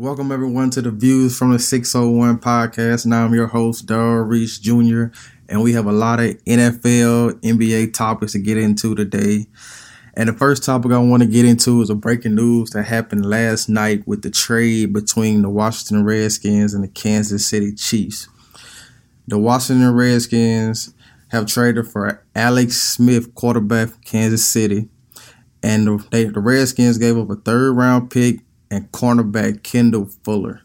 Welcome 0.00 0.32
everyone 0.32 0.70
to 0.70 0.80
the 0.80 0.90
Views 0.90 1.36
from 1.36 1.52
the 1.52 1.58
601 1.58 2.38
podcast. 2.38 3.04
Now 3.04 3.26
I'm 3.26 3.34
your 3.34 3.48
host, 3.48 3.84
Darrell 3.84 4.24
Reese 4.24 4.58
Jr., 4.58 5.08
and 5.46 5.62
we 5.62 5.74
have 5.74 5.84
a 5.84 5.92
lot 5.92 6.20
of 6.20 6.42
NFL, 6.44 7.32
NBA 7.42 7.92
topics 7.92 8.32
to 8.32 8.38
get 8.38 8.56
into 8.56 8.94
today. 8.94 9.44
And 10.14 10.30
the 10.30 10.32
first 10.32 10.64
topic 10.64 10.92
I 10.92 10.98
want 11.00 11.22
to 11.22 11.28
get 11.28 11.44
into 11.44 11.82
is 11.82 11.90
a 11.90 11.94
breaking 11.94 12.34
news 12.34 12.70
that 12.70 12.84
happened 12.84 13.26
last 13.26 13.68
night 13.68 14.08
with 14.08 14.22
the 14.22 14.30
trade 14.30 14.94
between 14.94 15.42
the 15.42 15.50
Washington 15.50 16.02
Redskins 16.06 16.72
and 16.72 16.82
the 16.82 16.88
Kansas 16.88 17.46
City 17.46 17.74
Chiefs. 17.74 18.26
The 19.28 19.36
Washington 19.36 19.94
Redskins 19.94 20.94
have 21.28 21.44
traded 21.44 21.88
for 21.88 22.24
Alex 22.34 22.80
Smith, 22.80 23.34
quarterback 23.34 23.90
from 23.90 24.00
Kansas 24.00 24.46
City, 24.46 24.88
and 25.62 25.86
the, 25.86 26.06
they, 26.10 26.24
the 26.24 26.40
Redskins 26.40 26.96
gave 26.96 27.18
up 27.18 27.28
a 27.28 27.36
third 27.36 27.76
round 27.76 28.10
pick 28.10 28.40
and 28.70 28.90
cornerback 28.92 29.62
Kendall 29.62 30.06
Fuller. 30.22 30.62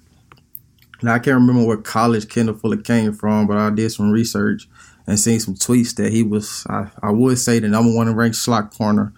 Now 1.01 1.15
I 1.15 1.19
can't 1.19 1.35
remember 1.35 1.65
what 1.65 1.83
college 1.83 2.29
Kendall 2.29 2.55
Fuller 2.55 2.77
came 2.77 3.13
from, 3.13 3.47
but 3.47 3.57
I 3.57 3.69
did 3.69 3.91
some 3.91 4.11
research 4.11 4.67
and 5.07 5.19
seen 5.19 5.39
some 5.39 5.55
tweets 5.55 5.95
that 5.95 6.11
he 6.11 6.23
was 6.23 6.65
I, 6.69 6.89
I 7.01 7.11
would 7.11 7.37
say 7.37 7.59
the 7.59 7.67
number 7.67 7.93
one 7.93 8.13
ranked 8.15 8.37
slot 8.37 8.75
corner 8.75 9.13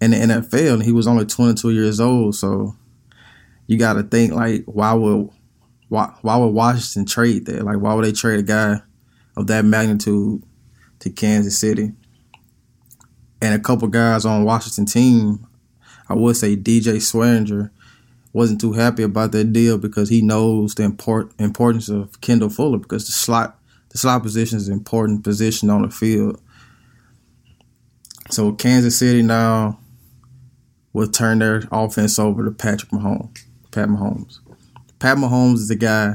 in 0.00 0.10
the 0.12 0.16
NFL 0.16 0.74
and 0.74 0.82
he 0.82 0.92
was 0.92 1.06
only 1.06 1.26
22 1.26 1.70
years 1.70 2.00
old. 2.00 2.34
So 2.34 2.76
you 3.66 3.78
got 3.78 3.94
to 3.94 4.02
think 4.02 4.32
like 4.32 4.64
why 4.66 4.92
would 4.94 5.30
why 5.88 6.14
why 6.22 6.36
would 6.36 6.48
Washington 6.48 7.06
trade 7.06 7.46
that? 7.46 7.64
Like 7.64 7.78
why 7.78 7.94
would 7.94 8.04
they 8.04 8.12
trade 8.12 8.40
a 8.40 8.42
guy 8.42 8.80
of 9.36 9.46
that 9.46 9.64
magnitude 9.64 10.42
to 11.00 11.10
Kansas 11.10 11.58
City? 11.58 11.92
And 13.40 13.54
a 13.54 13.58
couple 13.60 13.86
guys 13.86 14.24
on 14.24 14.44
Washington 14.44 14.86
team, 14.86 15.46
I 16.08 16.14
would 16.14 16.36
say 16.36 16.56
DJ 16.56 16.96
Swearinger 16.96 17.70
wasn't 18.38 18.60
too 18.60 18.72
happy 18.72 19.02
about 19.02 19.32
that 19.32 19.52
deal 19.52 19.76
because 19.78 20.08
he 20.08 20.22
knows 20.22 20.72
the 20.76 20.84
import, 20.84 21.32
importance 21.40 21.88
of 21.88 22.20
Kendall 22.20 22.48
Fuller 22.48 22.78
because 22.78 23.04
the 23.06 23.12
slot 23.12 23.58
the 23.88 23.98
slot 23.98 24.22
position 24.22 24.58
is 24.58 24.68
an 24.68 24.74
important 24.74 25.24
position 25.24 25.68
on 25.70 25.82
the 25.82 25.90
field. 25.90 26.40
So 28.30 28.52
Kansas 28.52 28.96
City 28.96 29.22
now 29.22 29.80
will 30.92 31.08
turn 31.08 31.40
their 31.40 31.64
offense 31.72 32.16
over 32.16 32.44
to 32.44 32.52
Patrick 32.52 32.92
Mahomes. 32.92 33.44
Pat 33.72 33.88
Mahomes. 33.88 34.38
Pat 35.00 35.16
Mahomes 35.16 35.54
is 35.54 35.68
the 35.68 35.74
guy 35.74 36.14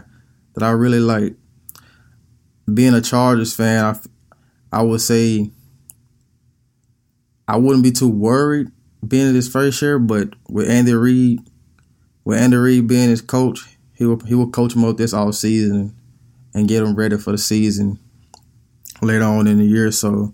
that 0.54 0.64
I 0.64 0.72
really 0.72 1.02
like. 1.02 1.36
Being 2.74 2.94
a 2.94 3.02
Chargers 3.02 3.54
fan, 3.54 3.84
I, 3.84 4.80
I 4.80 4.82
would 4.82 5.02
say 5.02 5.52
I 7.50 7.58
wouldn't 7.58 7.84
be 7.84 7.92
too 7.92 8.10
worried 8.10 8.70
being 9.06 9.28
in 9.28 9.34
this 9.34 9.50
first 9.50 9.82
year, 9.82 10.00
but 10.00 10.30
with 10.48 10.70
Andy 10.70 10.94
Reid 10.94 11.42
with 12.24 12.40
Andy 12.40 12.58
Reid 12.58 12.88
being 12.88 13.10
his 13.10 13.22
coach, 13.22 13.60
he 13.94 14.06
will 14.06 14.20
he 14.22 14.36
will 14.36 14.50
coach 14.50 14.76
him 14.76 14.86
up 14.86 14.98
this 14.98 15.14
all 15.14 15.32
season 15.34 15.96
and 16.54 16.68
get 16.68 16.84
him 16.84 16.96
ready 16.96 17.18
for 17.18 17.32
the 17.32 17.38
season 17.38 18.00
later 19.02 19.26
on 19.26 19.48
in 19.48 19.58
the 19.58 19.66
year. 19.66 19.92
So 19.92 20.34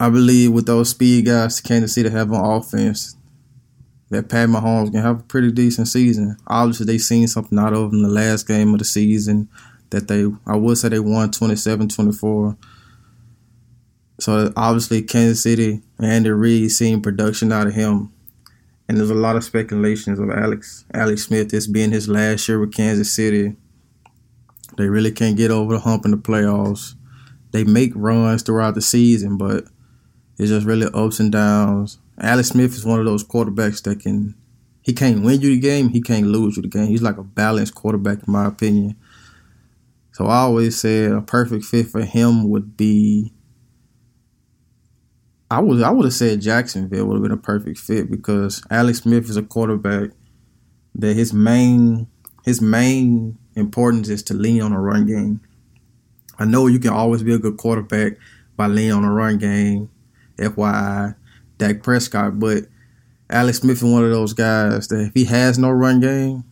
I 0.00 0.08
believe 0.10 0.52
with 0.52 0.66
those 0.66 0.90
speed 0.90 1.26
guys 1.26 1.60
Kansas 1.60 1.94
City 1.94 2.08
have 2.08 2.32
on 2.32 2.58
offense, 2.58 3.16
that 4.12 4.28
Pat 4.28 4.48
Mahomes 4.48 4.92
can 4.92 5.00
have 5.00 5.20
a 5.20 5.24
pretty 5.24 5.50
decent 5.50 5.88
season. 5.88 6.36
Obviously, 6.46 6.84
they 6.84 6.98
seen 6.98 7.26
something 7.26 7.58
out 7.58 7.72
of 7.72 7.92
him 7.92 8.02
the 8.02 8.08
last 8.08 8.46
game 8.46 8.74
of 8.74 8.78
the 8.78 8.84
season 8.84 9.48
that 9.88 10.06
they, 10.06 10.26
I 10.46 10.56
would 10.56 10.76
say 10.76 10.90
they 10.90 10.98
won 10.98 11.30
27-24. 11.30 12.56
So 14.20 14.52
obviously, 14.54 15.02
Kansas 15.02 15.42
City 15.42 15.80
and 15.96 16.06
Andy 16.06 16.30
Reid 16.30 16.70
seeing 16.70 17.00
production 17.00 17.52
out 17.52 17.66
of 17.66 17.72
him 17.72 18.11
and 18.88 18.98
there's 18.98 19.10
a 19.10 19.14
lot 19.14 19.36
of 19.36 19.44
speculations 19.44 20.18
of 20.18 20.30
Alex 20.30 20.84
Alex 20.92 21.24
Smith 21.24 21.50
this 21.50 21.66
being 21.66 21.92
his 21.92 22.08
last 22.08 22.48
year 22.48 22.60
with 22.60 22.74
Kansas 22.74 23.12
City. 23.12 23.56
They 24.76 24.88
really 24.88 25.12
can't 25.12 25.36
get 25.36 25.50
over 25.50 25.74
the 25.74 25.80
hump 25.80 26.04
in 26.04 26.10
the 26.10 26.16
playoffs. 26.16 26.94
They 27.52 27.64
make 27.64 27.92
runs 27.94 28.42
throughout 28.42 28.74
the 28.74 28.80
season, 28.80 29.36
but 29.36 29.64
it's 30.38 30.50
just 30.50 30.66
really 30.66 30.88
ups 30.94 31.20
and 31.20 31.30
downs. 31.30 31.98
Alex 32.18 32.48
Smith 32.48 32.74
is 32.74 32.84
one 32.84 32.98
of 32.98 33.04
those 33.04 33.24
quarterbacks 33.24 33.82
that 33.82 34.00
can 34.00 34.34
he 34.82 34.92
can't 34.92 35.22
win 35.22 35.40
you 35.40 35.50
the 35.50 35.60
game, 35.60 35.90
he 35.90 36.00
can't 36.00 36.26
lose 36.26 36.56
you 36.56 36.62
the 36.62 36.68
game. 36.68 36.86
He's 36.86 37.02
like 37.02 37.18
a 37.18 37.22
balanced 37.22 37.74
quarterback 37.74 38.18
in 38.26 38.32
my 38.32 38.46
opinion. 38.46 38.96
So 40.12 40.26
I 40.26 40.38
always 40.38 40.78
said 40.78 41.12
a 41.12 41.22
perfect 41.22 41.64
fit 41.64 41.86
for 41.86 42.04
him 42.04 42.50
would 42.50 42.76
be 42.76 43.32
I 45.52 45.60
was 45.60 45.82
I 45.82 45.90
would 45.90 46.06
have 46.06 46.14
said 46.14 46.40
Jacksonville 46.40 47.04
would 47.04 47.16
have 47.16 47.22
been 47.22 47.30
a 47.30 47.36
perfect 47.36 47.78
fit 47.78 48.10
because 48.10 48.62
Alex 48.70 49.00
Smith 49.00 49.28
is 49.28 49.36
a 49.36 49.42
quarterback 49.42 50.12
that 50.94 51.14
his 51.14 51.34
main 51.34 52.06
his 52.42 52.62
main 52.62 53.36
importance 53.54 54.08
is 54.08 54.22
to 54.24 54.34
lean 54.34 54.62
on 54.62 54.72
a 54.72 54.80
run 54.80 55.04
game. 55.04 55.42
I 56.38 56.46
know 56.46 56.68
you 56.68 56.78
can 56.78 56.94
always 56.94 57.22
be 57.22 57.34
a 57.34 57.38
good 57.38 57.58
quarterback 57.58 58.14
by 58.56 58.66
leaning 58.66 58.92
on 58.92 59.04
a 59.04 59.12
run 59.12 59.36
game, 59.36 59.90
FYI, 60.38 61.16
Dak 61.58 61.82
Prescott, 61.82 62.38
but 62.38 62.64
Alex 63.28 63.58
Smith 63.58 63.76
is 63.76 63.84
one 63.84 64.04
of 64.04 64.10
those 64.10 64.32
guys 64.32 64.88
that 64.88 65.00
if 65.00 65.12
he 65.12 65.26
has 65.26 65.58
no 65.58 65.68
run 65.68 66.00
game, 66.00 66.44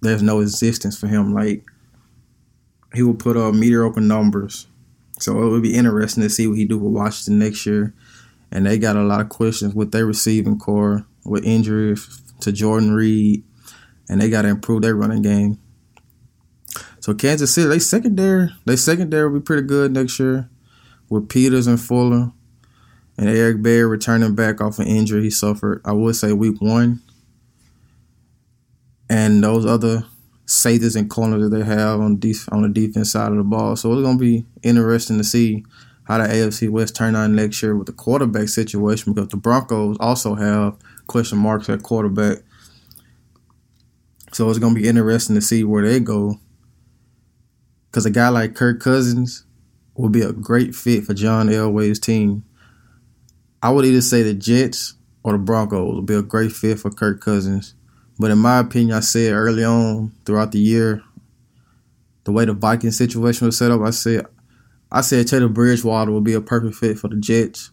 there's 0.00 0.22
no 0.22 0.38
existence 0.38 0.96
for 0.96 1.08
him. 1.08 1.34
Like 1.34 1.64
he 2.94 3.02
will 3.02 3.14
put 3.14 3.36
up 3.36 3.52
mediocre 3.52 4.00
numbers. 4.00 4.68
So 5.18 5.42
it 5.42 5.50
would 5.50 5.62
be 5.64 5.74
interesting 5.74 6.22
to 6.22 6.30
see 6.30 6.46
what 6.46 6.56
he 6.56 6.64
do 6.64 6.78
with 6.78 6.92
Washington 6.92 7.40
next 7.40 7.66
year 7.66 7.92
and 8.54 8.64
they 8.64 8.78
got 8.78 8.96
a 8.96 9.02
lot 9.02 9.20
of 9.20 9.28
questions 9.28 9.74
with 9.74 9.90
their 9.90 10.06
receiving 10.06 10.58
core 10.58 11.04
with 11.24 11.44
injuries 11.44 12.22
to 12.40 12.52
Jordan 12.52 12.94
Reed, 12.94 13.42
and 14.08 14.20
they 14.20 14.30
got 14.30 14.42
to 14.42 14.48
improve 14.48 14.82
their 14.82 14.94
running 14.94 15.22
game. 15.22 15.58
So 17.00 17.12
Kansas 17.14 17.52
City, 17.52 17.68
they 17.68 17.80
secondary, 17.80 18.50
they 18.64 18.76
secondary 18.76 19.28
will 19.28 19.40
be 19.40 19.44
pretty 19.44 19.66
good 19.66 19.92
next 19.92 20.18
year 20.20 20.48
with 21.10 21.28
Peters 21.28 21.66
and 21.66 21.80
Fuller, 21.80 22.32
and 23.18 23.28
Eric 23.28 23.60
Berry 23.60 23.84
returning 23.84 24.34
back 24.34 24.60
off 24.60 24.78
an 24.78 24.86
injury 24.86 25.24
he 25.24 25.30
suffered. 25.30 25.82
I 25.84 25.92
would 25.92 26.14
say 26.14 26.32
week 26.32 26.60
one, 26.60 27.02
and 29.10 29.42
those 29.42 29.66
other 29.66 30.04
safeties 30.46 30.94
and 30.94 31.10
corners 31.10 31.42
that 31.42 31.56
they 31.56 31.64
have 31.64 32.00
on 32.00 32.18
def- 32.20 32.52
on 32.52 32.62
the 32.62 32.68
defense 32.68 33.10
side 33.10 33.32
of 33.32 33.38
the 33.38 33.44
ball. 33.44 33.74
So 33.74 33.92
it's 33.92 34.02
gonna 34.02 34.18
be 34.18 34.44
interesting 34.62 35.18
to 35.18 35.24
see 35.24 35.64
how 36.04 36.18
the 36.18 36.24
AFC 36.24 36.68
West 36.68 36.94
turn 36.94 37.16
out 37.16 37.30
next 37.30 37.62
year 37.62 37.74
with 37.74 37.86
the 37.86 37.92
quarterback 37.92 38.48
situation 38.48 39.12
because 39.12 39.28
the 39.28 39.36
Broncos 39.36 39.96
also 39.98 40.34
have 40.34 40.76
question 41.06 41.38
marks 41.38 41.68
at 41.68 41.82
quarterback. 41.82 42.38
So 44.32 44.48
it's 44.50 44.58
going 44.58 44.74
to 44.74 44.80
be 44.80 44.88
interesting 44.88 45.34
to 45.36 45.40
see 45.40 45.64
where 45.64 45.86
they 45.86 46.00
go. 46.00 46.38
Because 47.90 48.04
a 48.04 48.10
guy 48.10 48.28
like 48.28 48.54
Kirk 48.54 48.80
Cousins 48.80 49.44
will 49.94 50.08
be 50.08 50.22
a 50.22 50.32
great 50.32 50.74
fit 50.74 51.04
for 51.04 51.14
John 51.14 51.48
Elway's 51.48 52.00
team. 52.00 52.44
I 53.62 53.70
would 53.70 53.84
either 53.84 54.00
say 54.00 54.22
the 54.22 54.34
Jets 54.34 54.94
or 55.22 55.32
the 55.32 55.38
Broncos 55.38 55.94
will 55.94 56.02
be 56.02 56.14
a 56.14 56.22
great 56.22 56.52
fit 56.52 56.80
for 56.80 56.90
Kirk 56.90 57.20
Cousins. 57.20 57.74
But 58.18 58.30
in 58.30 58.38
my 58.38 58.58
opinion, 58.58 58.96
I 58.96 59.00
said 59.00 59.32
early 59.32 59.64
on 59.64 60.12
throughout 60.26 60.52
the 60.52 60.58
year, 60.58 61.02
the 62.24 62.32
way 62.32 62.44
the 62.44 62.52
Viking 62.52 62.90
situation 62.90 63.46
was 63.46 63.56
set 63.56 63.70
up, 63.70 63.80
I 63.80 63.90
said 63.90 64.26
I 64.94 65.00
said 65.00 65.26
Teddy 65.26 65.48
Bridgewater 65.48 66.12
would 66.12 66.22
be 66.22 66.34
a 66.34 66.40
perfect 66.40 66.76
fit 66.76 67.00
for 67.00 67.08
the 67.08 67.16
Jets. 67.16 67.72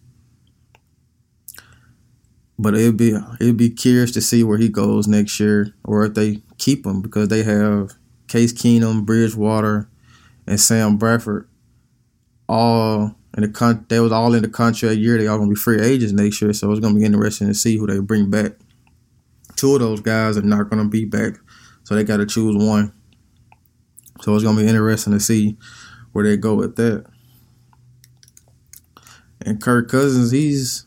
But 2.58 2.74
it'd 2.74 2.98
be 2.98 3.16
it'd 3.40 3.58
be 3.58 3.70
curious 3.70 4.12
to 4.14 4.22
see 4.22 4.44
where 4.44 4.58
he 4.58 4.70
goes 4.70 5.08
next 5.08 5.40
year, 5.40 5.76
or 5.86 6.04
if 6.04 6.16
they 6.16 6.42
keep 6.58 6.84
him 6.84 7.00
because 7.00 7.28
they 7.28 7.44
have 7.44 7.92
Case 8.28 8.52
Keenum, 8.52 9.06
Bridgewater, 9.06 9.88
and 10.48 10.60
Sam 10.60 10.98
Bradford 10.98 11.48
all 12.50 13.16
in 13.38 13.44
the 13.44 13.50
con. 13.50 13.86
They 13.88 14.00
was 14.00 14.12
all 14.12 14.34
in 14.34 14.42
the 14.42 14.50
contract 14.50 14.98
year. 14.98 15.20
They 15.20 15.28
all 15.28 15.38
gonna 15.38 15.52
be 15.52 15.56
free 15.56 15.80
agents 15.80 16.14
next 16.14 16.42
year, 16.42 16.54
so 16.54 16.72
it's 16.72 16.80
gonna 16.80 16.98
be 16.98 17.06
interesting 17.06 17.48
to 17.50 17.54
see 17.54 17.78
who 17.78 17.86
they 17.86 18.00
bring 18.00 18.32
back. 18.32 18.54
Two 19.56 19.76
of 19.76 19.82
those 19.82 20.02
guys 20.02 20.38
are 20.38 20.42
not 20.42 20.72
gonna 20.72 20.90
be 20.90 21.06
back, 21.06 21.36
so 21.84 21.94
they 21.94 22.04
got 22.04 22.18
to 22.18 22.26
choose 22.26 22.56
one. 22.58 22.94
So 24.22 24.34
it's 24.34 24.44
gonna 24.44 24.60
be 24.60 24.68
interesting 24.68 25.14
to 25.14 25.20
see 25.20 25.58
where 26.14 26.26
they 26.26 26.36
go 26.36 26.56
with 26.56 26.76
that. 26.78 27.06
And 29.46 29.62
Kirk 29.62 29.90
Cousins, 29.90 30.32
he's 30.32 30.86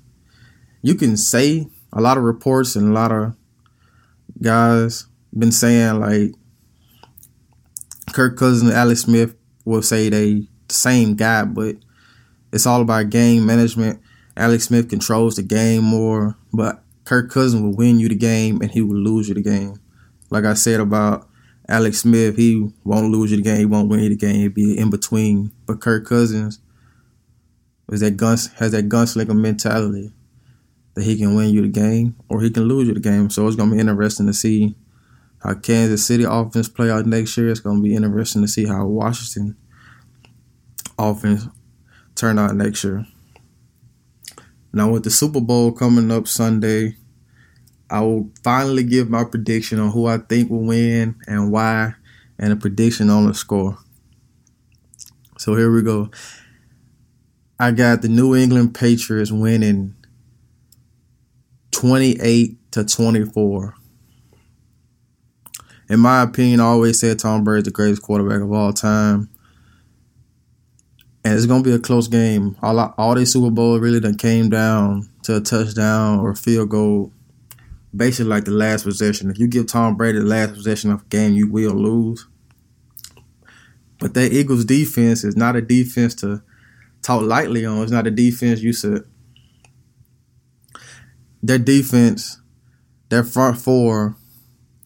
you 0.82 0.94
can 0.94 1.16
say 1.16 1.66
a 1.92 2.00
lot 2.00 2.18
of 2.18 2.24
reports 2.24 2.76
and 2.76 2.88
a 2.88 2.92
lot 2.92 3.12
of 3.12 3.34
guys 4.42 5.06
been 5.36 5.52
saying 5.52 6.00
like 6.00 6.32
Kirk 8.12 8.36
Cousins 8.36 8.70
and 8.70 8.78
Alex 8.78 9.00
Smith 9.00 9.34
will 9.64 9.82
say 9.82 10.08
they 10.08 10.46
the 10.68 10.74
same 10.74 11.14
guy, 11.14 11.44
but 11.44 11.76
it's 12.52 12.66
all 12.66 12.80
about 12.80 13.10
game 13.10 13.46
management. 13.46 14.00
Alex 14.36 14.64
Smith 14.64 14.88
controls 14.88 15.36
the 15.36 15.42
game 15.42 15.84
more, 15.84 16.36
but 16.52 16.82
Kirk 17.04 17.30
Cousins 17.30 17.62
will 17.62 17.74
win 17.74 17.98
you 17.98 18.08
the 18.08 18.14
game 18.14 18.60
and 18.60 18.70
he 18.70 18.80
will 18.80 18.96
lose 18.96 19.28
you 19.28 19.34
the 19.34 19.42
game. 19.42 19.80
Like 20.30 20.44
I 20.44 20.54
said 20.54 20.80
about 20.80 21.28
Alex 21.68 21.98
Smith, 21.98 22.36
he 22.36 22.70
won't 22.84 23.10
lose 23.10 23.30
you 23.30 23.36
the 23.36 23.42
game, 23.42 23.58
he 23.58 23.66
won't 23.66 23.88
win 23.88 24.00
you 24.00 24.08
the 24.08 24.16
game, 24.16 24.36
he'll 24.36 24.50
be 24.50 24.78
in 24.78 24.90
between. 24.90 25.52
But 25.66 25.80
Kirk 25.80 26.06
Cousins, 26.06 26.60
is 27.90 28.00
that 28.00 28.16
guns 28.16 28.52
has 28.54 28.72
that 28.72 28.88
gunslinger 28.88 29.36
mentality 29.36 30.12
that 30.94 31.04
he 31.04 31.16
can 31.16 31.34
win 31.34 31.50
you 31.50 31.62
the 31.62 31.68
game 31.68 32.16
or 32.28 32.40
he 32.40 32.50
can 32.50 32.64
lose 32.64 32.88
you 32.88 32.94
the 32.94 33.00
game. 33.00 33.30
So 33.30 33.46
it's 33.46 33.56
gonna 33.56 33.74
be 33.74 33.80
interesting 33.80 34.26
to 34.26 34.34
see 34.34 34.74
how 35.38 35.54
Kansas 35.54 36.06
City 36.06 36.24
offense 36.26 36.68
play 36.68 36.90
out 36.90 37.06
next 37.06 37.36
year. 37.36 37.50
It's 37.50 37.60
to 37.60 37.82
be 37.82 37.94
interesting 37.94 38.42
to 38.42 38.48
see 38.48 38.66
how 38.66 38.86
Washington 38.86 39.56
offense 40.98 41.46
turn 42.14 42.38
out 42.38 42.56
next 42.56 42.82
year. 42.84 43.06
Now 44.72 44.90
with 44.90 45.04
the 45.04 45.10
Super 45.10 45.40
Bowl 45.40 45.72
coming 45.72 46.10
up 46.10 46.26
Sunday, 46.26 46.96
I 47.90 48.00
will 48.00 48.30
finally 48.42 48.82
give 48.82 49.10
my 49.10 49.24
prediction 49.24 49.78
on 49.78 49.90
who 49.90 50.06
I 50.06 50.18
think 50.18 50.50
will 50.50 50.64
win 50.64 51.16
and 51.26 51.52
why, 51.52 51.94
and 52.38 52.52
a 52.52 52.56
prediction 52.56 53.10
on 53.10 53.26
the 53.26 53.34
score. 53.34 53.78
So 55.36 55.54
here 55.54 55.70
we 55.72 55.82
go. 55.82 56.10
I 57.58 57.70
got 57.70 58.02
the 58.02 58.08
New 58.08 58.34
England 58.34 58.74
Patriots 58.74 59.30
winning 59.30 59.94
28 61.70 62.72
to 62.72 62.84
24. 62.84 63.74
In 65.88 66.00
my 66.00 66.22
opinion, 66.22 66.60
I 66.60 66.64
always 66.64 66.98
said 66.98 67.18
Tom 67.18 67.44
Brady 67.44 67.58
is 67.58 67.64
the 67.66 67.70
greatest 67.70 68.02
quarterback 68.02 68.40
of 68.40 68.50
all 68.50 68.72
time. 68.72 69.28
And 71.24 71.34
it's 71.34 71.46
gonna 71.46 71.62
be 71.62 71.72
a 71.72 71.78
close 71.78 72.08
game. 72.08 72.56
All 72.60 72.78
all 72.98 73.14
these 73.14 73.32
Super 73.32 73.50
Bowls 73.50 73.80
really 73.80 74.00
done 74.00 74.16
came 74.16 74.50
down 74.50 75.08
to 75.22 75.36
a 75.36 75.40
touchdown 75.40 76.18
or 76.18 76.30
a 76.30 76.36
field 76.36 76.70
goal. 76.70 77.12
Basically 77.94 78.28
like 78.28 78.44
the 78.46 78.50
last 78.50 78.82
possession. 78.82 79.30
If 79.30 79.38
you 79.38 79.46
give 79.46 79.68
Tom 79.68 79.96
Brady 79.96 80.18
the 80.18 80.24
last 80.24 80.54
possession 80.54 80.90
of 80.90 81.02
a 81.02 81.04
game, 81.04 81.34
you 81.34 81.48
will 81.48 81.74
lose. 81.74 82.26
But 84.00 84.14
that 84.14 84.32
Eagles 84.32 84.64
defense 84.64 85.22
is 85.22 85.36
not 85.36 85.54
a 85.54 85.62
defense 85.62 86.16
to 86.16 86.42
talk 87.04 87.22
lightly 87.22 87.64
on. 87.64 87.82
It's 87.82 87.92
not 87.92 88.06
a 88.06 88.10
defense 88.10 88.60
you 88.60 88.72
said. 88.72 89.02
Their 91.42 91.58
defense, 91.58 92.40
their 93.10 93.22
front 93.22 93.58
four 93.58 94.16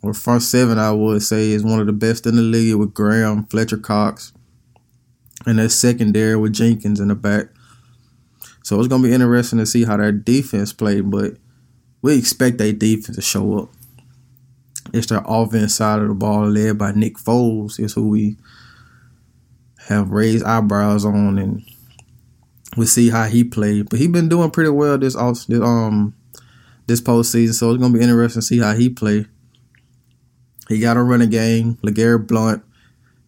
or 0.03 0.13
front 0.13 0.43
seven, 0.43 0.79
I 0.79 0.91
would 0.93 1.23
say, 1.23 1.53
is 1.53 1.65
one 1.65 1.81
of 1.81 1.87
the 1.87 1.93
best 1.93 2.27
in 2.27 2.37
the 2.37 2.43
league 2.43 2.75
with 2.75 2.93
Graham, 2.93 3.47
Fletcher 3.47 3.79
Cox, 3.79 4.33
and 5.47 5.59
their 5.59 5.69
secondary 5.69 6.37
with 6.37 6.53
Jenkins 6.53 7.01
in 7.01 7.09
the 7.09 7.15
back. 7.15 7.47
So 8.65 8.79
it's 8.79 8.89
gonna 8.89 9.05
be 9.05 9.15
interesting 9.15 9.61
to 9.61 9.67
see 9.67 9.85
how 9.85 9.97
their 9.97 10.13
defense 10.13 10.73
played, 10.73 11.11
but 11.11 11.37
we 12.03 12.19
expect 12.19 12.59
their 12.59 12.73
defense 12.73 13.17
to 13.17 13.23
show 13.23 13.59
up. 13.61 13.71
It's 14.93 15.07
their 15.07 15.23
offense 15.25 15.75
side 15.75 16.01
of 16.01 16.09
the 16.09 16.15
ball 16.15 16.49
led 16.49 16.79
by 16.79 16.93
Nick 16.93 17.17
Foles 17.17 17.79
is 17.79 17.95
who 17.95 18.09
we 18.09 18.37
have 19.89 20.11
raised 20.11 20.45
eyebrows 20.45 21.05
on 21.05 21.39
and 21.39 21.63
we 22.77 22.87
see 22.87 23.11
how 23.11 23.25
he 23.25 23.45
played. 23.45 23.89
But 23.89 23.99
he's 23.99 24.09
been 24.09 24.29
doing 24.29 24.51
pretty 24.51 24.71
well 24.71 24.99
this 24.99 25.17
off 25.17 25.47
this 25.47 25.61
um 25.61 26.15
this 26.87 27.01
postseason, 27.01 27.55
so 27.55 27.71
it's 27.71 27.81
gonna 27.81 27.97
be 27.97 28.03
interesting 28.03 28.41
to 28.41 28.47
see 28.47 28.59
how 28.59 28.75
he 28.75 28.89
play. 28.89 29.27
He 30.69 30.81
got 30.81 30.97
a 30.97 31.03
running 31.03 31.31
game. 31.31 31.77
LeGarrette 31.77 32.27
Blunt. 32.27 32.63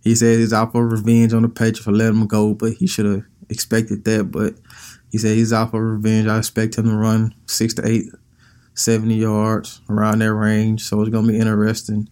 He 0.03 0.15
says 0.15 0.39
he's 0.39 0.53
out 0.53 0.73
for 0.73 0.87
revenge 0.87 1.33
on 1.33 1.43
the 1.43 1.49
Patriots 1.49 1.81
for 1.81 1.93
letting 1.93 2.21
him 2.21 2.27
go, 2.27 2.55
but 2.55 2.73
he 2.75 2.87
should 2.87 3.07
have 3.07 3.25
expected 3.49 4.05
that. 4.05 4.31
But 4.31 4.55
he 5.11 5.19
said 5.19 5.37
he's 5.37 5.53
out 5.53 5.71
for 5.71 5.95
revenge. 5.95 6.27
I 6.27 6.39
expect 6.39 6.79
him 6.79 6.87
to 6.87 6.95
run 6.95 7.35
six 7.47 7.75
to 7.75 7.87
eight, 7.87 8.07
70 8.75 9.15
yards 9.15 9.81
around 9.91 10.21
that 10.21 10.33
range. 10.33 10.85
So 10.85 11.01
it's 11.01 11.11
gonna 11.11 11.29
be 11.29 11.39
interesting 11.39 12.09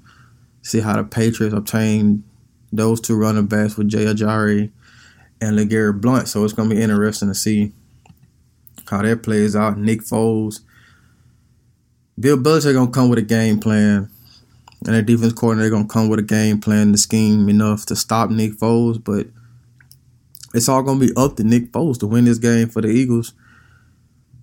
to 0.63 0.69
see 0.69 0.81
how 0.81 0.97
the 0.97 1.05
Patriots 1.05 1.55
obtain 1.55 2.25
those 2.73 3.01
two 3.01 3.17
running 3.17 3.47
backs 3.47 3.77
with 3.77 3.89
Jay 3.89 4.05
Ajayi 4.05 4.71
and 5.41 5.59
LeGarrette 5.59 6.01
Blunt. 6.01 6.29
So 6.29 6.45
it's 6.45 6.53
gonna 6.53 6.75
be 6.75 6.81
interesting 6.81 7.29
to 7.29 7.35
see 7.35 7.73
how 8.87 9.03
that 9.03 9.23
plays 9.23 9.55
out. 9.55 9.79
Nick 9.79 10.03
Foles. 10.03 10.61
Bill 12.19 12.37
Belichick 12.37 12.71
are 12.71 12.73
gonna 12.75 12.91
come 12.91 13.09
with 13.09 13.19
a 13.19 13.23
game 13.23 13.61
plan. 13.61 14.11
And 14.85 14.95
their 14.95 15.03
defense 15.03 15.33
coordinator 15.33 15.71
gonna 15.71 15.89
come 15.89 16.09
with 16.09 16.21
a 16.21 16.23
game 16.23 16.61
plan, 16.61 16.93
the 16.93 16.99
scheme 16.99 17.49
enough 17.49 17.87
to 17.87 17.97
stop 17.97 18.31
Nick 18.31 18.53
Foles, 18.53 19.03
but 19.03 19.27
it's 20.55 20.69
all 20.69 20.83
gonna 20.83 21.01
be 21.01 21.13
up 21.17 21.37
to 21.37 21.45
Nick 21.45 21.73
Foles 21.73 21.99
to 22.01 22.07
win 22.07 22.25
this 22.25 22.39
game 22.39 22.69
for 22.69 22.81
the 22.81 22.89
Eagles. 22.89 23.33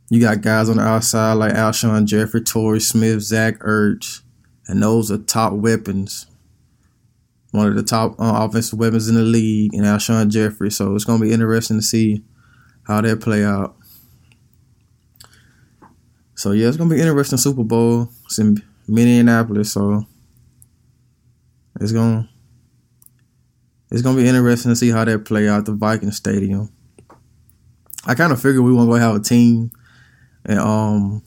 You 0.09 0.19
got 0.19 0.41
guys 0.41 0.69
on 0.69 0.77
the 0.77 0.83
outside 0.83 1.33
like 1.33 1.53
Alshon 1.53 2.05
Jeffery, 2.05 2.41
Torrey 2.41 2.79
Smith, 2.79 3.21
Zach 3.21 3.59
Ertz, 3.59 4.21
and 4.67 4.83
those 4.83 5.09
are 5.09 5.17
top 5.17 5.53
weapons 5.53 6.27
one 7.55 7.67
of 7.67 7.75
the 7.75 7.83
top 7.83 8.19
uh, 8.19 8.45
offensive 8.45 8.77
weapons 8.77 9.07
in 9.07 9.15
the 9.15 9.21
league, 9.21 9.73
and 9.73 9.83
Alshon 9.83 10.29
Jeffery. 10.29 10.71
So 10.71 10.95
it's 10.95 11.05
going 11.05 11.19
to 11.19 11.25
be 11.25 11.33
interesting 11.33 11.77
to 11.77 11.81
see 11.81 12.23
how 12.83 13.01
that 13.01 13.21
play 13.21 13.43
out. 13.43 13.75
So 16.35 16.51
yeah, 16.51 16.67
it's 16.67 16.77
going 16.77 16.89
to 16.89 16.95
be 16.95 17.01
interesting 17.01 17.37
Super 17.37 17.63
Bowl. 17.63 18.09
It's 18.25 18.39
in 18.39 18.61
Minneapolis, 18.87 19.71
so 19.71 20.05
it's 21.79 21.91
going 21.91 22.27
it's 23.91 24.01
going 24.01 24.17
to 24.17 24.21
be 24.21 24.27
interesting 24.27 24.71
to 24.71 24.75
see 24.75 24.91
how 24.91 25.05
that 25.05 25.25
play 25.25 25.47
out 25.47 25.65
the 25.65 25.73
Viking 25.73 26.11
Stadium. 26.11 26.71
I 28.05 28.15
kind 28.15 28.33
of 28.33 28.41
figured 28.41 28.63
we 28.63 28.73
weren't 28.73 28.89
going 28.89 29.01
to 29.01 29.07
have 29.07 29.15
a 29.15 29.19
team, 29.19 29.71
and 30.45 30.59
um, 30.59 31.23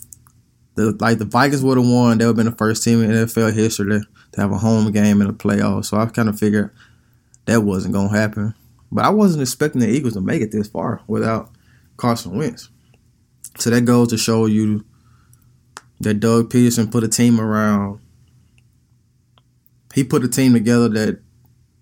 the 0.75 0.96
like 1.00 1.19
the 1.19 1.25
Vikings 1.25 1.62
would 1.62 1.78
have 1.78 1.86
won. 1.86 2.19
They 2.19 2.26
would 2.26 2.30
have 2.30 2.36
been 2.36 2.52
the 2.52 2.56
first 2.56 2.84
team 2.84 3.02
in 3.02 3.10
NFL 3.10 3.54
history 3.54 4.02
to 4.38 4.43
have 4.43 4.52
a 4.52 4.58
home 4.58 4.90
game 4.93 5.20
in 5.20 5.26
the 5.26 5.32
playoffs. 5.32 5.87
So 5.87 5.96
I 5.96 6.06
kind 6.06 6.29
of 6.29 6.38
figured 6.38 6.70
that 7.46 7.62
wasn't 7.62 7.94
gonna 7.94 8.17
happen. 8.17 8.55
But 8.90 9.05
I 9.05 9.11
wasn't 9.11 9.43
expecting 9.43 9.81
the 9.81 9.88
Eagles 9.88 10.14
to 10.14 10.20
make 10.20 10.40
it 10.40 10.52
this 10.52 10.69
far 10.69 11.02
without 11.06 11.50
Carson 11.96 12.37
Wentz. 12.37 12.70
So 13.58 13.70
that 13.70 13.85
goes 13.85 14.08
to 14.08 14.19
show 14.19 14.46
you 14.46 14.85
that 16.00 16.20
Doug 16.20 16.50
Pederson 16.50 16.90
put 16.90 17.05
a 17.05 17.08
team 17.08 17.40
around. 17.40 18.00
He 19.94 20.05
put 20.05 20.25
a 20.25 20.29
team 20.29 20.52
together 20.52 20.88
that 20.88 21.20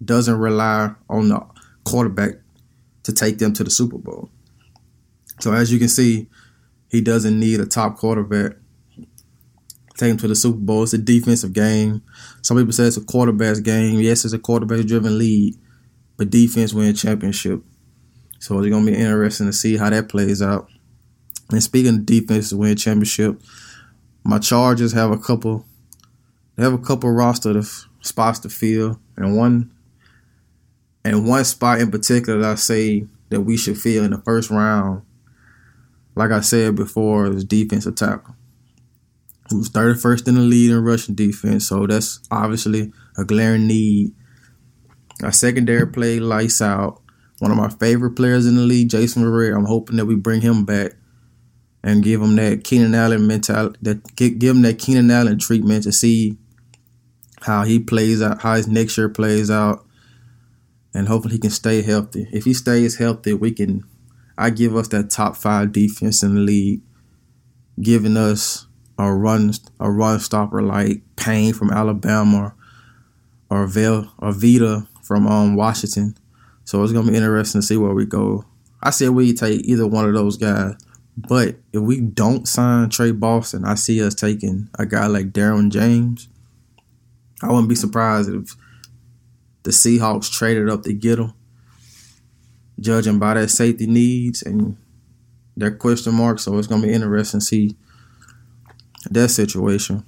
doesn't 0.04 0.38
rely 0.38 0.94
on 1.08 1.28
the 1.28 1.46
quarterback 1.84 2.36
to 3.02 3.12
take 3.12 3.38
them 3.38 3.52
to 3.52 3.64
the 3.64 3.70
Super 3.70 3.98
Bowl. 3.98 4.30
So 5.40 5.52
as 5.52 5.70
you 5.70 5.78
can 5.78 5.88
see, 5.88 6.28
he 6.88 7.00
doesn't 7.02 7.38
need 7.38 7.60
a 7.60 7.66
top 7.66 7.98
quarterback 7.98 8.56
take 9.96 10.10
them 10.10 10.18
to 10.18 10.28
the 10.28 10.36
Super 10.36 10.58
Bowl. 10.58 10.82
It's 10.82 10.92
a 10.92 10.98
defensive 10.98 11.52
game. 11.52 12.02
Some 12.42 12.56
people 12.56 12.72
say 12.72 12.84
it's 12.84 12.96
a 12.96 13.04
quarterback's 13.04 13.60
game. 13.60 14.00
Yes, 14.00 14.24
it's 14.24 14.34
a 14.34 14.38
quarterback 14.38 14.84
driven 14.86 15.18
lead, 15.18 15.54
but 16.16 16.30
defense 16.30 16.74
win 16.74 16.94
championship. 16.94 17.62
So 18.38 18.58
it's 18.58 18.68
gonna 18.68 18.86
be 18.86 18.94
interesting 18.94 19.46
to 19.46 19.52
see 19.52 19.76
how 19.76 19.90
that 19.90 20.08
plays 20.08 20.42
out. 20.42 20.68
And 21.50 21.62
speaking 21.62 21.94
of 21.94 22.06
defense 22.06 22.50
to 22.50 22.56
win 22.56 22.76
championship, 22.76 23.40
my 24.24 24.38
Chargers 24.38 24.92
have 24.92 25.10
a 25.10 25.18
couple. 25.18 25.64
They 26.56 26.64
have 26.64 26.74
a 26.74 26.78
couple 26.78 27.10
roster 27.10 27.56
of 27.56 27.86
spots 28.00 28.38
to 28.40 28.48
fill, 28.48 29.00
and 29.16 29.36
one 29.36 29.70
and 31.04 31.26
one 31.26 31.44
spot 31.44 31.80
in 31.80 31.90
particular 31.90 32.40
that 32.40 32.50
I 32.50 32.54
say 32.56 33.06
that 33.30 33.42
we 33.42 33.56
should 33.56 33.78
fill 33.78 34.04
in 34.04 34.10
the 34.10 34.18
first 34.18 34.50
round. 34.50 35.02
Like 36.14 36.30
I 36.30 36.40
said 36.40 36.74
before, 36.74 37.26
is 37.26 37.44
defensive 37.44 37.94
tackle 37.94 38.34
who's 39.50 39.70
31st 39.70 40.28
in 40.28 40.34
the 40.34 40.40
lead 40.40 40.70
in 40.70 40.82
rushing 40.82 41.14
defense. 41.14 41.68
So 41.68 41.86
that's 41.86 42.20
obviously 42.30 42.92
a 43.16 43.24
glaring 43.24 43.66
need. 43.66 44.12
Our 45.22 45.32
secondary 45.32 45.86
play 45.86 46.18
lights 46.20 46.60
out. 46.60 47.02
One 47.38 47.50
of 47.50 47.56
my 47.56 47.68
favorite 47.68 48.16
players 48.16 48.46
in 48.46 48.56
the 48.56 48.62
league, 48.62 48.90
Jason 48.90 49.22
Verrett. 49.22 49.56
I'm 49.56 49.66
hoping 49.66 49.96
that 49.96 50.06
we 50.06 50.14
bring 50.14 50.40
him 50.40 50.64
back 50.64 50.92
and 51.82 52.02
give 52.02 52.20
him 52.20 52.34
that 52.36 52.64
Keenan 52.64 52.94
Allen 52.94 53.26
mentality, 53.26 53.78
that 53.82 54.16
give 54.16 54.56
him 54.56 54.62
that 54.62 54.78
Keenan 54.78 55.10
Allen 55.10 55.38
treatment 55.38 55.84
to 55.84 55.92
see 55.92 56.36
how 57.42 57.62
he 57.62 57.78
plays 57.78 58.20
out, 58.20 58.40
how 58.42 58.54
his 58.54 58.66
next 58.66 58.98
year 58.98 59.08
plays 59.08 59.50
out, 59.50 59.86
and 60.92 61.06
hopefully 61.06 61.34
he 61.34 61.38
can 61.38 61.50
stay 61.50 61.82
healthy. 61.82 62.26
If 62.32 62.44
he 62.44 62.54
stays 62.54 62.96
healthy, 62.96 63.34
we 63.34 63.52
can. 63.52 63.84
I 64.38 64.50
give 64.50 64.74
us 64.74 64.88
that 64.88 65.10
top 65.10 65.36
five 65.36 65.72
defense 65.72 66.22
in 66.22 66.34
the 66.34 66.40
league, 66.40 66.82
giving 67.80 68.16
us 68.16 68.65
a 68.98 69.12
run 69.12 69.52
a 69.80 69.90
run 69.90 70.20
stopper 70.20 70.62
like 70.62 71.02
Payne 71.16 71.52
from 71.52 71.70
Alabama 71.70 72.54
or 73.50 73.66
Vel 73.66 74.12
or 74.18 74.32
Vita 74.32 74.86
from 75.02 75.26
um, 75.26 75.56
Washington. 75.56 76.16
So 76.64 76.82
it's 76.82 76.92
gonna 76.92 77.10
be 77.10 77.16
interesting 77.16 77.60
to 77.60 77.66
see 77.66 77.76
where 77.76 77.94
we 77.94 78.06
go. 78.06 78.44
I 78.82 78.90
said 78.90 79.10
we 79.10 79.32
take 79.32 79.64
either 79.64 79.86
one 79.86 80.06
of 80.06 80.14
those 80.14 80.36
guys. 80.36 80.74
But 81.16 81.56
if 81.72 81.80
we 81.80 82.00
don't 82.00 82.46
sign 82.46 82.90
Tre 82.90 83.10
Boston, 83.10 83.64
I 83.64 83.74
see 83.74 84.02
us 84.02 84.14
taking 84.14 84.68
a 84.78 84.84
guy 84.84 85.06
like 85.06 85.32
Derwin 85.32 85.70
James. 85.70 86.28
I 87.42 87.48
wouldn't 87.48 87.70
be 87.70 87.74
surprised 87.74 88.28
if 88.28 88.54
the 89.62 89.70
Seahawks 89.70 90.30
traded 90.30 90.68
up 90.68 90.82
to 90.82 90.92
get 90.92 91.18
him, 91.18 91.32
judging 92.78 93.18
by 93.18 93.34
their 93.34 93.48
safety 93.48 93.86
needs 93.86 94.42
and 94.42 94.76
their 95.56 95.74
question 95.74 96.14
marks. 96.14 96.42
So 96.42 96.58
it's 96.58 96.66
gonna 96.66 96.86
be 96.86 96.92
interesting 96.92 97.40
to 97.40 97.46
see 97.46 97.76
that 99.12 99.28
situation. 99.28 100.04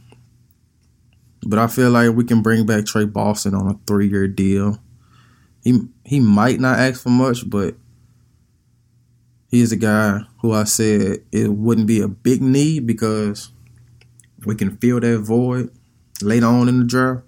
But 1.46 1.58
I 1.58 1.66
feel 1.66 1.90
like 1.90 2.14
we 2.14 2.24
can 2.24 2.42
bring 2.42 2.66
back 2.66 2.86
Tre 2.86 3.04
Boston 3.04 3.54
on 3.54 3.68
a 3.68 3.78
three 3.86 4.08
year 4.08 4.28
deal. 4.28 4.78
He 5.62 5.80
he 6.04 6.20
might 6.20 6.60
not 6.60 6.78
ask 6.78 7.02
for 7.02 7.10
much, 7.10 7.48
but 7.48 7.74
he's 9.48 9.72
a 9.72 9.76
guy 9.76 10.20
who 10.40 10.52
I 10.52 10.64
said 10.64 11.18
it 11.32 11.52
wouldn't 11.52 11.86
be 11.86 12.00
a 12.00 12.08
big 12.08 12.42
need 12.42 12.86
because 12.86 13.50
we 14.44 14.54
can 14.54 14.76
fill 14.76 15.00
that 15.00 15.20
void 15.20 15.70
later 16.22 16.46
on 16.46 16.68
in 16.68 16.80
the 16.80 16.84
draft. 16.84 17.24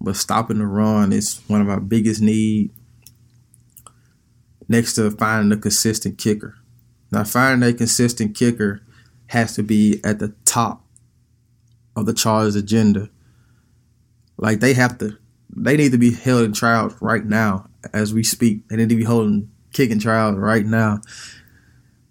but 0.00 0.16
stopping 0.16 0.58
the 0.58 0.66
run 0.66 1.12
is 1.12 1.40
one 1.46 1.60
of 1.60 1.68
our 1.68 1.80
biggest 1.80 2.20
need. 2.20 2.70
Next 4.68 4.94
to 4.94 5.10
finding 5.12 5.56
a 5.56 5.60
consistent 5.60 6.18
kicker. 6.18 6.56
Now, 7.12 7.24
finding 7.24 7.68
a 7.68 7.72
consistent 7.72 8.36
kicker 8.36 8.82
has 9.28 9.54
to 9.54 9.62
be 9.62 10.00
at 10.04 10.18
the 10.18 10.34
top 10.44 10.85
of 11.96 12.06
the 12.06 12.14
Chargers' 12.14 12.54
agenda. 12.54 13.08
Like 14.36 14.60
they 14.60 14.74
have 14.74 14.98
to, 14.98 15.16
they 15.54 15.76
need 15.76 15.92
to 15.92 15.98
be 15.98 16.12
held 16.12 16.44
in 16.44 16.52
trials 16.52 16.94
right 17.00 17.24
now 17.24 17.68
as 17.92 18.12
we 18.12 18.22
speak. 18.22 18.68
They 18.68 18.76
need 18.76 18.90
to 18.90 18.96
be 18.96 19.04
holding 19.04 19.50
kicking 19.72 19.98
trials 19.98 20.36
right 20.36 20.64
now 20.64 21.00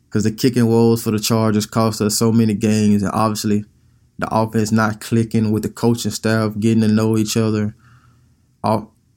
because 0.06 0.24
the 0.24 0.32
kicking 0.32 0.68
woes 0.68 1.04
for 1.04 1.12
the 1.12 1.20
Chargers 1.20 1.66
cost 1.66 2.00
us 2.02 2.18
so 2.18 2.32
many 2.32 2.54
games, 2.54 3.04
and 3.04 3.12
obviously 3.12 3.66
the 4.18 4.28
offense 4.32 4.72
not 4.72 5.02
clicking 5.02 5.52
with 5.52 5.64
the 5.64 5.70
coaching 5.70 6.12
staff, 6.12 6.54
getting 6.58 6.82
to 6.82 6.88
know 6.88 7.18
each 7.18 7.36
other. 7.36 7.76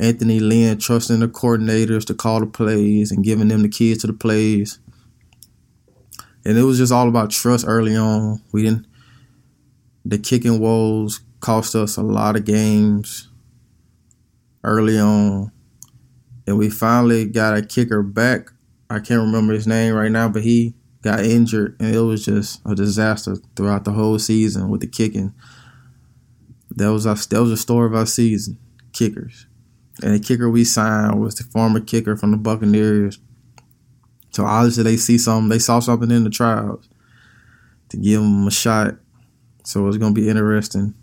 Anthony 0.01 0.41
Lynn 0.41 0.79
trusting 0.79 1.21
the 1.21 1.29
coordinators 1.29 2.05
to 2.07 2.15
call 2.15 2.41
the 2.41 2.47
plays 2.47 3.13
and 3.13 3.25
giving 3.25 3.47
them 3.47 3.63
the 3.63 3.69
keys 3.69 3.99
to 3.99 4.09
the 4.09 4.13
plays. 4.13 4.81
And 6.45 6.59
it 6.59 6.63
was 6.63 6.79
just 6.79 6.93
all 6.93 7.09
about 7.09 7.31
trust 7.31 7.65
early 7.67 7.97
on. 7.97 8.43
We 8.53 8.63
didn't 8.65 8.88
the 10.09 10.19
kicking 10.19 10.59
woes 10.59 11.21
cost 11.41 11.75
us 11.75 11.99
a 11.99 12.03
lot 12.03 12.35
of 12.35 12.47
games 12.47 13.29
early 14.65 14.99
on. 14.99 15.53
And 16.47 16.57
we 16.57 16.71
finally 16.71 17.27
got 17.27 17.57
a 17.57 17.61
kicker 17.61 18.03
back. 18.03 18.51
I 18.89 19.01
can't 19.01 19.21
remember 19.21 19.53
his 19.53 19.67
name 19.67 19.93
right 19.93 20.11
now, 20.11 20.31
but 20.31 20.43
he 20.45 20.75
got 21.03 21.21
injured 21.21 21.77
and 21.79 21.95
it 21.95 22.01
was 22.01 22.25
just 22.25 22.63
a 22.65 22.75
disaster 22.75 23.37
throughout 23.55 23.85
the 23.85 23.93
whole 23.93 24.19
season 24.19 24.71
with 24.71 24.81
the 24.81 24.87
kicking. 24.87 25.35
That 26.71 26.91
was 26.91 27.07
our, 27.07 27.15
that 27.15 27.41
was 27.43 27.51
the 27.51 27.57
story 27.59 27.87
of 27.87 27.95
our 27.95 28.07
season, 28.07 28.57
kickers. 28.95 29.47
And 30.03 30.15
the 30.15 30.21
kicker 30.21 30.49
we 30.49 30.65
signed 30.65 31.21
was 31.21 31.35
the 31.35 31.45
former 31.45 31.81
kicker 31.81 32.17
from 32.17 32.31
the 32.31 32.39
Buccaneers. 32.39 33.19
So 34.31 34.47
obviously 34.47 34.85
they 34.85 34.97
see 34.97 35.19
something, 35.19 35.51
they 35.51 35.59
saw 35.59 35.81
something 35.81 36.11
in 36.11 36.25
the 36.25 36.31
trials 36.31 36.89
to 37.91 37.99
give 37.99 38.23
him 38.23 38.47
a 38.47 38.51
shot. 38.51 38.95
So 39.69 39.87
it's 39.87 39.99
gonna 39.99 40.15
be 40.15 40.31
interesting. 40.31 40.95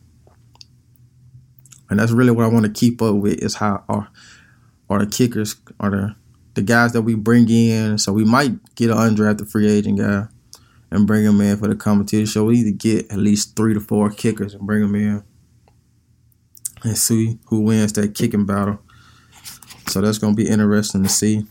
And 1.87 1.99
that's 1.99 2.11
really 2.11 2.31
what 2.31 2.45
I 2.45 2.47
want 2.47 2.65
to 2.65 2.71
keep 2.71 2.99
up 2.99 3.13
with 3.13 3.37
is 3.43 3.53
how 3.53 3.83
our 3.87 4.09
our 4.89 5.05
the 5.05 5.05
kickers 5.05 5.55
are 5.79 5.91
the 5.91 6.15
the 6.55 6.63
guys 6.63 6.91
that 6.93 7.03
we 7.03 7.13
bring 7.13 7.47
in. 7.47 7.99
So 7.99 8.11
we 8.11 8.25
might 8.25 8.73
get 8.73 8.89
an 8.89 8.97
undrafted 8.97 9.51
free 9.51 9.69
agent 9.69 9.99
guy 9.99 10.25
and 10.89 11.05
bring 11.05 11.25
him 11.25 11.39
in 11.41 11.57
for 11.57 11.67
the 11.67 11.75
competition. 11.75 12.25
So 12.25 12.45
we 12.45 12.55
need 12.55 12.63
to 12.63 12.71
get 12.71 13.11
at 13.11 13.19
least 13.19 13.55
three 13.55 13.75
to 13.75 13.79
four 13.79 14.09
kickers 14.09 14.55
and 14.55 14.65
bring 14.65 14.81
them 14.81 14.95
in 14.95 15.23
and 16.83 16.97
see 16.97 17.37
who 17.49 17.59
wins 17.59 17.93
that 17.93 18.15
kicking 18.15 18.47
battle. 18.47 18.79
So 19.89 20.01
that's 20.01 20.17
to 20.17 20.33
be 20.33 20.49
interesting 20.49 21.03
to 21.03 21.09
see. 21.09 21.45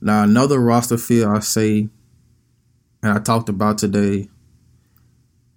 Now, 0.00 0.24
another 0.24 0.58
roster 0.58 0.98
field 0.98 1.36
I 1.36 1.38
say, 1.38 1.88
and 3.04 3.12
I 3.12 3.20
talked 3.20 3.48
about 3.48 3.78
today 3.78 4.28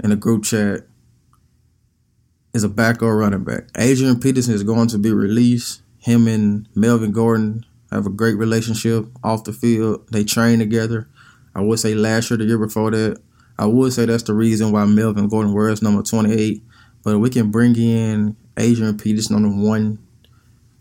in 0.03 0.09
the 0.09 0.15
group 0.15 0.43
chat, 0.43 0.81
is 2.53 2.63
a 2.63 2.69
back 2.69 3.01
or 3.01 3.17
running 3.17 3.43
back. 3.43 3.65
Adrian 3.77 4.19
Peterson 4.19 4.53
is 4.53 4.63
going 4.63 4.87
to 4.89 4.97
be 4.97 5.11
released. 5.11 5.81
Him 5.99 6.27
and 6.27 6.67
Melvin 6.75 7.11
Gordon 7.11 7.65
have 7.91 8.05
a 8.05 8.09
great 8.09 8.37
relationship 8.37 9.05
off 9.23 9.43
the 9.43 9.53
field. 9.53 10.07
They 10.11 10.23
train 10.23 10.59
together. 10.59 11.07
I 11.53 11.61
would 11.61 11.79
say 11.79 11.93
last 11.95 12.29
year, 12.29 12.37
the 12.37 12.45
year 12.45 12.57
before 12.57 12.91
that. 12.91 13.21
I 13.57 13.65
would 13.65 13.91
say 13.91 14.05
that's 14.05 14.23
the 14.23 14.33
reason 14.33 14.71
why 14.71 14.85
Melvin 14.85 15.27
Gordon 15.27 15.53
wears 15.53 15.81
number 15.81 16.01
28. 16.01 16.63
But 17.03 17.19
we 17.19 17.29
can 17.29 17.51
bring 17.51 17.75
in 17.75 18.37
Adrian 18.57 18.97
Peterson 18.97 19.35
on 19.35 19.45
a 19.45 19.49
one 19.49 19.99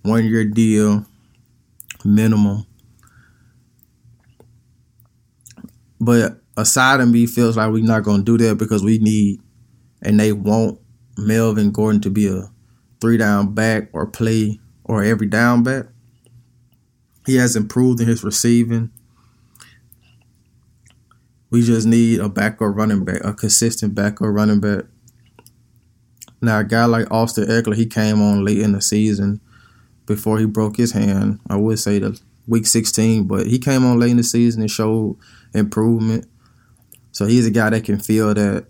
one 0.02 0.24
year 0.24 0.44
deal 0.44 1.04
minimum. 2.04 2.66
But 6.00 6.40
aside 6.58 7.00
of 7.00 7.08
me 7.08 7.24
feels 7.26 7.56
like 7.56 7.70
we're 7.70 7.84
not 7.84 8.02
gonna 8.02 8.22
do 8.22 8.36
that 8.36 8.58
because 8.58 8.82
we 8.82 8.98
need 8.98 9.40
and 10.02 10.18
they 10.18 10.32
want 10.32 10.78
Melvin 11.16 11.70
Gordon 11.70 12.00
to 12.02 12.10
be 12.10 12.26
a 12.28 12.50
three 13.00 13.16
down 13.16 13.54
back 13.54 13.88
or 13.92 14.06
play 14.06 14.58
or 14.84 15.02
every 15.02 15.26
down 15.26 15.62
back. 15.62 15.86
He 17.26 17.36
has 17.36 17.54
improved 17.54 18.00
in 18.00 18.08
his 18.08 18.24
receiving. 18.24 18.90
We 21.50 21.62
just 21.62 21.86
need 21.86 22.20
a 22.20 22.28
backup 22.28 22.74
running 22.74 23.04
back, 23.04 23.24
a 23.24 23.32
consistent 23.32 23.94
backup 23.94 24.28
running 24.28 24.60
back. 24.60 24.84
Now, 26.40 26.60
a 26.60 26.64
guy 26.64 26.84
like 26.84 27.10
Austin 27.10 27.46
Ekeler, 27.48 27.74
he 27.74 27.86
came 27.86 28.20
on 28.20 28.44
late 28.44 28.58
in 28.58 28.72
the 28.72 28.80
season 28.80 29.40
before 30.06 30.38
he 30.38 30.46
broke 30.46 30.76
his 30.76 30.92
hand. 30.92 31.40
I 31.48 31.56
would 31.56 31.78
say 31.78 31.98
the 31.98 32.18
week 32.46 32.66
16, 32.66 33.24
but 33.24 33.46
he 33.46 33.58
came 33.58 33.84
on 33.84 33.98
late 33.98 34.10
in 34.10 34.16
the 34.18 34.22
season 34.22 34.62
and 34.62 34.70
showed 34.70 35.16
improvement. 35.54 36.26
So 37.18 37.26
he's 37.26 37.48
a 37.48 37.50
guy 37.50 37.68
that 37.70 37.82
can 37.82 37.98
fill 37.98 38.32
that 38.32 38.68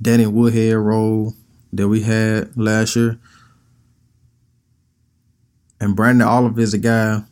Danny 0.00 0.26
Woodhead 0.26 0.74
role 0.74 1.34
that 1.74 1.86
we 1.86 2.00
had 2.00 2.56
last 2.56 2.96
year. 2.96 3.20
And 5.78 5.94
Branden 5.94 6.26
Oliver 6.26 6.62
is 6.62 6.72
a 6.72 6.78
guy 6.78 7.24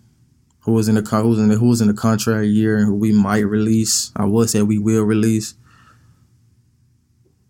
who 0.59 0.73
was 0.73 0.91
in 0.91 0.97
the 0.97 1.01
who 1.01 1.29
was 1.31 1.39
in 1.39 1.49
the, 1.49 1.57
who 1.57 1.69
was 1.71 1.81
in 1.81 1.89
the 1.89 1.95
contract 1.95 2.49
year 2.49 2.77
and 2.77 2.85
who 2.85 2.97
we 2.97 3.13
might 3.13 3.47
release. 3.47 4.13
I 4.15 4.27
would 4.27 4.51
say 4.51 4.61
we 4.61 4.77
will 4.77 5.05
release. 5.05 5.55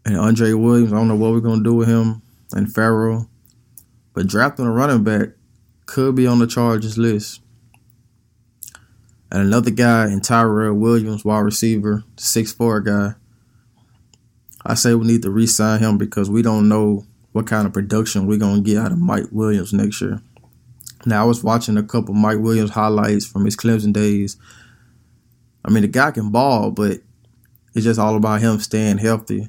And 0.06 0.16
Andre 0.16 0.52
Williams, 0.52 0.92
I 0.92 0.96
don't 0.96 1.08
know 1.08 1.16
what 1.16 1.32
we're 1.32 1.40
gonna 1.40 1.64
do 1.64 1.74
with 1.74 1.88
him 1.88 2.22
and 2.54 2.72
Farrell. 2.72 3.28
But 4.14 4.28
drafting 4.28 4.66
a 4.66 4.70
running 4.70 5.02
back 5.02 5.30
could 5.86 6.14
be 6.14 6.28
on 6.28 6.38
the 6.38 6.46
Chargers 6.46 6.96
list. 6.96 7.40
And 9.30 9.42
another 9.42 9.70
guy 9.70 10.10
in 10.10 10.20
Tyrell 10.20 10.74
Williams, 10.74 11.24
wide 11.24 11.40
receiver, 11.40 12.04
six 12.16 12.52
four 12.52 12.80
guy. 12.80 13.14
I 14.64 14.74
say 14.74 14.94
we 14.94 15.06
need 15.06 15.22
to 15.22 15.30
re-sign 15.30 15.80
him 15.80 15.96
because 15.96 16.28
we 16.28 16.42
don't 16.42 16.68
know 16.68 17.06
what 17.32 17.46
kind 17.46 17.66
of 17.66 17.72
production 17.72 18.26
we're 18.26 18.38
gonna 18.38 18.60
get 18.60 18.76
out 18.76 18.92
of 18.92 18.98
Mike 18.98 19.26
Williams 19.30 19.72
next 19.72 20.00
year. 20.00 20.20
Now 21.06 21.22
I 21.22 21.26
was 21.26 21.42
watching 21.42 21.78
a 21.78 21.82
couple 21.82 22.12
Mike 22.12 22.38
Williams 22.38 22.70
highlights 22.70 23.26
from 23.26 23.44
his 23.44 23.56
Clemson 23.56 23.92
days. 23.92 24.36
I 25.64 25.70
mean 25.70 25.82
the 25.82 25.88
guy 25.88 26.10
can 26.10 26.30
ball, 26.30 26.70
but 26.72 26.98
it's 27.74 27.84
just 27.84 28.00
all 28.00 28.16
about 28.16 28.40
him 28.40 28.58
staying 28.58 28.98
healthy 28.98 29.48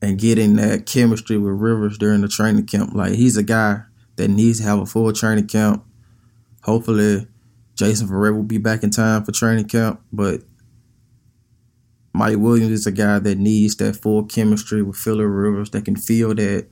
and 0.00 0.18
getting 0.18 0.56
that 0.56 0.86
chemistry 0.86 1.36
with 1.36 1.52
Rivers 1.52 1.98
during 1.98 2.22
the 2.22 2.28
training 2.28 2.66
camp. 2.66 2.94
Like 2.94 3.12
he's 3.12 3.36
a 3.36 3.42
guy 3.42 3.82
that 4.16 4.28
needs 4.28 4.58
to 4.58 4.64
have 4.64 4.78
a 4.80 4.86
full 4.86 5.12
training 5.12 5.48
camp. 5.48 5.84
Hopefully 6.62 7.26
Jason 7.74 8.08
Verrett 8.08 8.34
will 8.34 8.42
be 8.42 8.58
back 8.58 8.82
in 8.82 8.90
time 8.90 9.24
for 9.24 9.32
training 9.32 9.66
camp, 9.66 10.00
but 10.12 10.42
Mike 12.12 12.38
Williams 12.38 12.70
is 12.70 12.86
a 12.86 12.92
guy 12.92 13.18
that 13.18 13.38
needs 13.38 13.74
that 13.76 13.96
full 13.96 14.24
chemistry 14.24 14.82
with 14.82 14.96
Phillip 14.96 15.26
Rivers 15.28 15.70
that 15.70 15.84
can 15.84 15.96
feel 15.96 16.32
that 16.34 16.68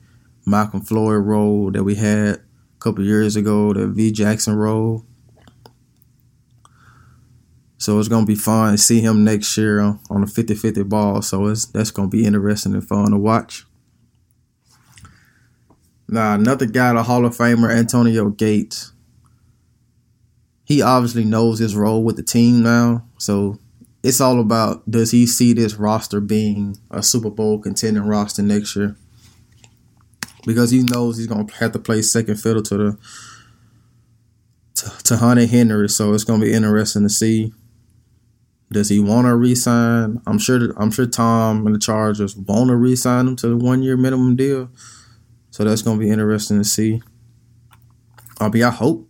Malcom 0.47 0.87
Floyd 0.87 1.25
role 1.25 1.69
that 1.71 1.83
we 1.83 1.95
had 1.95 2.35
a 2.35 2.39
couple 2.79 3.03
years 3.03 3.35
ago, 3.35 3.73
the 3.73 3.87
V 3.87 4.11
Jackson 4.11 4.55
role. 4.55 5.05
So 7.77 7.99
it's 7.99 8.07
gonna 8.07 8.25
be 8.25 8.35
fun 8.35 8.71
to 8.71 8.77
see 8.77 9.01
him 9.01 9.25
next 9.25 9.57
year 9.57 9.81
on, 9.81 9.99
a 10.09 10.25
50-50 10.25 10.87
ball. 10.87 11.21
So 11.21 11.47
it's 11.47 11.65
that's 11.65 11.91
gonna 11.91 12.07
be 12.07 12.25
interesting 12.25 12.73
and 12.73 12.87
fun 12.87 13.11
to 13.11 13.17
watch. 13.17 13.65
Now 16.07 16.35
another 16.35 16.65
guy, 16.65 16.93
the 16.93 17.03
Hall 17.03 17.25
of 17.25 17.35
Famer 17.35 17.69
Antonio 17.75 18.29
Gates. 18.29 18.92
He 20.73 20.81
obviously 20.81 21.23
knows 21.23 21.59
his 21.59 21.75
role 21.75 22.03
with 22.03 22.15
the 22.15 22.23
team 22.23 22.63
now. 22.63 23.05
So 23.19 23.59
it's 24.01 24.19
all 24.19 24.39
about 24.39 24.89
does 24.89 25.11
he 25.11 25.27
see 25.27 25.53
this 25.53 25.75
roster 25.75 26.19
being 26.19 26.79
a 26.89 27.03
Super 27.03 27.29
Bowl 27.29 27.59
contending 27.59 28.01
roster 28.01 28.41
next 28.41 28.75
year? 28.75 28.97
Because 30.47 30.71
he 30.71 30.81
knows 30.81 31.17
he's 31.17 31.27
gonna 31.27 31.45
have 31.59 31.73
to 31.73 31.79
play 31.79 32.01
second 32.01 32.37
fiddle 32.37 32.63
to 32.63 32.75
the 32.75 32.97
to, 34.77 35.03
to 35.03 35.17
Hunter 35.17 35.45
Henry, 35.45 35.87
so 35.87 36.11
it's 36.11 36.23
gonna 36.23 36.43
be 36.43 36.51
interesting 36.51 37.03
to 37.03 37.09
see. 37.09 37.53
Does 38.71 38.89
he 38.89 38.99
want 38.99 39.27
to 39.27 39.35
resign? 39.35 40.23
I'm 40.25 40.39
sure. 40.39 40.73
I'm 40.75 40.89
sure 40.89 41.05
Tom 41.05 41.67
and 41.67 41.75
the 41.75 41.79
Chargers 41.79 42.35
want 42.35 42.69
to 42.69 42.75
resign 42.75 43.27
him 43.27 43.35
to 43.35 43.49
the 43.49 43.57
one 43.57 43.83
year 43.83 43.95
minimum 43.95 44.35
deal. 44.35 44.71
So 45.51 45.65
that's 45.65 45.83
gonna 45.83 45.99
be 45.99 46.09
interesting 46.09 46.57
to 46.57 46.63
see. 46.63 47.03
I 48.39 48.49
mean, 48.49 48.63
I 48.63 48.71
hope. 48.71 49.07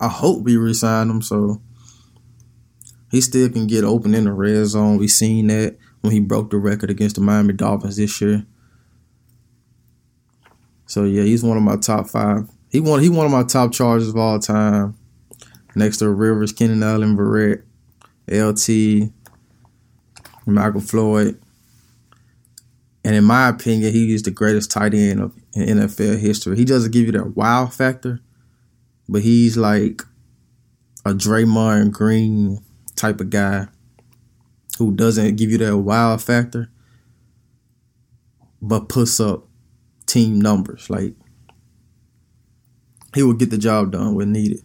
I 0.00 0.08
hope 0.08 0.42
we 0.42 0.56
resign 0.56 1.10
him. 1.10 1.22
So 1.22 1.60
he 3.10 3.20
still 3.20 3.48
can 3.50 3.66
get 3.66 3.84
open 3.84 4.14
in 4.14 4.24
the 4.24 4.32
red 4.32 4.66
zone. 4.66 4.96
We 4.96 5.08
seen 5.08 5.48
that 5.48 5.76
when 6.00 6.12
he 6.12 6.20
broke 6.20 6.50
the 6.50 6.56
record 6.56 6.90
against 6.90 7.16
the 7.16 7.22
Miami 7.22 7.52
Dolphins 7.52 7.96
this 7.96 8.20
year. 8.20 8.46
So 10.86 11.04
yeah, 11.04 11.22
he's 11.22 11.44
one 11.44 11.56
of 11.56 11.62
my 11.62 11.76
top 11.76 12.08
five. 12.08 12.48
He 12.68 12.80
one 12.80 13.00
he 13.00 13.08
one 13.08 13.26
of 13.26 13.32
my 13.32 13.44
top 13.44 13.72
chargers 13.72 14.08
of 14.08 14.16
all 14.16 14.38
time. 14.38 14.96
Next 15.74 15.98
to 15.98 16.08
Rivers, 16.08 16.52
Keenan 16.52 16.82
Allen, 16.82 17.16
Verrett, 17.16 17.62
LT, 18.28 19.12
Michael 20.46 20.80
Floyd. 20.80 21.40
And 23.04 23.14
in 23.14 23.24
my 23.24 23.48
opinion, 23.48 23.92
he 23.92 24.12
is 24.12 24.22
the 24.22 24.30
greatest 24.30 24.70
tight 24.70 24.94
end 24.94 25.20
of 25.20 25.34
NFL 25.56 26.18
history. 26.18 26.56
He 26.56 26.64
doesn't 26.64 26.92
give 26.92 27.06
you 27.06 27.12
that 27.12 27.36
wow 27.36 27.66
factor, 27.66 28.20
but 29.10 29.22
he's 29.22 29.56
like 29.56 30.02
a 31.04 31.12
Draymond 31.12 31.90
Green 31.90 32.60
type 32.94 33.20
of 33.20 33.28
guy 33.28 33.66
who 34.78 34.94
doesn't 34.94 35.34
give 35.34 35.50
you 35.50 35.58
that 35.58 35.78
wow 35.78 36.16
factor, 36.16 36.70
but 38.62 38.88
puts 38.88 39.18
up 39.18 39.48
team 40.06 40.40
numbers. 40.40 40.88
Like 40.88 41.14
he 43.12 43.24
will 43.24 43.32
get 43.32 43.50
the 43.50 43.58
job 43.58 43.90
done 43.90 44.14
when 44.14 44.30
needed. 44.30 44.62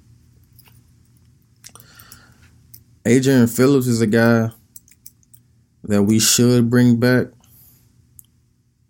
Adrian 3.04 3.48
Phillips 3.48 3.88
is 3.88 4.02
a 4.02 4.08
guy 4.08 4.52
that 5.86 6.04
we 6.04 6.20
should 6.20 6.70
bring 6.70 7.00
back, 7.00 7.28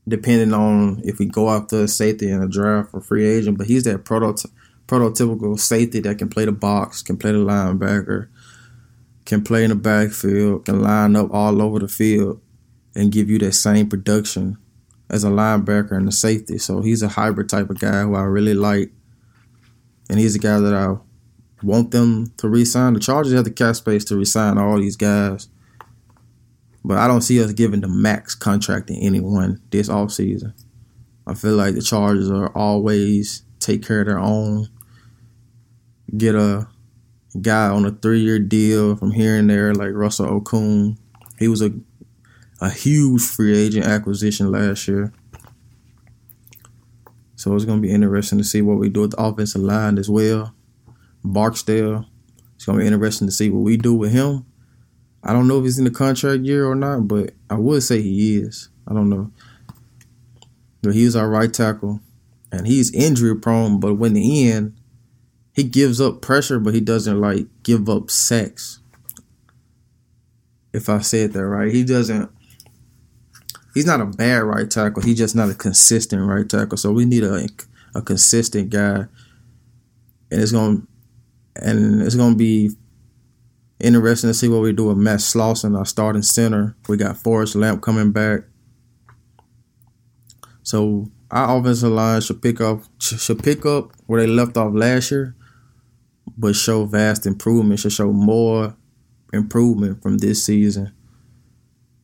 depending 0.06 0.54
on 0.54 1.02
if 1.06 1.18
we 1.18 1.26
go 1.26 1.50
after 1.50 1.84
a 1.84 1.88
safety 1.88 2.30
in 2.30 2.42
a 2.42 2.48
draft 2.48 2.90
or 2.92 3.00
free 3.00 3.26
agent. 3.26 3.58
But 3.58 3.68
he's 3.68 3.84
that 3.86 4.04
prototype 4.04 4.52
prototypical 4.88 5.60
safety 5.60 6.00
that 6.02 6.18
can 6.18 6.30
play 6.30 6.46
the 6.46 6.52
box, 6.52 7.02
can 7.02 7.18
play 7.18 7.32
the 7.32 7.40
linebacker, 7.40 8.28
can 9.26 9.44
play 9.44 9.64
in 9.64 9.70
the 9.70 9.76
backfield, 9.76 10.66
can 10.66 10.82
line 10.82 11.16
up 11.16 11.30
all 11.34 11.62
over 11.62 11.80
the 11.80 11.88
field 11.88 12.42
and 12.96 13.12
give 13.12 13.30
you 13.30 13.40
that 13.40 13.54
same 13.54 13.90
production 13.90 14.58
as 15.10 15.24
a 15.24 15.30
linebacker 15.30 15.92
and 15.92 16.08
a 16.08 16.12
safety. 16.12 16.58
So 16.58 16.82
he's 16.82 17.02
a 17.02 17.10
hybrid 17.10 17.50
type 17.50 17.70
of 17.70 17.80
guy 17.80 18.02
who 18.04 18.16
I 18.16 18.22
really 18.22 18.54
like. 18.54 18.92
And 20.10 20.20
he's 20.20 20.36
a 20.36 20.40
guy 20.40 20.60
that 20.60 20.74
I 20.74 20.96
want 21.64 21.92
them 21.92 22.34
to 22.38 22.48
resign. 22.48 22.94
The 22.94 23.00
Chargers 23.00 23.34
have 23.34 23.44
the 23.44 23.52
cap 23.52 23.76
space 23.76 24.06
to 24.06 24.16
resign 24.16 24.58
all 24.58 24.80
these 24.80 24.96
guys. 24.96 25.48
But 26.84 27.00
I 27.00 27.08
don't 27.08 27.22
see 27.22 27.44
us 27.44 27.52
giving 27.54 27.82
the 27.82 27.88
max 27.88 28.36
contract 28.36 28.88
to 28.88 28.96
anyone 28.96 29.60
this 29.72 29.90
offseason. 29.90 30.54
I 31.26 31.34
feel 31.34 31.56
like 31.56 31.74
the 31.74 31.82
Chargers 31.82 32.30
are 32.30 32.50
always 32.56 33.42
take 33.60 33.86
care 33.86 34.02
of 34.02 34.08
their 34.08 34.20
own 34.20 34.68
get 36.18 36.36
a 36.36 36.68
guy 37.42 37.68
on 37.68 37.86
a 37.86 37.92
three 37.92 38.20
year 38.20 38.40
deal 38.40 38.96
from 38.96 39.12
here 39.12 39.38
and 39.38 39.50
there, 39.50 39.74
like 39.74 39.92
Russell 39.94 40.42
Okung. 40.42 40.98
He 41.40 41.48
was 41.48 41.62
a 41.62 41.74
a 42.62 42.70
huge 42.70 43.22
free 43.22 43.58
agent 43.58 43.86
acquisition 43.86 44.52
last 44.52 44.88
year. 44.88 45.14
So 47.36 47.54
it's 47.54 47.66
gonna 47.66 47.82
be 47.82 47.92
interesting 47.92 48.38
to 48.38 48.44
see 48.44 48.62
what 48.62 48.78
we 48.78 48.90
do 48.90 49.02
with 49.02 49.12
the 49.12 49.22
offensive 49.22 49.62
line 49.62 49.98
as 49.98 50.10
well. 50.10 50.54
Barksdale. 51.24 52.06
It's 52.56 52.66
gonna 52.66 52.80
be 52.80 52.88
interesting 52.88 53.28
to 53.28 53.34
see 53.34 53.50
what 53.50 53.60
we 53.60 53.78
do 53.78 53.94
with 53.94 54.12
him. 54.12 54.46
I 55.24 55.34
don't 55.34 55.48
know 55.48 55.58
if 55.58 55.66
he's 55.66 55.78
in 55.78 55.86
the 55.86 55.92
contract 55.92 56.44
year 56.44 56.66
or 56.66 56.76
not, 56.76 57.08
but 57.08 57.32
I 57.50 57.56
would 57.56 57.84
say 57.84 58.02
he 58.02 58.38
is. 58.38 58.70
I 58.88 58.94
don't 58.94 59.10
know. 59.10 59.32
But 60.82 60.94
he's 60.94 61.16
our 61.16 61.28
right 61.28 61.52
tackle. 61.52 62.00
And 62.52 62.68
he's 62.68 62.94
injury 62.94 63.36
prone, 63.36 63.80
but 63.80 63.96
when 63.96 64.14
the 64.14 64.50
end, 64.50 64.78
he 65.56 65.64
gives 65.64 66.02
up 66.02 66.22
pressure, 66.22 66.60
but 66.60 66.74
he 66.74 66.82
doesn't 66.82 67.20
like 67.20 67.48
give 67.64 67.88
up 67.88 68.12
sex. 68.12 68.80
If 70.74 70.90
I 70.90 71.00
said 71.00 71.32
that 71.32 71.46
right, 71.46 71.72
he 71.72 71.86
doesn't. 71.86 72.30
He's 73.74 73.86
not 73.86 74.02
a 74.02 74.06
bad 74.06 74.44
right 74.44 74.70
tackle. 74.70 75.02
He's 75.02 75.18
just 75.18 75.36
not 75.36 75.50
a 75.50 75.56
consistent 75.56 76.22
right 76.28 76.48
tackle. 76.48 76.78
So 76.78 76.92
we 76.92 77.06
need 77.06 77.24
a 77.24 77.48
a 77.96 78.02
consistent 78.02 78.70
guy, 78.70 79.06
and 80.30 80.42
it's 80.42 80.52
gonna 80.52 80.82
and 81.56 82.02
it's 82.02 82.16
gonna 82.16 82.36
be 82.36 82.72
interesting 83.80 84.30
to 84.30 84.34
see 84.34 84.50
what 84.50 84.62
we 84.62 84.74
do 84.74 84.88
with 84.88 84.98
Matt 84.98 85.20
Slauson, 85.20 85.78
our 85.78 85.86
starting 85.86 86.22
center. 86.22 86.76
We 86.90 86.98
got 86.98 87.16
Forrest 87.16 87.56
Lamp 87.56 87.82
coming 87.82 88.12
back. 88.12 88.42
So 90.64 91.10
our 91.32 91.58
offensive 91.58 91.94
line 91.94 92.20
should 92.20 92.42
pick 92.42 92.60
up 92.60 92.82
should 93.00 93.42
pick 93.42 93.66
up 93.66 93.94
where 94.06 94.20
they 94.20 94.28
left 94.28 94.58
off 94.58 94.74
last 94.74 95.12
year 95.12 95.34
but 96.38 96.56
show 96.56 96.86
vast 96.86 97.26
improvement, 97.26 97.80
should 97.80 97.94
show 97.94 98.12
more 98.12 98.76
improvement 99.34 100.02
from 100.02 100.18
this 100.18 100.44
season. 100.44 100.92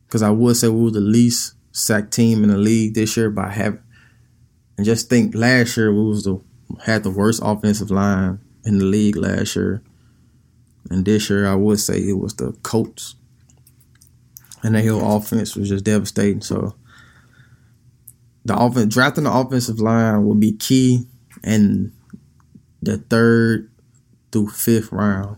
Because 0.05 0.21
I 0.21 0.29
would 0.29 0.57
say 0.57 0.67
we 0.67 0.83
were 0.83 0.91
the 0.91 0.99
least 0.99 1.53
sacked 1.71 2.11
team 2.11 2.43
in 2.43 2.49
the 2.49 2.57
league 2.57 2.93
this 2.93 3.15
year 3.15 3.29
by 3.29 3.49
having, 3.49 3.81
and 4.77 4.85
just 4.85 5.09
think 5.09 5.35
last 5.35 5.77
year 5.77 5.93
we 5.93 6.03
was 6.03 6.23
the 6.23 6.41
had 6.85 7.03
the 7.03 7.09
worst 7.09 7.41
offensive 7.43 7.91
line 7.91 8.39
in 8.65 8.77
the 8.77 8.85
league 8.85 9.15
last 9.15 9.55
year, 9.55 9.81
and 10.89 11.05
this 11.05 11.29
year 11.29 11.47
I 11.47 11.55
would 11.55 11.79
say 11.79 11.97
it 11.97 12.19
was 12.19 12.35
the 12.35 12.51
Colts, 12.63 13.15
and 14.63 14.75
their 14.75 14.89
whole 14.89 15.17
offense 15.17 15.55
was 15.55 15.69
just 15.69 15.85
devastating. 15.85 16.41
So 16.41 16.75
the 18.43 18.57
offense 18.57 18.93
drafting 18.93 19.23
the 19.25 19.33
offensive 19.33 19.79
line 19.79 20.25
will 20.25 20.35
be 20.35 20.53
key, 20.53 21.07
and 21.43 21.91
the 22.81 22.97
third 22.97 23.70
through 24.31 24.49
fifth 24.49 24.91
round. 24.91 25.37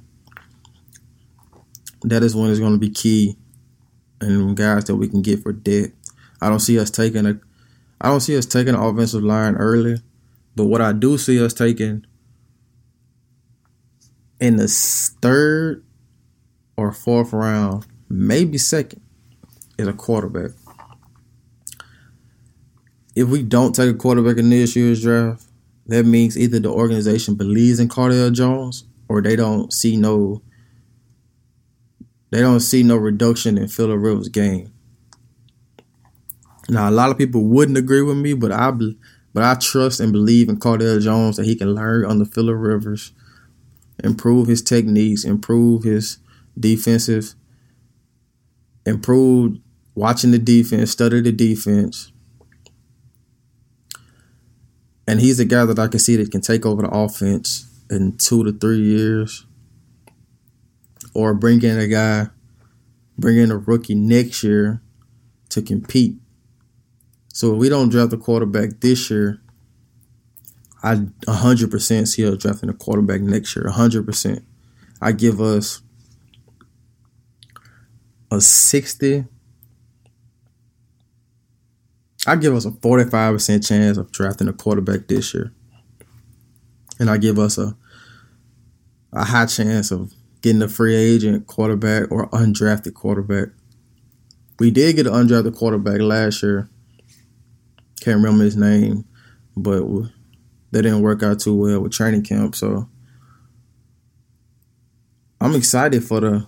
That 2.04 2.24
is 2.24 2.36
when 2.36 2.50
it's 2.50 2.60
going 2.60 2.74
to 2.74 2.80
be 2.80 2.90
key, 2.90 3.38
and 4.20 4.56
guys 4.56 4.86
that 4.86 4.96
we 4.96 5.08
can 5.08 5.22
get 5.22 5.42
for 5.42 5.54
depth. 5.54 5.94
I 6.42 6.50
don't 6.50 6.60
see 6.60 6.78
us 6.80 6.92
taking 6.92 7.26
a, 7.26 7.40
I 8.02 8.10
don't 8.10 8.20
see 8.20 8.38
us 8.38 8.46
taking 8.46 8.76
an 8.76 8.82
offensive 8.82 9.24
line 9.24 9.56
early, 9.56 9.98
but 10.56 10.66
what 10.66 10.82
I 10.82 10.92
do 10.92 11.18
see 11.18 11.44
us 11.44 11.54
taking 11.54 12.06
in 14.40 14.58
the 14.58 14.68
third 15.22 15.86
or 16.76 16.92
fourth 16.92 17.32
round, 17.32 17.86
maybe 18.10 18.58
second, 18.58 19.02
is 19.78 19.88
a 19.88 19.94
quarterback. 19.94 20.52
If 23.16 23.30
we 23.30 23.44
don't 23.44 23.74
take 23.74 23.90
a 23.90 23.98
quarterback 23.98 24.38
in 24.38 24.50
this 24.50 24.76
year's 24.76 25.02
draft, 25.02 25.46
that 25.88 26.06
means 26.06 26.38
either 26.38 26.60
the 26.60 26.70
organization 26.70 27.36
believes 27.36 27.80
in 27.80 27.90
Cardale 27.90 28.32
Jones 28.32 28.86
or 29.10 29.22
they 29.22 29.36
don't 29.36 29.74
see 29.74 29.98
no 29.98 30.42
they 32.32 32.40
don't 32.40 32.62
see 32.62 32.82
no 32.82 32.96
reduction 32.96 33.60
in 33.60 33.68
Phillip 33.68 34.00
Rivers' 34.02 34.28
game. 34.28 34.74
Now, 36.68 36.90
a 36.90 36.92
lot 36.92 37.12
of 37.12 37.18
people 37.18 37.44
wouldn't 37.44 37.78
agree 37.78 38.02
with 38.02 38.18
me, 38.18 38.34
but 38.34 38.52
I 38.52 38.72
but 39.34 39.44
I 39.44 39.56
trust 39.56 40.00
and 40.00 40.12
believe 40.12 40.50
in 40.50 40.58
Cardale 40.58 41.02
Jones 41.02 41.38
that 41.38 41.46
he 41.46 41.56
can 41.56 41.76
learn 41.76 42.06
under 42.06 42.26
Phillip 42.26 42.56
Rivers, 42.58 43.12
improve 44.04 44.48
his 44.48 44.62
techniques, 44.62 45.26
improve 45.26 45.84
his 45.84 46.18
defensive, 46.60 47.36
improve 48.86 49.58
watching 49.94 50.32
the 50.32 50.40
defense, 50.40 50.92
study 50.92 51.22
the 51.22 51.32
defense, 51.32 52.13
and 55.08 55.20
he's 55.20 55.40
a 55.40 55.46
guy 55.46 55.66
that 55.66 55.80
I 55.80 55.88
can 55.88 56.00
see 56.00 56.16
that 56.16 56.32
can 56.32 56.42
take 56.42 56.66
over 56.66 56.82
the 56.82 56.90
offense 56.90 57.68
in 57.90 58.18
two 58.18 58.44
to 58.44 58.52
three 58.52 58.82
years, 58.82 59.46
or 61.14 61.34
bring 61.34 61.62
in 61.64 61.78
a 61.78 61.88
guy, 61.88 62.28
bring 63.18 63.38
in 63.38 63.52
a 63.52 63.58
rookie 63.58 63.96
next 63.96 64.44
year 64.44 64.82
to 65.50 65.62
compete. 65.62 66.16
So 67.34 67.54
if 67.54 67.60
we 67.60 67.70
don't 67.70 67.90
draft 67.90 68.14
a 68.14 68.18
quarterback 68.18 68.80
this 68.80 69.10
year, 69.10 69.42
I 70.82 70.96
100% 70.96 72.08
see 72.08 72.28
us 72.28 72.38
drafting 72.38 72.70
a 72.70 72.74
quarterback 72.74 73.22
next 73.22 73.56
year. 73.56 73.66
100%. 73.66 74.44
I 75.02 75.12
give 75.12 75.40
us 75.42 75.82
a 78.32 78.42
60 78.42 79.26
I 82.26 82.36
give 82.38 82.54
us 82.56 82.66
a 82.66 82.72
45% 82.72 83.68
chance 83.68 83.98
of 83.98 84.12
drafting 84.12 84.48
a 84.48 84.54
quarterback 84.54 85.08
this 85.08 85.34
year. 85.34 85.54
And 87.00 87.10
I 87.10 87.18
give 87.18 87.38
us 87.40 87.58
a 87.58 87.76
a 89.14 89.24
high 89.24 89.46
chance 89.46 89.92
of 89.92 90.12
getting 90.42 90.62
a 90.62 90.68
free 90.68 90.96
agent 90.96 91.48
quarterback 91.48 92.12
or 92.12 92.30
undrafted 92.30 92.94
quarterback. 92.94 93.50
We 94.60 94.72
did 94.72 94.96
get 94.96 95.08
an 95.08 95.14
undrafted 95.14 95.56
quarterback 95.56 96.02
last 96.02 96.42
year. 96.44 96.70
Can't 98.02 98.18
remember 98.18 98.44
his 98.44 98.58
name, 98.58 99.06
but 99.56 99.84
that 100.72 100.82
didn't 100.82 101.02
work 101.02 101.24
out 101.24 101.40
too 101.40 101.56
well 101.56 101.82
with 101.82 101.94
training 101.94 102.24
camp. 102.24 102.56
So 102.56 102.90
I'm 105.40 105.56
excited 105.56 106.04
for 106.04 106.20
the 106.20 106.48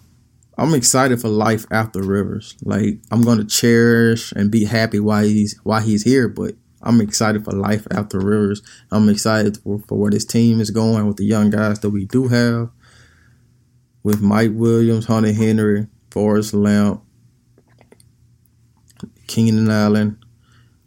I'm 0.57 0.73
excited 0.73 1.19
for 1.19 1.27
life 1.27 1.65
after 1.69 2.01
Rivers. 2.01 2.55
Like 2.63 2.99
I'm 3.11 3.21
gonna 3.23 3.45
cherish 3.45 4.31
and 4.31 4.49
be 4.51 4.65
happy 4.65 4.99
while 4.99 5.23
he's 5.23 5.59
while 5.63 5.81
he's 5.81 6.03
here, 6.03 6.27
but 6.27 6.55
I'm 6.81 7.01
excited 7.01 7.43
for 7.43 7.51
life 7.51 7.87
after 7.91 8.19
Rivers. 8.19 8.61
I'm 8.91 9.09
excited 9.09 9.57
for, 9.57 9.79
for 9.87 9.97
where 9.97 10.11
this 10.11 10.25
team 10.25 10.61
is 10.61 10.69
going 10.69 11.07
with 11.07 11.17
the 11.17 11.25
young 11.25 11.49
guys 11.49 11.79
that 11.79 11.89
we 11.89 12.05
do 12.05 12.27
have. 12.27 12.69
With 14.03 14.21
Mike 14.21 14.51
Williams, 14.53 15.07
Hunter 15.07 15.33
Henry, 15.33 15.87
Forrest 16.11 16.53
Lamp, 16.53 17.03
Keenan 19.27 19.69
Allen. 19.69 20.19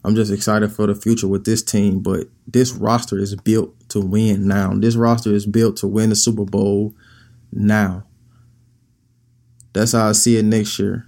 I'm 0.04 0.14
just 0.14 0.32
excited 0.32 0.72
for 0.72 0.86
the 0.86 0.94
future 0.94 1.26
with 1.26 1.44
this 1.44 1.62
team. 1.62 2.00
But 2.00 2.28
this 2.46 2.72
roster 2.72 3.18
is 3.18 3.34
built 3.34 3.74
to 3.90 4.00
win 4.00 4.46
now. 4.46 4.72
This 4.72 4.94
roster 4.94 5.34
is 5.34 5.46
built 5.46 5.76
to 5.78 5.88
win 5.88 6.10
the 6.10 6.16
Super 6.16 6.44
Bowl 6.44 6.94
now. 7.52 8.04
That's 9.72 9.92
how 9.92 10.08
I 10.08 10.12
see 10.12 10.36
it 10.36 10.44
next 10.44 10.78
year. 10.78 11.06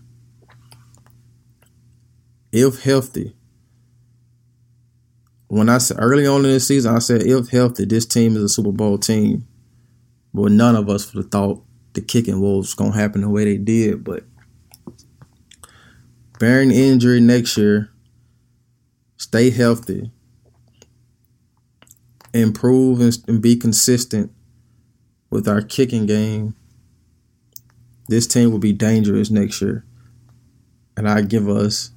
If 2.53 2.83
healthy, 2.83 3.35
when 5.49 5.69
I 5.69 5.79
said 5.79 5.97
early 6.01 6.27
on 6.27 6.45
in 6.45 6.53
the 6.53 6.61
season, 6.61 6.95
I 6.95 6.99
said 7.01 7.23
if 7.23 7.49
healthy, 7.49 7.85
this 7.85 8.07
team 8.07 8.37
is 8.37 8.43
a 8.43 8.49
Super 8.49 8.73
Bowl 8.73 8.99
team. 8.99 9.47
But 10.33 10.53
none 10.53 10.77
of 10.77 10.89
us 10.89 11.13
would 11.13 11.25
have 11.25 11.33
thought 11.33 11.63
the 11.95 12.01
kicking 12.01 12.41
was 12.41 12.75
gonna 12.75 12.95
happen 12.95 13.23
the 13.23 13.29
way 13.29 13.45
they 13.45 13.57
did. 13.57 14.05
But 14.05 14.25
bearing 16.39 16.71
injury 16.71 17.21
next 17.21 17.57
year, 17.57 17.91
stay 19.17 19.51
healthy, 19.51 20.13
improve 22.33 23.01
and 23.01 23.43
be 23.43 23.57
consistent 23.57 24.31
with 25.31 25.49
our 25.49 25.63
kicking 25.63 26.07
game. 26.07 26.55
This 28.11 28.27
team 28.27 28.51
will 28.51 28.59
be 28.59 28.73
dangerous 28.73 29.31
next 29.31 29.63
year. 29.63 29.87
And 30.97 31.09
I 31.09 31.23
give 31.23 31.49
us 31.49 31.93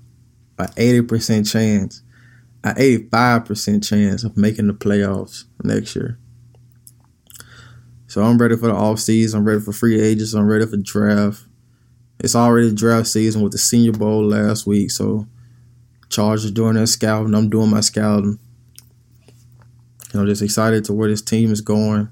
an 0.58 0.68
80% 0.68 1.52
chance 1.52 2.04
an 2.64 2.76
85% 2.76 3.86
chance 3.86 4.24
of 4.24 4.38
making 4.38 4.68
the 4.68 4.74
playoffs 4.74 5.44
next 5.64 5.96
year. 5.96 6.18
So 8.08 8.24
I'm 8.24 8.38
ready 8.38 8.56
for 8.56 8.68
the 8.68 8.74
off 8.74 9.00
season. 9.00 9.40
I'm 9.40 9.46
ready 9.46 9.60
for 9.60 9.74
free 9.74 10.00
agents. 10.02 10.34
I'm 10.34 10.48
ready 10.48 10.66
for 10.66 10.78
draft. 10.78 11.44
It's 12.20 12.36
already 12.36 12.74
draft 12.74 13.08
season 13.08 13.42
with 13.42 13.52
the 13.52 13.58
Senior 13.58 13.92
Bowl 13.94 14.24
last 14.24 14.66
week. 14.66 14.92
So 14.92 15.28
Chargers 16.10 16.52
doing 16.52 16.76
their 16.76 16.86
scouting. 16.86 17.34
I'm 17.34 17.50
doing 17.50 17.70
my 17.70 17.82
scouting. 17.82 18.40
And 20.12 20.22
I'm 20.22 20.28
just 20.28 20.44
excited 20.44 20.86
to 20.86 20.94
where 20.94 21.10
this 21.10 21.24
team 21.24 21.52
is 21.52 21.62
going 21.62 22.08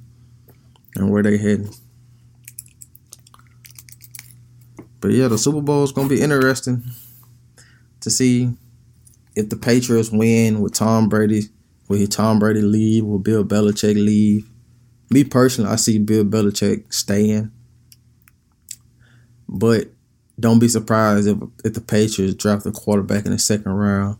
and 0.95 1.11
where 1.11 1.23
they 1.23 1.37
heading. 1.37 1.73
But 5.01 5.11
yeah, 5.11 5.27
the 5.27 5.37
Super 5.37 5.61
Bowl 5.61 5.83
is 5.83 5.91
gonna 5.91 6.07
be 6.07 6.21
interesting 6.21 6.83
to 7.99 8.09
see 8.09 8.51
if 9.35 9.49
the 9.49 9.55
Patriots 9.55 10.11
win, 10.11 10.61
with 10.61 10.73
Tom 10.73 11.09
Brady, 11.09 11.43
will 11.87 11.97
he 11.97 12.07
Tom 12.07 12.39
Brady 12.39 12.61
leave? 12.61 13.03
Will 13.03 13.19
Bill 13.19 13.43
Belichick 13.43 13.95
leave? 13.95 14.49
Me 15.09 15.23
personally, 15.23 15.69
I 15.69 15.75
see 15.75 15.97
Bill 15.97 16.23
Belichick 16.23 16.93
staying. 16.93 17.51
But 19.47 19.89
don't 20.39 20.59
be 20.59 20.67
surprised 20.67 21.27
if 21.27 21.37
if 21.63 21.73
the 21.73 21.81
Patriots 21.81 22.35
draft 22.35 22.65
a 22.65 22.71
quarterback 22.71 23.25
in 23.25 23.31
the 23.31 23.39
second 23.39 23.71
round, 23.71 24.17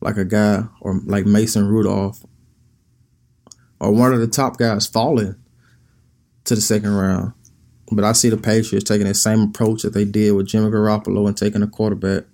like 0.00 0.16
a 0.16 0.24
guy 0.24 0.64
or 0.80 1.00
like 1.04 1.26
Mason 1.26 1.66
Rudolph, 1.66 2.24
or 3.80 3.92
one 3.92 4.12
of 4.12 4.20
the 4.20 4.26
top 4.26 4.58
guys 4.58 4.86
falling 4.86 5.36
to 6.44 6.54
the 6.54 6.60
second 6.60 6.94
round. 6.94 7.32
But 7.94 8.04
I 8.04 8.12
see 8.12 8.30
the 8.30 8.36
Patriots 8.36 8.88
taking 8.88 9.06
the 9.06 9.14
same 9.14 9.42
approach 9.42 9.82
that 9.82 9.92
they 9.92 10.04
did 10.04 10.32
with 10.32 10.46
Jimmy 10.46 10.70
Garoppolo 10.70 11.26
and 11.26 11.36
taking 11.36 11.62
a 11.62 11.66
quarterback 11.66 12.24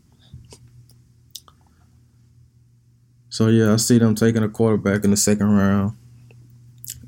So 3.38 3.46
yeah, 3.46 3.72
I 3.72 3.76
see 3.76 3.98
them 3.98 4.16
taking 4.16 4.42
a 4.42 4.48
quarterback 4.48 5.04
in 5.04 5.12
the 5.12 5.16
second 5.16 5.48
round. 5.54 5.96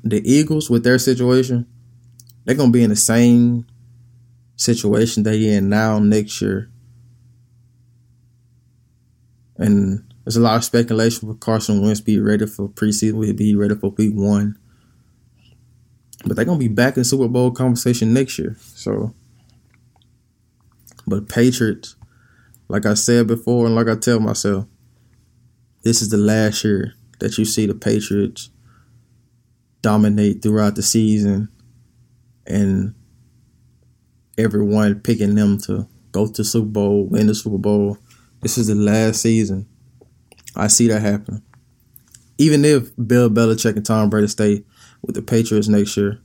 The 0.01 0.21
Eagles 0.23 0.69
with 0.69 0.81
their 0.81 0.97
situation, 0.97 1.67
they're 2.45 2.55
gonna 2.55 2.71
be 2.71 2.83
in 2.83 2.89
the 2.89 2.95
same 2.95 3.65
situation 4.55 5.23
they 5.23 5.53
in 5.53 5.67
now 5.67 5.99
next 5.99 6.41
year. 6.41 6.71
And 9.57 10.09
there's 10.23 10.37
a 10.37 10.39
lot 10.39 10.55
of 10.55 10.63
speculation 10.63 11.27
for 11.27 11.35
Carson 11.35 11.81
Wentz 11.81 11.99
be 11.99 12.17
ready 12.17 12.45
for 12.45 12.69
preseason. 12.69 13.15
Will 13.15 13.27
he 13.27 13.33
be 13.33 13.53
ready 13.53 13.75
for 13.75 13.89
week 13.89 14.13
one? 14.15 14.57
But 16.25 16.35
they're 16.35 16.45
gonna 16.45 16.59
be 16.59 16.67
back 16.67 16.97
in 16.97 17.03
Super 17.03 17.27
Bowl 17.27 17.51
conversation 17.51 18.13
next 18.13 18.37
year. 18.37 18.55
So 18.59 19.13
but 21.07 21.27
Patriots, 21.27 21.95
like 22.67 22.85
I 22.85 22.93
said 22.93 23.27
before, 23.27 23.65
and 23.65 23.75
like 23.75 23.87
I 23.87 23.95
tell 23.95 24.19
myself, 24.19 24.65
this 25.83 26.01
is 26.01 26.09
the 26.09 26.17
last 26.17 26.63
year 26.63 26.93
that 27.19 27.37
you 27.37 27.45
see 27.45 27.65
the 27.65 27.73
Patriots 27.73 28.49
dominate 29.81 30.41
throughout 30.41 30.75
the 30.75 30.83
season 30.83 31.49
and 32.45 32.93
everyone 34.37 34.99
picking 34.99 35.35
them 35.35 35.57
to 35.57 35.87
go 36.11 36.27
to 36.27 36.43
Super 36.43 36.67
Bowl, 36.67 37.05
win 37.07 37.27
the 37.27 37.35
Super 37.35 37.57
Bowl. 37.57 37.97
This 38.41 38.57
is 38.57 38.67
the 38.67 38.75
last 38.75 39.21
season. 39.21 39.67
I 40.55 40.67
see 40.67 40.87
that 40.87 41.01
happen. 41.01 41.43
Even 42.37 42.65
if 42.65 42.91
Bill 42.95 43.29
Belichick 43.29 43.75
and 43.75 43.85
Tom 43.85 44.09
Brady 44.09 44.27
stay 44.27 44.63
with 45.01 45.15
the 45.15 45.21
Patriots 45.21 45.67
next 45.67 45.97
year, 45.97 46.19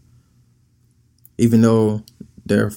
even 1.38 1.60
though 1.62 2.02
their 2.44 2.72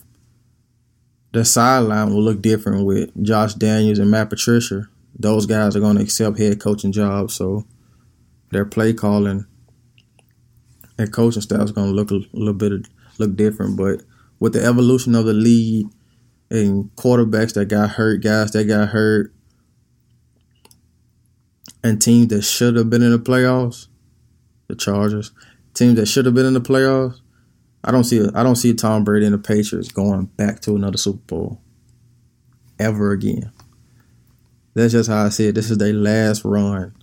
their 1.32 1.44
sideline 1.44 2.14
will 2.14 2.24
look 2.24 2.42
different 2.42 2.86
with 2.86 3.12
Josh 3.24 3.54
Daniels 3.54 4.00
and 4.00 4.10
Matt 4.10 4.30
Patricia, 4.30 4.88
those 5.18 5.46
guys 5.46 5.76
are 5.76 5.80
going 5.80 5.98
to 5.98 6.02
accept 6.04 6.40
head 6.40 6.60
coaching 6.60 6.92
jobs. 6.92 7.36
So 7.36 7.66
their 8.52 8.66
play 8.66 8.94
calling 8.94 9.46
and 10.98 11.14
coaching 11.14 11.42
staff 11.42 11.62
is 11.62 11.72
going 11.72 11.90
to 11.90 11.94
look 11.94 12.12
a 12.12 12.26
little 12.34 12.54
bit 12.54 12.88
look 13.20 13.36
different. 13.36 13.78
But 13.78 14.02
with 14.40 14.54
the 14.54 14.66
evolution 14.66 15.16
of 15.16 15.26
the 15.26 15.34
league 15.34 15.88
and 16.50 16.90
quarterbacks 16.96 17.54
that 17.54 17.66
got 17.66 17.92
hurt, 17.92 18.24
guys 18.24 18.52
that 18.52 18.66
got 18.66 18.90
hurt, 18.90 19.34
and 21.84 22.02
teams 22.02 22.28
that 22.30 22.42
should 22.42 22.76
have 22.76 22.90
been 22.90 23.04
in 23.04 23.12
the 23.12 23.20
playoffs, 23.20 23.88
the 24.68 24.76
Chargers, 24.76 25.32
teams 25.80 25.96
that 25.96 26.08
should 26.08 26.26
have 26.26 26.36
been 26.36 26.46
in 26.46 26.54
the 26.54 26.62
playoffs. 26.62 27.20
I 27.84 27.92
don't 27.92 28.04
see 28.04 28.28
I 28.36 28.44
don't 28.44 28.58
see 28.58 28.74
Tom 28.74 29.04
Brady 29.04 29.26
and 29.26 29.34
the 29.34 29.40
Patriots 29.40 29.92
going 29.92 30.26
back 30.26 30.60
to 30.62 30.76
another 30.76 30.98
Super 30.98 31.24
Bowl 31.26 31.62
ever 32.78 33.12
again. 33.12 33.52
That's 34.74 34.92
just 34.92 35.10
how 35.10 35.26
I 35.26 35.30
see 35.30 35.48
it. 35.48 35.56
This 35.56 35.72
is 35.72 35.78
their 35.78 35.94
last 35.94 36.44
run. 36.44 36.94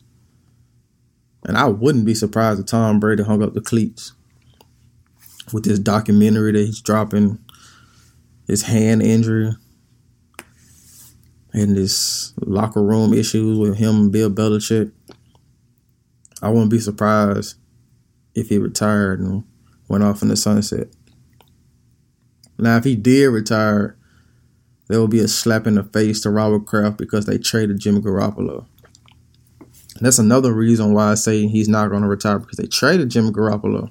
And 1.45 1.57
I 1.57 1.67
wouldn't 1.67 2.05
be 2.05 2.15
surprised 2.15 2.61
if 2.61 2.67
Tom 2.67 3.01
Brady 3.01 3.23
hung 3.23 3.43
up 3.43 3.55
the 3.55 3.61
cleats 3.61 4.13
with 5.53 5.65
this 5.65 5.79
documentary 5.79 6.53
that 6.53 6.59
he's 6.59 6.81
dropping, 6.81 7.39
his 8.47 8.63
hand 8.63 9.03
injury, 9.03 9.53
and 11.53 11.77
this 11.77 12.35
locker 12.39 12.83
room 12.83 13.15
issues 13.15 13.59
with 13.59 13.79
him 13.79 13.97
and 13.97 14.13
Bill 14.13 14.31
Belichick. 14.31 14.93
I 16.43 16.51
wouldn't 16.51 16.71
be 16.71 16.81
surprised 16.81 17.57
if 18.37 18.51
he 18.51 18.59
retired 18.59 19.19
and 19.19 19.43
went 19.89 20.05
off 20.05 20.23
in 20.23 20.29
the 20.29 20.37
sunset. 20.37 20.89
Now, 22.59 22.77
if 22.77 22.85
he 22.85 22.95
did 22.95 23.29
retire, 23.29 23.97
there 24.89 25.01
will 25.01 25.09
be 25.09 25.21
a 25.21 25.29
slap 25.29 25.67
in 25.67 25.75
the 25.75 25.83
face 25.83 26.21
to 26.21 26.31
Robert 26.31 26.67
Kraft 26.67 26.99
because 26.99 27.27
they 27.27 27.39
traded 27.39 27.81
Jimmy 27.81 28.01
Garoppolo. 28.01 28.67
And 29.61 30.05
that's 30.05 30.19
another 30.19 30.53
reason 30.53 30.93
why 30.93 31.11
I 31.11 31.15
say 31.15 31.47
he's 31.47 31.69
not 31.69 31.89
going 31.89 32.03
to 32.03 32.09
retire 32.09 32.39
because 32.39 32.59
they 32.59 32.67
traded 32.67 33.09
Jimmy 33.09 33.31
Garoppolo. 33.31 33.91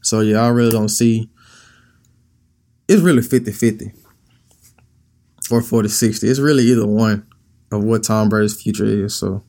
So, 0.00 0.20
yeah, 0.20 0.42
I 0.42 0.48
really 0.48 0.72
don't 0.72 0.88
see. 0.88 1.28
It's 2.88 3.02
really 3.02 3.22
50 3.22 3.52
50 3.52 3.92
or 5.50 5.62
40 5.62 5.88
60. 5.88 6.28
It's 6.28 6.40
really 6.40 6.64
either 6.64 6.86
one 6.86 7.26
of 7.70 7.84
what 7.84 8.02
Tom 8.02 8.28
Brady's 8.28 8.60
future 8.60 8.84
is. 8.84 9.14
So, 9.14 9.44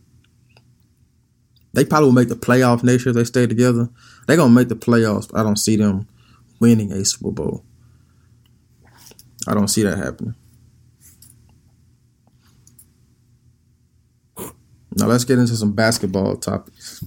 they 1.73 1.83
probably 1.85 2.07
will 2.07 2.13
make 2.13 2.29
the 2.29 2.35
playoffs 2.35 2.83
next 2.83 3.05
year 3.05 3.11
if 3.11 3.15
they 3.15 3.23
stay 3.23 3.47
together. 3.47 3.89
They're 4.27 4.37
to 4.37 4.49
make 4.49 4.69
the 4.69 4.75
playoffs. 4.75 5.29
I 5.33 5.43
don't 5.43 5.57
see 5.57 5.75
them 5.75 6.07
winning 6.59 6.91
a 6.91 7.03
Super 7.03 7.31
Bowl. 7.31 7.65
I 9.47 9.53
don't 9.53 9.67
see 9.67 9.83
that 9.83 9.97
happening. 9.97 10.35
Now 14.95 15.07
let's 15.07 15.25
get 15.25 15.39
into 15.39 15.55
some 15.55 15.73
basketball 15.73 16.37
topics. 16.37 17.03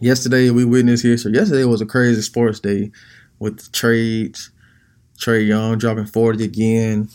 Yesterday 0.00 0.50
we 0.50 0.64
witnessed 0.64 1.04
history. 1.04 1.32
Yesterday 1.32 1.64
was 1.64 1.80
a 1.80 1.86
crazy 1.86 2.20
sports 2.20 2.58
day 2.58 2.90
with 3.38 3.58
the 3.58 3.70
trades. 3.70 4.50
Trae 5.18 5.46
Young 5.46 5.78
dropping 5.78 6.06
40 6.06 6.44
again. 6.44 7.08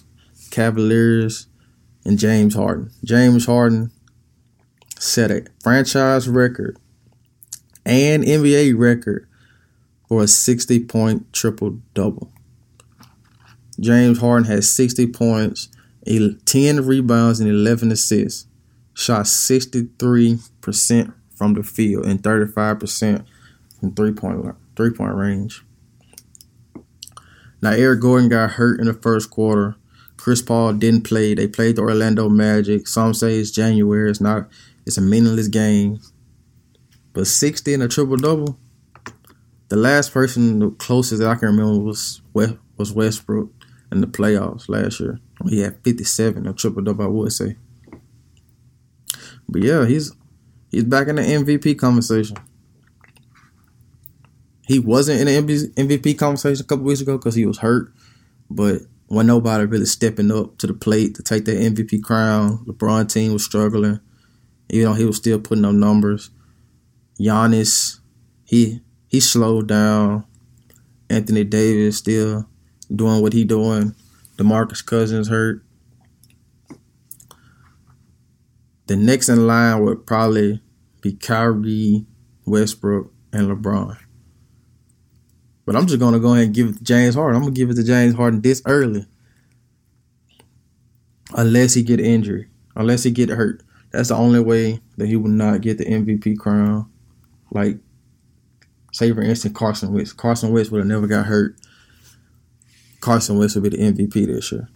Cavaliers 0.50 1.48
and 2.06 2.18
James 2.18 2.56
Harden. 2.56 2.92
James 3.04 3.46
Harden 3.46 3.92
set 5.02 5.32
a 5.32 5.44
franchise 5.64 6.30
record 6.30 6.78
and 7.86 8.24
NBA 8.24 8.78
record 8.78 9.28
for 10.08 10.24
a 10.24 10.28
60 10.28 10.86
point 10.86 11.34
triple 11.34 11.80
double. 11.94 12.32
James 13.80 14.20
Harden 14.20 14.46
had 14.46 14.64
60 14.64 15.08
points, 15.08 15.70
10 16.06 16.86
rebounds, 16.86 17.40
and 17.40 17.50
11 17.50 17.92
assists. 17.92 18.46
Shot 18.94 19.26
63% 19.26 21.14
from 21.34 21.54
the 21.56 21.64
field 21.64 22.06
and 22.06 22.22
35% 22.22 23.26
from 23.80 23.96
three 23.96 24.12
point 24.12 24.56
three 24.76 24.92
point 24.92 25.16
range. 25.16 25.64
Now 27.62 27.72
Eric 27.72 28.02
Gordon 28.02 28.30
got 28.30 28.52
hurt 28.52 28.80
in 28.80 28.86
the 28.86 28.94
first 28.94 29.32
quarter. 29.32 29.78
Chris 30.18 30.42
Paul 30.42 30.74
didn't 30.74 31.02
play. 31.02 31.34
They 31.34 31.48
played 31.48 31.78
the 31.78 31.82
Orlando 31.82 32.30
Magic. 32.30 32.88
Some 32.88 33.16
say 33.16 33.40
it's 33.40 33.50
January. 33.50 34.12
It's 34.12 34.22
not. 34.22 34.50
It's 34.86 34.98
a 34.98 35.02
meaningless 35.02 35.48
game. 35.48 36.00
But 37.14 37.28
60 37.28 37.74
and 37.74 37.84
a 37.84 37.88
triple 37.88 38.18
double. 38.18 38.58
The 39.70 39.76
last 39.76 40.14
person, 40.14 40.60
the 40.60 40.72
closest 40.72 41.22
that 41.22 41.30
I 41.30 41.36
can 41.36 41.50
remember 41.50 41.80
was 41.80 42.22
was 42.34 42.92
Westbrook 42.92 43.52
in 43.92 44.02
the 44.02 44.08
playoffs 44.08 44.68
last 44.70 45.00
year. 45.00 45.20
He 45.48 45.62
had 45.62 45.78
57, 45.84 46.48
a 46.48 46.54
triple 46.54 46.82
double, 46.82 47.06
I 47.06 47.08
would 47.08 47.32
say. 47.32 47.58
But 49.48 49.64
yeah, 49.64 49.86
he's 49.86 50.12
he's 50.72 50.86
back 50.86 51.08
in 51.08 51.18
the 51.18 51.22
MVP 51.22 51.78
conversation. 51.78 52.38
He 54.68 54.80
wasn't 54.80 55.20
in 55.20 55.46
the 55.46 55.68
MVP 55.76 56.18
conversation 56.18 56.64
a 56.64 56.68
couple 56.68 56.86
weeks 56.86 57.02
ago 57.02 57.18
because 57.18 57.36
he 57.36 57.46
was 57.46 57.58
hurt, 57.58 57.94
but 58.50 58.84
when 59.08 59.28
nobody 59.28 59.66
really 59.66 59.86
stepping 59.86 60.32
up 60.32 60.58
to 60.58 60.68
the 60.68 60.74
plate 60.74 61.16
to 61.16 61.24
take 61.24 61.44
that 61.44 61.58
MVP 61.58 62.02
crown, 62.02 62.64
LeBron 62.66 63.12
team 63.12 63.34
was 63.34 63.44
struggling. 63.44 64.00
You 64.72 64.86
know, 64.86 64.94
he 64.94 65.04
was 65.04 65.18
still 65.18 65.38
putting 65.38 65.66
up 65.66 65.74
numbers. 65.74 66.30
Giannis, 67.20 68.00
he 68.46 68.80
he 69.10 69.20
slowed 69.20 69.68
down. 69.68 70.26
Anthony 71.10 71.44
Davis 71.44 71.98
still 71.98 72.48
doing 72.94 73.22
what 73.22 73.34
he 73.34 73.44
doing. 73.44 73.94
DeMarcus 74.38 74.86
Cousins 74.86 75.28
hurt. 75.28 75.62
The 78.88 78.96
next 78.96 79.28
in 79.28 79.46
line 79.46 79.84
would 79.84 80.06
probably 80.06 80.62
be 81.02 81.14
Kyrie, 81.14 82.06
Westbrook, 82.46 83.12
and 83.34 83.50
LeBron. 83.50 83.98
But 85.66 85.76
I'm 85.76 85.86
just 85.86 86.00
gonna 86.00 86.20
go 86.20 86.34
ahead 86.34 86.46
and 86.46 86.56
give 86.56 86.70
it 86.70 86.78
to 86.78 86.84
James 86.84 87.16
Harden. 87.16 87.36
I'm 87.36 87.42
gonna 87.42 87.54
give 87.54 87.70
it 87.70 87.76
to 87.76 87.84
James 87.84 88.16
Harden 88.16 88.40
this 88.40 88.62
early. 88.66 89.06
Unless 91.34 91.74
he 91.74 91.84
get 91.84 92.00
injured. 92.00 92.50
Unless 92.74 93.04
he 93.04 93.12
get 93.12 93.30
hurt. 93.30 93.64
That's 93.92 94.10
the 94.10 94.16
only 94.16 94.40
way 94.40 94.80
that 94.98 95.08
he 95.08 95.16
will 95.16 95.30
not 95.30 95.62
get 95.62 95.78
the 95.78 95.86
MVP 95.86 96.38
crown. 96.38 96.90
Like, 97.52 97.78
say 98.94 99.12
for 99.12 99.22
instance, 99.22 99.58
Carson 99.58 99.94
Wentz. 99.94 100.14
Carson 100.14 100.54
Wentz 100.54 100.72
would 100.72 100.80
have 100.80 100.88
never 100.88 101.08
got 101.08 101.26
hurt. 101.26 101.56
Carson 103.02 103.38
Wentz 103.38 103.56
would 103.56 103.64
be 103.64 103.70
the 103.70 103.92
MVP 103.92 104.28
this 104.28 104.52
year. 104.52 104.70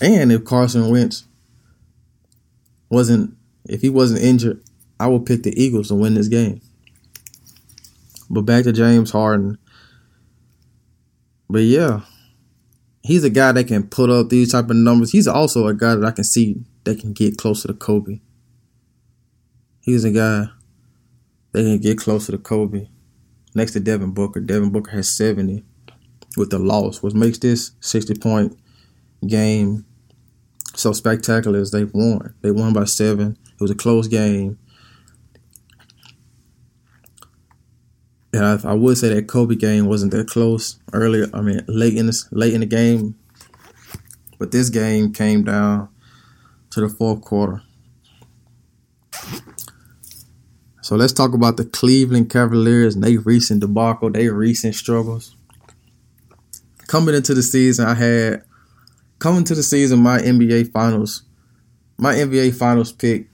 And 0.00 0.32
if 0.32 0.44
Carson 0.44 0.90
Wentz 0.90 1.24
wasn't, 2.88 3.36
if 3.68 3.82
he 3.82 3.88
wasn't 3.88 4.22
injured, 4.22 4.62
I 4.98 5.08
would 5.08 5.26
pick 5.26 5.42
the 5.42 5.62
Eagles 5.62 5.88
to 5.88 5.94
win 5.94 6.14
this 6.14 6.28
game. 6.28 6.60
But 8.30 8.42
back 8.42 8.64
to 8.64 8.72
James 8.72 9.10
Harden. 9.10 9.58
But 11.50 11.62
yeah, 11.62 12.00
he's 13.02 13.24
a 13.24 13.30
guy 13.30 13.52
that 13.52 13.68
can 13.68 13.88
put 13.88 14.08
up 14.08 14.30
these 14.30 14.52
type 14.52 14.70
of 14.70 14.76
numbers. 14.76 15.12
He's 15.12 15.28
also 15.28 15.66
a 15.66 15.74
guy 15.74 15.94
that 15.94 16.04
I 16.04 16.12
can 16.12 16.24
see 16.24 16.64
that 16.84 17.00
can 17.00 17.12
get 17.12 17.38
closer 17.38 17.68
to 17.68 17.74
Kobe. 17.74 18.20
He's 19.80 20.04
a 20.04 20.10
guy 20.10 20.46
that 21.52 21.62
can 21.62 21.78
get 21.78 21.98
closer 21.98 22.32
to 22.32 22.38
Kobe. 22.38 22.88
Next 23.54 23.72
to 23.72 23.80
Devin 23.80 24.12
Booker. 24.12 24.40
Devin 24.40 24.70
Booker 24.70 24.92
has 24.92 25.14
70 25.14 25.64
with 26.36 26.50
the 26.50 26.58
loss, 26.58 27.02
which 27.02 27.14
makes 27.14 27.38
this 27.38 27.72
60 27.80 28.14
point 28.14 28.58
game 29.26 29.84
so 30.74 30.92
spectacular 30.92 31.60
as 31.60 31.70
they 31.70 31.84
won. 31.84 32.34
They 32.40 32.50
won 32.50 32.72
by 32.72 32.84
seven. 32.84 33.36
It 33.52 33.60
was 33.60 33.70
a 33.70 33.74
close 33.74 34.08
game. 34.08 34.58
And 38.32 38.44
I, 38.44 38.70
I, 38.70 38.72
would 38.72 38.96
say 38.96 39.12
that 39.12 39.28
Kobe 39.28 39.56
game 39.56 39.86
wasn't 39.86 40.12
that 40.12 40.26
close 40.26 40.78
earlier. 40.94 41.26
I 41.34 41.42
mean, 41.42 41.60
late 41.68 41.94
in 41.94 42.06
the 42.06 42.24
late 42.30 42.54
in 42.54 42.60
the 42.60 42.66
game, 42.66 43.14
but 44.38 44.52
this 44.52 44.70
game 44.70 45.12
came 45.12 45.44
down 45.44 45.90
to 46.72 46.80
the 46.80 46.88
fourth 46.88 47.20
quarter. 47.20 47.62
So 50.80 50.96
let's 50.96 51.12
talk 51.12 51.34
about 51.34 51.58
the 51.58 51.64
Cleveland 51.64 52.30
Cavaliers 52.30 52.94
and 52.94 53.04
their 53.04 53.20
recent 53.20 53.60
debacle, 53.60 54.10
their 54.10 54.32
recent 54.32 54.74
struggles. 54.74 55.36
Coming 56.88 57.14
into 57.14 57.34
the 57.34 57.42
season, 57.42 57.86
I 57.86 57.94
had 57.94 58.42
coming 59.18 59.44
to 59.44 59.54
the 59.54 59.62
season 59.62 60.00
my 60.00 60.18
NBA 60.18 60.72
finals, 60.72 61.22
my 61.98 62.14
NBA 62.14 62.54
finals 62.54 62.90
pick 62.90 63.28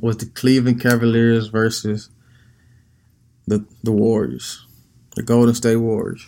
was 0.00 0.18
the 0.18 0.26
Cleveland 0.26 0.80
Cavaliers 0.80 1.48
versus 1.48 2.10
the 3.46 3.66
the 3.82 3.92
Warriors, 3.92 4.66
the 5.16 5.22
Golden 5.22 5.54
State 5.54 5.76
Warriors. 5.76 6.26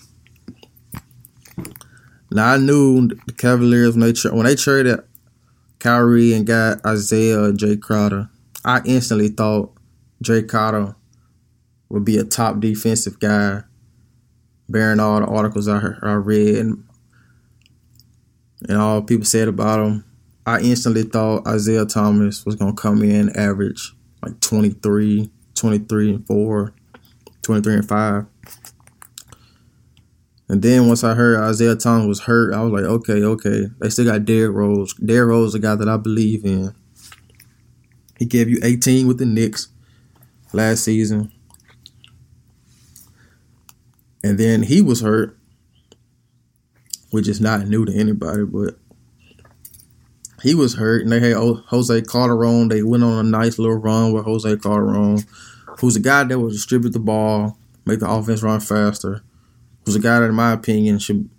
Now 2.31 2.55
I 2.55 2.57
knew 2.57 3.09
the 3.27 3.33
Cavaliers 3.37 3.93
when 3.95 4.01
they 4.01 4.13
tra- 4.13 4.35
when 4.35 4.47
they 4.47 4.57
traded 4.57 5.01
Kyrie 5.79 6.33
and 6.33 6.47
got 6.47 6.85
Isaiah 6.85 7.53
Jae 7.53 7.81
Crowder. 7.81 8.29
I 8.65 8.81
instantly 8.85 9.29
thought 9.29 9.73
Jae 10.23 10.49
Crowder 10.49 10.97
would 11.89 12.05
be 12.05 12.19
a 12.19 12.25
top 12.25 12.61
defensive 12.61 13.21
guy. 13.21 13.63
Bearing 14.69 14.99
all 14.99 15.21
the 15.21 15.27
articles 15.27 15.69
I, 15.69 15.81
I 16.03 16.15
read 16.15 16.57
and, 16.57 16.85
and 18.69 18.79
all 18.79 19.01
people 19.01 19.25
said 19.25 19.47
about 19.47 19.87
him, 19.87 20.05
I 20.45 20.61
instantly 20.61 21.05
thought 21.05 21.47
Isaiah 21.47 21.87
Thomas 21.87 22.45
was 22.45 22.57
going 22.57 22.75
to 22.75 22.83
come 22.83 23.03
in 23.03 23.37
average 23.37 23.95
like 24.23 24.41
23, 24.41 25.31
23 25.55 26.11
and 26.11 26.27
4 26.27 26.75
23 27.43 27.75
and 27.75 27.89
5. 27.89 28.27
And 30.49 30.63
then 30.63 30.87
once 30.87 31.03
I 31.03 31.15
heard 31.15 31.41
Isaiah 31.41 31.75
Thomas 31.75 32.07
was 32.07 32.21
hurt, 32.21 32.55
I 32.55 32.63
was 32.63 32.73
like, 32.73 32.85
okay, 32.85 33.25
okay. 33.25 33.67
They 33.81 33.91
still 33.91 34.05
got 34.05 34.25
Derrick 34.25 34.55
Rose. 34.55 34.95
Derrick 34.95 35.31
Rose 35.31 35.49
is 35.49 35.55
a 35.57 35.59
guy 35.59 35.75
that 35.75 35.89
I 35.89 35.97
believe 35.97 36.45
in. 36.45 36.73
He 38.19 38.27
gave 38.27 38.49
you 38.49 38.59
18 38.63 39.09
with 39.09 39.19
the 39.19 39.27
Knicks 39.27 39.69
last 40.53 40.85
season. 40.85 41.33
And 44.23 44.39
then 44.39 44.63
he 44.63 44.81
was 44.81 45.01
hurt, 45.01 45.37
which 47.11 47.29
is 47.29 47.41
not 47.41 47.67
new 47.67 47.85
to 47.85 47.95
anybody, 47.95 48.45
but 48.45 48.79
he 50.43 50.55
was 50.55 50.75
hurt. 50.75 51.03
And 51.03 51.13
they 51.13 51.21
had 51.21 51.37
Jose 51.37 52.03
Calderon. 52.03 52.69
They 52.69 52.83
went 52.83 53.05
on 53.05 53.27
a 53.27 53.29
nice 53.29 53.59
little 53.59 53.77
run 53.77 54.13
with 54.13 54.25
Jose 54.25 54.57
Calderon 54.59 55.25
who's 55.81 55.97
a 55.97 56.01
guy 56.01 56.25
that 56.25 56.39
will 56.39 56.49
distribute 56.49 56.93
the 56.93 56.99
ball, 56.99 57.59
make 57.85 58.01
the 58.01 58.11
offense 58.11 58.43
run 58.43 58.61
faster, 58.61 59.23
who's 59.87 59.97
a 59.97 60.01
guy 60.01 60.21
that, 60.21 60.29
in 60.29 60.35
my 60.35 60.53
opinion, 60.53 60.99
should 60.99 61.31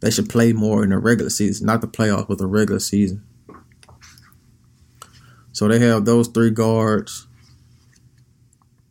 they 0.00 0.10
should 0.10 0.30
play 0.30 0.54
more 0.54 0.82
in 0.82 0.90
the 0.90 0.98
regular 0.98 1.28
season, 1.28 1.66
not 1.66 1.82
the 1.82 1.86
playoffs, 1.86 2.26
but 2.26 2.38
the 2.38 2.46
regular 2.46 2.80
season. 2.80 3.22
So 5.52 5.68
they 5.68 5.78
have 5.80 6.06
those 6.06 6.28
three 6.28 6.50
guards. 6.50 7.26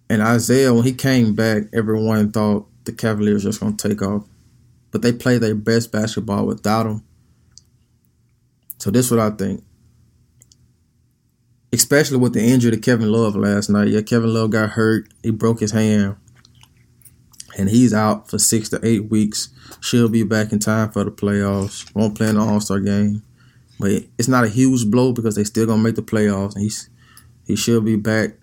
And 0.07 0.21
Isaiah, 0.21 0.71
when 0.71 0.83
he 0.83 0.93
came 0.93 1.33
back, 1.33 1.63
everyone 1.73 2.31
thought 2.31 2.67
the 2.83 2.91
Cavaliers 2.91 3.43
just 3.43 3.59
going 3.59 3.75
to 3.75 3.87
take 3.89 4.03
off. 4.03 4.27
But 4.91 5.01
they 5.01 5.11
played 5.11 5.41
their 5.41 5.55
best 5.55 5.91
basketball 5.91 6.45
without 6.45 6.85
him. 6.85 7.03
So 8.77 8.91
this 8.91 9.07
is 9.07 9.11
what 9.11 9.19
I 9.19 9.31
think 9.31 9.63
especially 11.71 12.17
with 12.17 12.33
the 12.33 12.41
injury 12.41 12.71
to 12.71 12.77
Kevin 12.77 13.11
Love 13.11 13.35
last 13.35 13.69
night. 13.69 13.89
Yeah, 13.89 14.01
Kevin 14.01 14.33
Love 14.33 14.51
got 14.51 14.71
hurt. 14.71 15.07
He 15.23 15.31
broke 15.31 15.59
his 15.59 15.71
hand. 15.71 16.15
And 17.59 17.69
he's 17.69 17.93
out 17.93 18.29
for 18.29 18.39
six 18.39 18.69
to 18.69 18.79
eight 18.83 19.09
weeks. 19.09 19.49
She'll 19.81 20.07
be 20.07 20.23
back 20.23 20.53
in 20.53 20.59
time 20.59 20.91
for 20.91 21.03
the 21.03 21.11
playoffs. 21.11 21.93
Won't 21.93 22.15
play 22.15 22.29
in 22.29 22.35
the 22.35 22.41
All 22.41 22.61
Star 22.61 22.79
game. 22.79 23.21
But 23.77 24.03
it's 24.17 24.29
not 24.29 24.45
a 24.45 24.49
huge 24.49 24.89
blow 24.89 25.11
because 25.11 25.35
they 25.35 25.43
still 25.43 25.65
gonna 25.65 25.83
make 25.83 25.95
the 25.95 26.01
playoffs. 26.01 26.55
And 26.55 26.63
he's 26.63 26.89
he 27.45 27.57
should 27.57 27.83
be 27.83 27.97
back. 27.97 28.37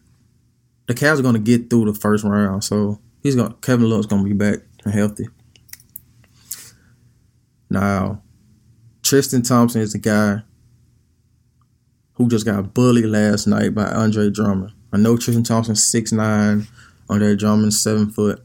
The 0.86 0.92
Cavs 0.92 1.18
are 1.18 1.22
gonna 1.22 1.38
get 1.38 1.70
through 1.70 1.86
the 1.86 1.98
first 1.98 2.24
round, 2.24 2.62
so 2.62 3.00
he's 3.22 3.34
gonna 3.34 3.54
Kevin 3.62 3.88
Love's 3.88 4.06
gonna 4.06 4.22
be 4.22 4.34
back 4.34 4.58
and 4.84 4.92
healthy. 4.92 5.28
Now, 7.70 8.22
Tristan 9.02 9.40
Thompson 9.40 9.80
is 9.80 9.94
the 9.94 9.98
guy 9.98 10.42
who 12.14 12.28
just 12.28 12.44
got 12.44 12.74
bullied 12.74 13.06
last 13.06 13.46
night 13.46 13.74
by 13.74 13.86
Andre 13.86 14.28
Drummond. 14.28 14.72
I 14.92 14.98
know 14.98 15.16
Tristan 15.16 15.42
Thompson 15.42 15.74
six 15.74 16.12
nine, 16.12 16.66
Andre 17.08 17.34
Drummond 17.34 17.72
seven 17.72 18.10
foot, 18.10 18.44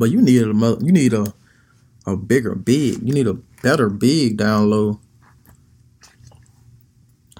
but 0.00 0.10
you 0.10 0.22
need 0.22 0.42
a 0.42 0.78
you 0.80 0.92
need 0.92 1.12
a 1.12 1.34
a 2.06 2.16
bigger 2.16 2.54
big. 2.54 3.06
You 3.06 3.12
need 3.12 3.26
a 3.26 3.34
better 3.34 3.90
big 3.90 4.38
down 4.38 4.70
low. 4.70 4.98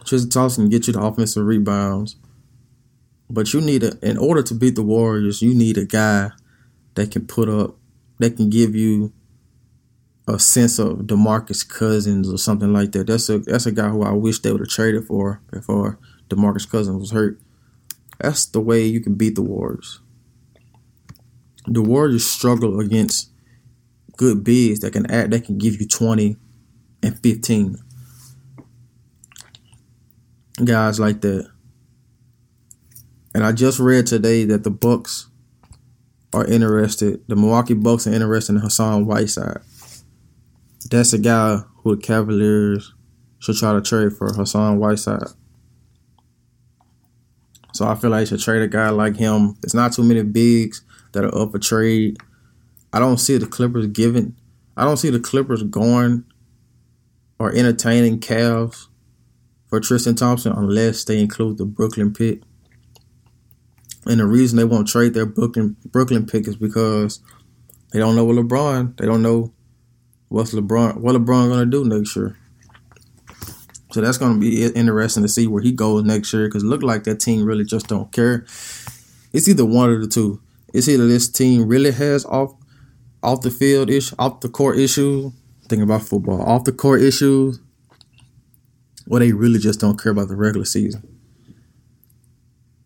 Tristan 0.05 0.29
Thompson 0.29 0.68
get 0.68 0.87
you 0.87 0.92
the 0.92 1.01
offensive 1.01 1.46
rebounds, 1.46 2.16
but 3.31 3.55
you 3.55 3.62
need 3.62 3.83
a 3.83 3.99
in 4.07 4.18
order 4.18 4.42
to 4.42 4.55
beat 4.55 4.75
the 4.75 4.83
Warriors, 4.83 5.40
you 5.40 5.55
need 5.55 5.79
a 5.79 5.87
guy 5.87 6.33
that 6.96 7.11
can 7.11 7.27
put 7.27 7.49
up 7.49 7.77
that 8.18 8.37
can 8.37 8.51
give 8.51 8.77
you 8.77 9.11
a 10.29 10.38
sense 10.38 10.79
of 10.79 10.99
Demarcus 10.99 11.66
Cousins 11.66 12.31
or 12.31 12.37
something 12.37 12.75
like 12.75 12.92
that. 12.92 13.07
That's 13.07 13.31
a 13.31 13.38
that's 13.38 13.64
a 13.64 13.73
guy 13.73 13.88
who 13.88 14.03
I 14.03 14.12
wish 14.12 14.40
they 14.40 14.53
would 14.53 14.61
have 14.61 14.68
traded 14.68 15.07
for 15.07 15.40
before 15.51 15.99
Demarcus 16.29 16.70
Cousins 16.70 17.01
was 17.01 17.12
hurt. 17.12 17.40
That's 18.18 18.44
the 18.44 18.61
way 18.61 18.85
you 18.85 19.01
can 19.01 19.14
beat 19.14 19.35
the 19.35 19.42
Warriors. 19.42 20.01
The 21.66 21.83
Warriors 21.83 22.27
struggle 22.27 22.81
against 22.81 23.31
good 24.16 24.44
bigs 24.44 24.81
that 24.81 24.92
can 24.92 25.11
add 25.11 25.31
that 25.31 25.44
can 25.44 25.59
give 25.59 25.81
you 25.81 25.87
20 25.87 26.37
and 27.03 27.18
15. 27.20 27.77
Guys 30.64 31.01
like 31.01 31.20
that. 31.23 31.49
And 33.35 33.44
I 33.44 33.53
just 33.53 33.79
read 33.79 34.07
today 34.07 34.44
that 34.44 34.64
the 34.64 34.70
Bucks 34.70 35.29
are 36.33 36.44
interested, 36.44 37.23
the 37.29 37.37
Milwaukee 37.37 37.75
Bucks 37.75 38.07
are 38.07 38.12
interested 38.12 38.55
in 38.55 38.61
Hassan 38.61 39.07
Whiteside 39.07 39.62
that's 40.90 41.12
a 41.12 41.18
guy 41.18 41.59
who 41.83 41.96
the 41.96 42.03
Cavaliers 42.03 42.92
should 43.38 43.57
try 43.57 43.73
to 43.73 43.81
trade 43.81 44.12
for 44.12 44.33
Hassan 44.33 44.79
Whiteside. 44.79 45.29
So 47.73 47.87
I 47.87 47.94
feel 47.94 48.11
like 48.11 48.27
should 48.27 48.40
trade 48.40 48.62
a 48.62 48.68
guy 48.68 48.90
like 48.90 49.16
him. 49.16 49.57
There's 49.61 49.75
not 49.75 49.92
too 49.92 50.03
many 50.03 50.23
bigs 50.23 50.83
that 51.12 51.25
are 51.25 51.38
up 51.38 51.53
for 51.53 51.59
trade. 51.59 52.18
I 52.92 52.99
don't 52.99 53.18
see 53.18 53.37
the 53.37 53.46
Clippers 53.46 53.87
giving. 53.88 54.37
I 54.77 54.85
don't 54.85 54.96
see 54.96 55.11
the 55.11 55.20
Clippers 55.20 55.62
going 55.62 56.25
or 57.38 57.53
entertaining 57.55 58.20
Cavs 58.20 58.87
for 59.68 59.81
Tristan 59.81 60.14
Thompson 60.14 60.53
unless 60.53 61.05
they 61.05 61.20
include 61.20 61.59
the 61.59 61.64
Brooklyn 61.64 62.12
pick. 62.12 62.42
And 64.07 64.20
the 64.20 64.27
reason 64.27 64.57
they 64.57 64.64
won't 64.64 64.88
trade 64.88 65.14
their 65.14 65.27
Brooklyn 65.27 65.77
Brooklyn 65.87 66.27
pick 66.27 66.49
is 66.49 66.57
because 66.57 67.20
they 67.92 67.99
don't 67.99 68.16
know 68.16 68.25
what 68.25 68.37
LeBron. 68.37 68.96
They 68.96 69.07
don't 69.07 69.23
know 69.23 69.53
what's 70.29 70.55
LeBron 70.55 70.96
what 70.96 71.14
LeBron 71.14 71.51
gonna 71.51 71.66
do 71.66 71.85
next 71.85 72.16
year. 72.16 72.37
So 73.92 74.01
that's 74.01 74.18
gonna 74.18 74.38
be 74.38 74.64
interesting 74.64 75.23
to 75.23 75.29
see 75.29 75.46
where 75.46 75.62
he 75.62 75.73
goes 75.73 76.05
next 76.05 76.33
year 76.33 76.46
because 76.46 76.62
it 76.62 76.66
look 76.66 76.83
like 76.83 77.05
that 77.05 77.20
team 77.20 77.44
really 77.44 77.64
just 77.64 77.88
don't 77.88 78.11
care. 78.12 78.44
It's 79.33 79.49
either 79.49 79.64
one 79.64 79.92
of 79.92 80.01
the 80.01 80.09
two. 80.09 80.40
It's 80.72 80.88
either 80.88 81.06
this 81.06 81.28
team 81.28 81.66
really 81.66 81.92
has 81.92 82.24
off 82.24 82.54
off 83.22 83.42
the 83.42 83.50
field 83.50 83.90
issue, 83.90 84.14
off 84.18 84.40
the 84.40 84.48
court 84.48 84.78
issue, 84.78 85.33
Thinking 85.70 85.85
about 85.85 86.02
football, 86.02 86.42
off 86.42 86.64
the 86.64 86.72
court 86.72 87.00
issues, 87.00 87.61
or 89.09 89.20
they 89.20 89.30
really 89.30 89.61
just 89.61 89.78
don't 89.78 90.02
care 90.02 90.11
about 90.11 90.26
the 90.26 90.35
regular 90.35 90.64
season. 90.64 91.16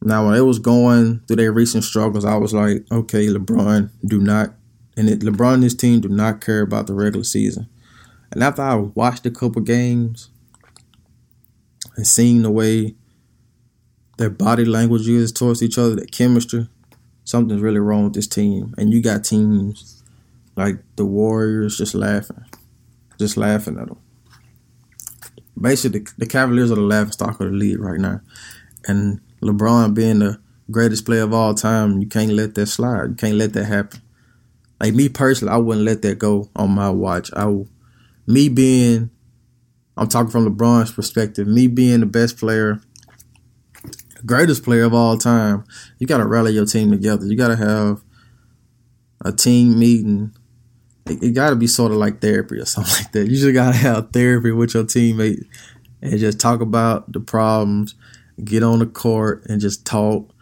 Now, 0.02 0.26
when 0.26 0.34
it 0.34 0.42
was 0.42 0.58
going 0.58 1.20
through 1.20 1.36
their 1.36 1.50
recent 1.50 1.82
struggles, 1.82 2.26
I 2.26 2.36
was 2.36 2.52
like, 2.52 2.84
okay, 2.92 3.28
LeBron, 3.28 3.88
do 4.04 4.20
not, 4.20 4.52
and 4.98 5.08
it, 5.08 5.20
LeBron 5.20 5.54
and 5.54 5.62
his 5.62 5.74
team 5.74 6.02
do 6.02 6.10
not 6.10 6.42
care 6.42 6.60
about 6.60 6.86
the 6.86 6.92
regular 6.92 7.24
season. 7.24 7.70
And 8.32 8.42
after 8.42 8.60
I 8.60 8.74
watched 8.74 9.24
a 9.24 9.30
couple 9.30 9.62
games 9.62 10.28
and 11.96 12.06
seeing 12.06 12.42
the 12.42 12.50
way 12.50 12.96
their 14.18 14.28
body 14.28 14.66
language 14.66 15.08
is 15.08 15.32
towards 15.32 15.62
each 15.62 15.78
other, 15.78 15.96
their 15.96 16.04
chemistry, 16.04 16.68
something's 17.24 17.62
really 17.62 17.80
wrong 17.80 18.04
with 18.04 18.14
this 18.14 18.26
team. 18.26 18.74
And 18.78 18.92
you 18.92 19.02
got 19.02 19.24
teams 19.24 20.02
like 20.56 20.76
the 20.96 21.04
Warriors 21.04 21.76
just 21.76 21.94
laughing, 21.94 22.44
just 23.18 23.36
laughing 23.36 23.78
at 23.78 23.88
them. 23.88 23.98
Basically, 25.60 26.00
the, 26.00 26.12
the 26.18 26.26
Cavaliers 26.26 26.70
are 26.70 26.76
the 26.76 26.82
laughing 26.82 27.12
stock 27.12 27.40
of 27.40 27.50
the 27.50 27.56
league 27.56 27.80
right 27.80 28.00
now. 28.00 28.20
And 28.86 29.20
LeBron 29.40 29.94
being 29.94 30.18
the 30.20 30.40
greatest 30.70 31.04
player 31.04 31.22
of 31.22 31.32
all 31.32 31.54
time, 31.54 32.00
you 32.00 32.06
can't 32.06 32.32
let 32.32 32.54
that 32.54 32.66
slide. 32.66 33.10
You 33.10 33.14
can't 33.14 33.36
let 33.36 33.52
that 33.54 33.64
happen. 33.64 34.00
Like 34.80 34.94
me 34.94 35.08
personally, 35.08 35.54
I 35.54 35.56
wouldn't 35.56 35.86
let 35.86 36.02
that 36.02 36.18
go 36.18 36.50
on 36.56 36.72
my 36.72 36.90
watch. 36.90 37.30
I, 37.34 37.64
me 38.26 38.48
being, 38.48 39.10
I'm 39.96 40.08
talking 40.08 40.30
from 40.30 40.46
LeBron's 40.46 40.92
perspective. 40.92 41.46
Me 41.46 41.68
being 41.68 42.00
the 42.00 42.06
best 42.06 42.36
player, 42.36 42.80
greatest 44.24 44.64
player 44.64 44.84
of 44.84 44.94
all 44.94 45.18
time, 45.18 45.64
you 45.98 46.06
got 46.06 46.18
to 46.18 46.26
rally 46.26 46.52
your 46.52 46.66
team 46.66 46.90
together. 46.90 47.26
You 47.26 47.36
got 47.36 47.48
to 47.48 47.56
have 47.56 48.02
a 49.24 49.32
team 49.32 49.78
meeting. 49.78 50.34
It, 51.06 51.22
it 51.22 51.30
got 51.30 51.50
to 51.50 51.56
be 51.56 51.66
sort 51.66 51.92
of 51.92 51.98
like 51.98 52.20
therapy 52.20 52.58
or 52.58 52.64
something 52.64 52.94
like 52.94 53.12
that. 53.12 53.28
You 53.28 53.36
just 53.36 53.54
got 53.54 53.72
to 53.72 53.78
have 53.78 54.10
therapy 54.10 54.52
with 54.52 54.74
your 54.74 54.84
teammate 54.84 55.44
and 56.02 56.18
just 56.18 56.40
talk 56.40 56.60
about 56.60 57.12
the 57.12 57.20
problems 57.20 57.94
get 58.42 58.62
on 58.62 58.80
the 58.80 58.86
court 58.86 59.44
and 59.48 59.60
just 59.60 59.84
talk, 59.86 60.32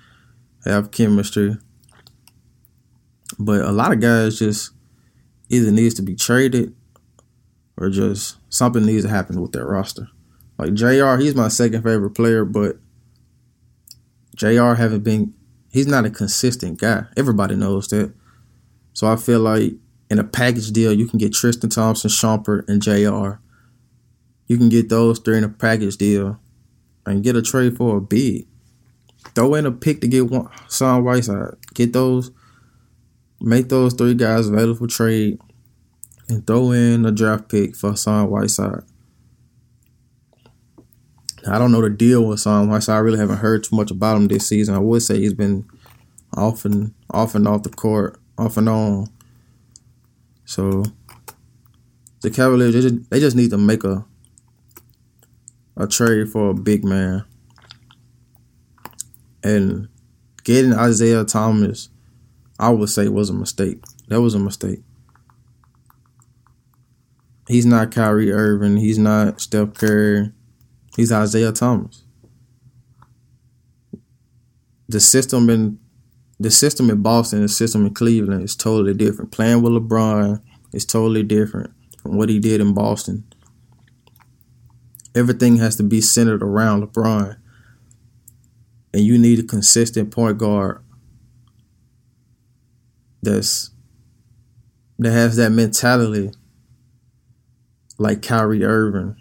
have 0.64 0.90
chemistry. 0.90 1.56
But 3.38 3.62
a 3.62 3.72
lot 3.72 3.92
of 3.92 4.00
guys 4.00 4.38
just 4.38 4.72
either 5.48 5.70
needs 5.70 5.94
to 5.94 6.02
be 6.02 6.14
traded 6.14 6.74
or 7.76 7.90
just 7.90 8.36
something 8.48 8.84
needs 8.84 9.04
to 9.04 9.10
happen 9.10 9.40
with 9.40 9.52
their 9.52 9.66
roster. 9.66 10.08
Like 10.58 10.74
JR, 10.74 11.16
he's 11.16 11.34
my 11.34 11.48
second 11.48 11.82
favorite 11.82 12.10
player, 12.10 12.44
but 12.44 12.76
JR 14.36 14.74
haven't 14.74 15.04
been 15.04 15.34
he's 15.70 15.86
not 15.86 16.04
a 16.04 16.10
consistent 16.10 16.80
guy. 16.80 17.06
Everybody 17.16 17.56
knows 17.56 17.88
that. 17.88 18.14
So 18.92 19.06
I 19.06 19.16
feel 19.16 19.40
like 19.40 19.72
in 20.10 20.18
a 20.18 20.24
package 20.24 20.70
deal, 20.70 20.92
you 20.92 21.08
can 21.08 21.18
get 21.18 21.32
Tristan 21.32 21.70
Thompson, 21.70 22.10
Shumpert, 22.10 22.68
and 22.68 22.82
JR. 22.82 23.40
You 24.46 24.58
can 24.58 24.68
get 24.68 24.90
those 24.90 25.18
three 25.18 25.38
in 25.38 25.44
a 25.44 25.48
package 25.48 25.96
deal 25.96 26.38
and 27.06 27.24
get 27.24 27.36
a 27.36 27.42
trade 27.42 27.76
for 27.76 27.96
a 27.96 28.00
big. 28.00 28.46
Throw 29.34 29.54
in 29.54 29.66
a 29.66 29.72
pick 29.72 30.00
to 30.02 30.08
get 30.08 30.28
one 30.28 30.48
Hassan 30.52 31.04
Whiteside. 31.04 31.36
Uh, 31.36 31.50
get 31.74 31.92
those, 31.92 32.30
make 33.40 33.68
those 33.68 33.94
three 33.94 34.14
guys 34.14 34.48
available 34.48 34.74
for 34.74 34.86
trade, 34.86 35.40
and 36.28 36.46
throw 36.46 36.72
in 36.72 37.06
a 37.06 37.12
draft 37.12 37.48
pick 37.48 37.74
for 37.74 37.92
Hassan 37.92 38.28
Whiteside. 38.28 38.82
I 41.46 41.58
don't 41.58 41.72
know 41.72 41.82
the 41.82 41.90
deal 41.90 42.22
with 42.24 42.38
Hassan 42.38 42.68
Whiteside. 42.68 42.96
I 42.96 43.00
really 43.00 43.18
haven't 43.18 43.38
heard 43.38 43.64
too 43.64 43.74
much 43.76 43.90
about 43.90 44.16
him 44.16 44.28
this 44.28 44.46
season. 44.46 44.74
I 44.74 44.78
would 44.78 45.02
say 45.02 45.18
he's 45.18 45.34
been 45.34 45.66
off 46.36 46.64
and 46.64 46.94
off 47.10 47.34
and 47.34 47.48
off 47.48 47.64
the 47.64 47.70
court, 47.70 48.18
off 48.38 48.56
and 48.56 48.68
on. 48.68 49.08
So 50.44 50.84
the 52.20 52.30
Cavaliers, 52.30 52.74
they 52.74 52.80
just, 52.80 53.10
they 53.10 53.20
just 53.20 53.36
need 53.36 53.50
to 53.50 53.58
make 53.58 53.84
a 53.84 54.04
a 55.76 55.86
trade 55.86 56.28
for 56.28 56.50
a 56.50 56.54
big 56.54 56.84
man. 56.84 57.24
And 59.42 59.88
getting 60.44 60.72
Isaiah 60.72 61.24
Thomas, 61.24 61.88
I 62.58 62.70
would 62.70 62.88
say 62.90 63.08
was 63.08 63.30
a 63.30 63.34
mistake. 63.34 63.82
That 64.08 64.20
was 64.20 64.34
a 64.34 64.38
mistake. 64.38 64.80
He's 67.48 67.66
not 67.66 67.90
Kyrie 67.90 68.30
Irving. 68.30 68.76
He's 68.76 68.98
not 68.98 69.40
Steph 69.40 69.74
Curry. 69.74 70.32
He's 70.96 71.12
Isaiah 71.12 71.52
Thomas. 71.52 72.04
The 74.88 75.00
system 75.00 75.48
in 75.48 75.78
the 76.38 76.50
system 76.50 76.90
in 76.90 77.02
Boston, 77.02 77.42
the 77.42 77.48
system 77.48 77.86
in 77.86 77.94
Cleveland 77.94 78.42
is 78.42 78.56
totally 78.56 78.94
different. 78.94 79.30
Playing 79.30 79.62
with 79.62 79.72
LeBron 79.72 80.42
is 80.72 80.84
totally 80.84 81.22
different 81.22 81.70
from 82.02 82.16
what 82.16 82.28
he 82.28 82.38
did 82.38 82.60
in 82.60 82.74
Boston 82.74 83.24
everything 85.14 85.56
has 85.56 85.76
to 85.76 85.82
be 85.82 86.00
centered 86.00 86.42
around 86.42 86.82
LeBron. 86.82 87.36
And 88.94 89.02
you 89.02 89.18
need 89.18 89.38
a 89.38 89.42
consistent 89.42 90.10
point 90.10 90.38
guard 90.38 90.82
that's 93.22 93.70
that 94.98 95.12
has 95.12 95.36
that 95.36 95.50
mentality 95.50 96.32
like 97.98 98.22
Kyrie 98.22 98.64
Irving. 98.64 99.16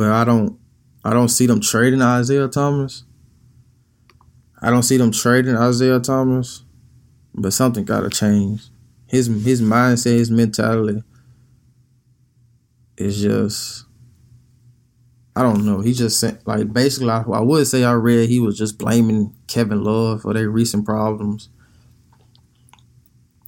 But 0.00 0.12
I 0.12 0.24
don't 0.24 0.58
I 1.04 1.12
don't 1.12 1.28
see 1.28 1.44
them 1.44 1.60
trading 1.60 2.00
Isaiah 2.00 2.48
Thomas. 2.48 3.04
I 4.62 4.70
don't 4.70 4.82
see 4.82 4.96
them 4.96 5.12
trading 5.12 5.54
Isaiah 5.56 6.00
Thomas. 6.00 6.64
But 7.34 7.52
something 7.52 7.84
gotta 7.84 8.08
change. 8.08 8.62
His 9.06 9.26
his 9.26 9.60
mindset, 9.60 10.16
his 10.16 10.30
mentality 10.30 11.02
is 12.96 13.20
just 13.20 13.84
I 15.36 15.42
don't 15.42 15.66
know. 15.66 15.82
He 15.82 15.92
just 15.92 16.18
said, 16.18 16.40
like, 16.46 16.72
basically, 16.72 17.10
I, 17.10 17.20
I 17.20 17.40
would 17.40 17.66
say 17.66 17.84
I 17.84 17.92
read 17.92 18.30
he 18.30 18.40
was 18.40 18.56
just 18.56 18.78
blaming 18.78 19.36
Kevin 19.48 19.84
Love 19.84 20.22
for 20.22 20.32
their 20.32 20.48
recent 20.48 20.86
problems. 20.86 21.50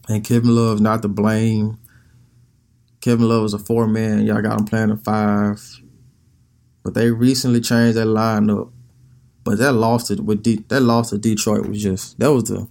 And 0.06 0.22
Kevin 0.22 0.54
Love's 0.54 0.82
not 0.82 1.00
to 1.00 1.08
blame. 1.08 1.78
Kevin 3.00 3.26
Love 3.26 3.46
is 3.46 3.54
a 3.54 3.58
four 3.58 3.86
man. 3.86 4.26
Y'all 4.26 4.42
got 4.42 4.60
him 4.60 4.66
playing 4.66 4.90
a 4.90 4.98
five. 4.98 5.82
But 6.82 6.94
they 6.94 7.10
recently 7.10 7.60
changed 7.60 7.96
that 7.96 8.06
lineup. 8.06 8.70
But 9.44 9.58
that 9.58 9.72
loss 9.72 10.08
to 10.08 10.22
with 10.22 10.44
that 10.68 10.80
loss 10.80 11.10
to 11.10 11.18
Detroit 11.18 11.66
was 11.66 11.82
just 11.82 12.18
that 12.18 12.32
was 12.32 12.44
the 12.44 12.68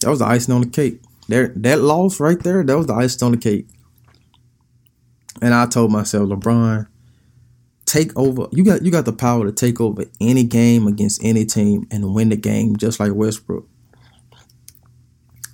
that 0.00 0.10
was 0.10 0.20
the 0.20 0.26
icing 0.26 0.54
on 0.54 0.62
the 0.62 0.68
cake. 0.68 1.00
There 1.28 1.48
that 1.56 1.80
loss 1.80 2.20
right 2.20 2.38
there, 2.40 2.62
that 2.62 2.76
was 2.76 2.86
the 2.86 2.94
icing 2.94 3.26
on 3.26 3.32
the 3.32 3.38
cake. 3.38 3.66
And 5.42 5.52
I 5.52 5.66
told 5.66 5.90
myself, 5.90 6.28
LeBron, 6.28 6.86
take 7.86 8.16
over. 8.16 8.48
You 8.52 8.64
got 8.64 8.82
you 8.82 8.90
got 8.90 9.04
the 9.04 9.12
power 9.12 9.44
to 9.44 9.52
take 9.52 9.80
over 9.80 10.04
any 10.20 10.44
game 10.44 10.86
against 10.86 11.24
any 11.24 11.44
team 11.44 11.86
and 11.90 12.14
win 12.14 12.28
the 12.28 12.36
game, 12.36 12.76
just 12.76 13.00
like 13.00 13.12
Westbrook 13.14 13.66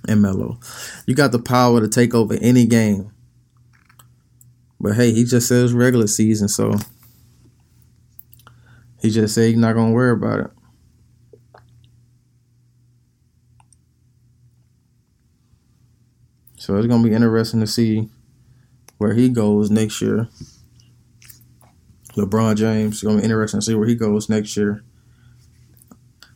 and 0.07 0.21
Melo. 0.21 0.59
You 1.05 1.15
got 1.15 1.31
the 1.31 1.39
power 1.39 1.79
to 1.79 1.87
take 1.87 2.13
over 2.13 2.35
any 2.41 2.65
game. 2.65 3.11
But 4.81 4.95
hey, 4.95 5.13
he 5.13 5.25
just 5.25 5.47
says 5.47 5.73
regular 5.73 6.07
season, 6.07 6.47
so 6.47 6.73
he 8.99 9.11
just 9.11 9.35
said 9.35 9.49
he's 9.49 9.57
not 9.57 9.73
gonna 9.73 9.91
worry 9.91 10.11
about 10.11 10.39
it. 10.39 10.51
So 16.57 16.77
it's 16.77 16.87
gonna 16.87 17.07
be 17.07 17.13
interesting 17.13 17.59
to 17.59 17.67
see 17.67 18.09
where 18.97 19.13
he 19.13 19.29
goes 19.29 19.69
next 19.69 20.01
year. 20.01 20.27
LeBron 22.13 22.55
James. 22.55 22.95
It's 22.95 23.03
gonna 23.03 23.17
be 23.17 23.23
interesting 23.23 23.59
to 23.59 23.65
see 23.65 23.75
where 23.75 23.87
he 23.87 23.93
goes 23.93 24.29
next 24.29 24.57
year. 24.57 24.83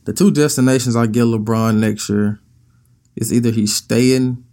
The 0.03 0.13
two 0.13 0.29
destinations 0.29 0.95
I 0.95 1.07
get 1.07 1.23
LeBron 1.23 1.77
next 1.77 2.09
year 2.09 2.39
is 3.15 3.33
either 3.33 3.49
he 3.49 3.65
stay 3.65 4.15
in 4.15 4.45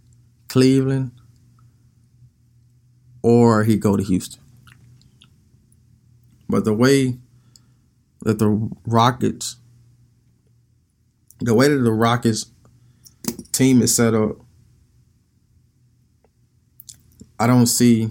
Cleveland 0.47 1.11
or 3.23 3.63
he 3.63 3.77
go 3.77 3.97
to 3.97 4.03
Houston. 4.03 4.41
But 6.47 6.65
the 6.65 6.73
way 6.73 7.17
that 8.21 8.37
the 8.37 8.69
Rockets, 8.85 9.55
the 11.39 11.55
way 11.55 11.69
that 11.69 11.77
the 11.77 11.91
Rockets 11.91 12.51
team 13.51 13.81
is 13.81 13.95
set 13.95 14.13
up, 14.13 14.37
I 17.39 17.47
don't 17.47 17.65
see. 17.65 18.09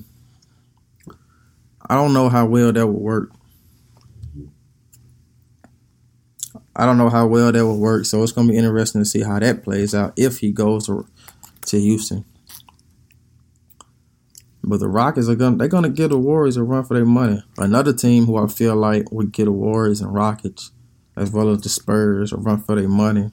I 1.88 1.94
don't 1.94 2.12
know 2.12 2.28
how 2.28 2.46
well 2.46 2.72
that 2.72 2.86
would 2.86 3.00
work. 3.00 3.30
I 6.74 6.86
don't 6.86 6.96
know 6.96 7.10
how 7.10 7.26
well 7.26 7.52
that 7.52 7.66
would 7.66 7.74
work, 7.74 8.06
so 8.06 8.22
it's 8.22 8.32
gonna 8.32 8.50
be 8.50 8.56
interesting 8.56 9.02
to 9.02 9.04
see 9.04 9.20
how 9.20 9.38
that 9.38 9.62
plays 9.62 9.94
out 9.94 10.14
if 10.16 10.38
he 10.38 10.52
goes 10.52 10.86
to, 10.86 11.06
to 11.66 11.78
Houston. 11.78 12.24
But 14.64 14.78
the 14.80 14.88
Rockets 14.88 15.28
are 15.28 15.34
gonna 15.34 15.56
they're 15.56 15.68
gonna 15.68 15.90
give 15.90 16.10
the 16.10 16.18
Warriors 16.18 16.56
a 16.56 16.62
run 16.62 16.84
for 16.84 16.94
their 16.94 17.04
money. 17.04 17.42
Another 17.58 17.92
team 17.92 18.26
who 18.26 18.36
I 18.36 18.46
feel 18.46 18.76
like 18.76 19.10
would 19.10 19.32
get 19.32 19.46
the 19.46 19.52
Warriors 19.52 20.00
and 20.00 20.14
Rockets, 20.14 20.70
as 21.16 21.30
well 21.32 21.50
as 21.50 21.60
the 21.60 21.68
Spurs, 21.68 22.32
a 22.32 22.36
run 22.36 22.62
for 22.62 22.76
their 22.76 22.88
money. 22.88 23.32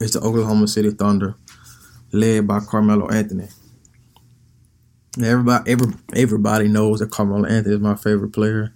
Is 0.00 0.12
the 0.12 0.20
Oklahoma 0.20 0.66
City 0.66 0.90
Thunder, 0.90 1.36
led 2.10 2.48
by 2.48 2.58
Carmelo 2.58 3.08
Anthony. 3.08 3.46
Everybody, 5.22 5.70
every, 5.70 5.94
everybody 6.16 6.68
knows 6.68 6.98
that 6.98 7.12
Carmelo 7.12 7.46
Anthony 7.46 7.76
is 7.76 7.80
my 7.80 7.94
favorite 7.94 8.32
player, 8.32 8.74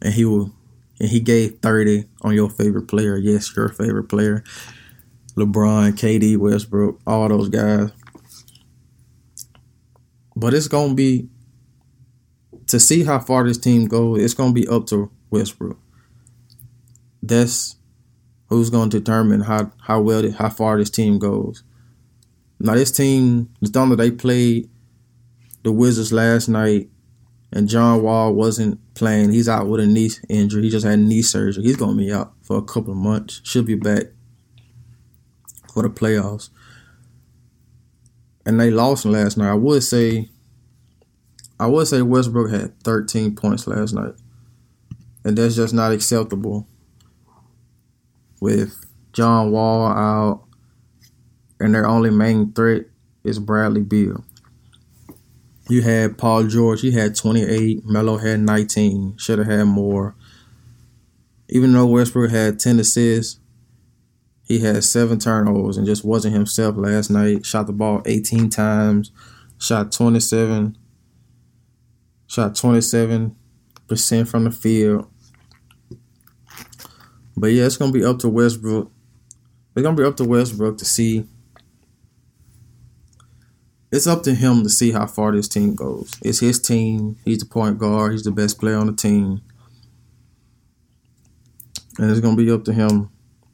and 0.00 0.14
he 0.14 0.24
will, 0.24 0.54
and 0.98 1.10
he 1.10 1.20
gave 1.20 1.58
thirty 1.58 2.06
on 2.22 2.32
your 2.32 2.48
favorite 2.48 2.88
player. 2.88 3.18
Yes, 3.18 3.54
your 3.54 3.68
favorite 3.68 4.04
player, 4.04 4.42
LeBron, 5.36 5.92
KD, 5.92 6.38
Westbrook, 6.38 7.00
all 7.06 7.28
those 7.28 7.50
guys. 7.50 7.90
But 10.38 10.54
it's 10.54 10.68
gonna 10.68 10.94
be 10.94 11.28
to 12.68 12.78
see 12.78 13.02
how 13.02 13.18
far 13.18 13.44
this 13.44 13.58
team 13.58 13.86
goes. 13.86 14.22
It's 14.22 14.34
gonna 14.34 14.52
be 14.52 14.68
up 14.68 14.86
to 14.86 15.10
Westbrook. 15.30 15.76
That's 17.20 17.74
who's 18.46 18.70
gonna 18.70 18.88
determine 18.88 19.40
how 19.40 19.72
how 19.80 20.00
well 20.00 20.30
how 20.30 20.48
far 20.48 20.78
this 20.78 20.90
team 20.90 21.18
goes. 21.18 21.64
Now 22.60 22.74
this 22.74 22.92
team, 22.92 23.50
the 23.60 23.68
Thunder, 23.68 23.96
they 23.96 24.12
played 24.12 24.70
the 25.64 25.72
Wizards 25.72 26.12
last 26.12 26.48
night, 26.48 26.88
and 27.52 27.68
John 27.68 28.02
Wall 28.02 28.32
wasn't 28.32 28.78
playing. 28.94 29.32
He's 29.32 29.48
out 29.48 29.66
with 29.66 29.80
a 29.80 29.86
knee 29.88 30.10
injury. 30.28 30.62
He 30.62 30.70
just 30.70 30.86
had 30.86 31.00
knee 31.00 31.22
surgery. 31.22 31.64
He's 31.64 31.76
gonna 31.76 31.96
be 31.96 32.12
out 32.12 32.32
for 32.42 32.58
a 32.58 32.62
couple 32.62 32.92
of 32.92 32.98
months. 32.98 33.40
Should 33.42 33.66
be 33.66 33.74
back 33.74 34.04
for 35.74 35.82
the 35.82 35.90
playoffs. 35.90 36.50
And 38.48 38.58
they 38.58 38.70
lost 38.70 39.04
last 39.04 39.36
night. 39.36 39.50
I 39.50 39.54
would 39.54 39.82
say 39.82 40.30
I 41.60 41.66
would 41.66 41.86
say 41.86 42.00
Westbrook 42.00 42.50
had 42.50 42.82
13 42.82 43.36
points 43.36 43.66
last 43.66 43.92
night. 43.92 44.14
And 45.22 45.36
that's 45.36 45.54
just 45.54 45.74
not 45.74 45.92
acceptable 45.92 46.66
with 48.40 48.86
John 49.12 49.50
Wall 49.50 49.86
out 49.88 50.44
and 51.60 51.74
their 51.74 51.86
only 51.86 52.08
main 52.08 52.54
threat 52.54 52.86
is 53.22 53.38
Bradley 53.38 53.82
Beal. 53.82 54.24
You 55.68 55.82
had 55.82 56.16
Paul 56.16 56.44
George, 56.44 56.80
he 56.80 56.92
had 56.92 57.16
28. 57.16 57.84
Melo 57.84 58.16
had 58.16 58.40
19. 58.40 59.18
Should 59.18 59.40
have 59.40 59.48
had 59.48 59.64
more. 59.64 60.14
Even 61.50 61.74
though 61.74 61.84
Westbrook 61.84 62.30
had 62.30 62.58
10 62.58 62.80
assists, 62.80 63.40
he 64.48 64.60
had 64.60 64.82
seven 64.82 65.18
turnovers 65.18 65.76
and 65.76 65.86
just 65.86 66.04
wasn't 66.04 66.34
himself 66.34 66.74
last 66.78 67.10
night. 67.10 67.44
Shot 67.44 67.66
the 67.66 67.72
ball 67.74 68.00
18 68.06 68.48
times, 68.48 69.12
shot 69.58 69.92
27, 69.92 70.76
shot 72.26 72.54
27% 72.54 73.34
from 74.26 74.44
the 74.44 74.50
field. 74.50 75.06
But 77.36 77.48
yeah, 77.48 77.66
it's 77.66 77.76
gonna 77.76 77.92
be 77.92 78.04
up 78.04 78.20
to 78.20 78.28
Westbrook. 78.30 78.90
It's 79.76 79.82
gonna 79.82 79.96
be 79.96 80.04
up 80.04 80.16
to 80.16 80.24
Westbrook 80.24 80.78
to 80.78 80.86
see 80.86 81.26
it's 83.92 84.06
up 84.06 84.22
to 84.22 84.34
him 84.34 84.62
to 84.62 84.70
see 84.70 84.92
how 84.92 85.06
far 85.06 85.32
this 85.32 85.48
team 85.48 85.74
goes. 85.74 86.10
It's 86.22 86.40
his 86.40 86.60
team. 86.60 87.16
He's 87.24 87.38
the 87.38 87.46
point 87.46 87.78
guard. 87.78 88.12
He's 88.12 88.22
the 88.22 88.30
best 88.30 88.58
player 88.58 88.76
on 88.76 88.86
the 88.86 88.92
team. 88.92 89.40
And 91.98 92.10
it's 92.10 92.20
to 92.20 92.36
be 92.36 92.50
up 92.50 92.64
to 92.64 92.72
him 92.72 93.10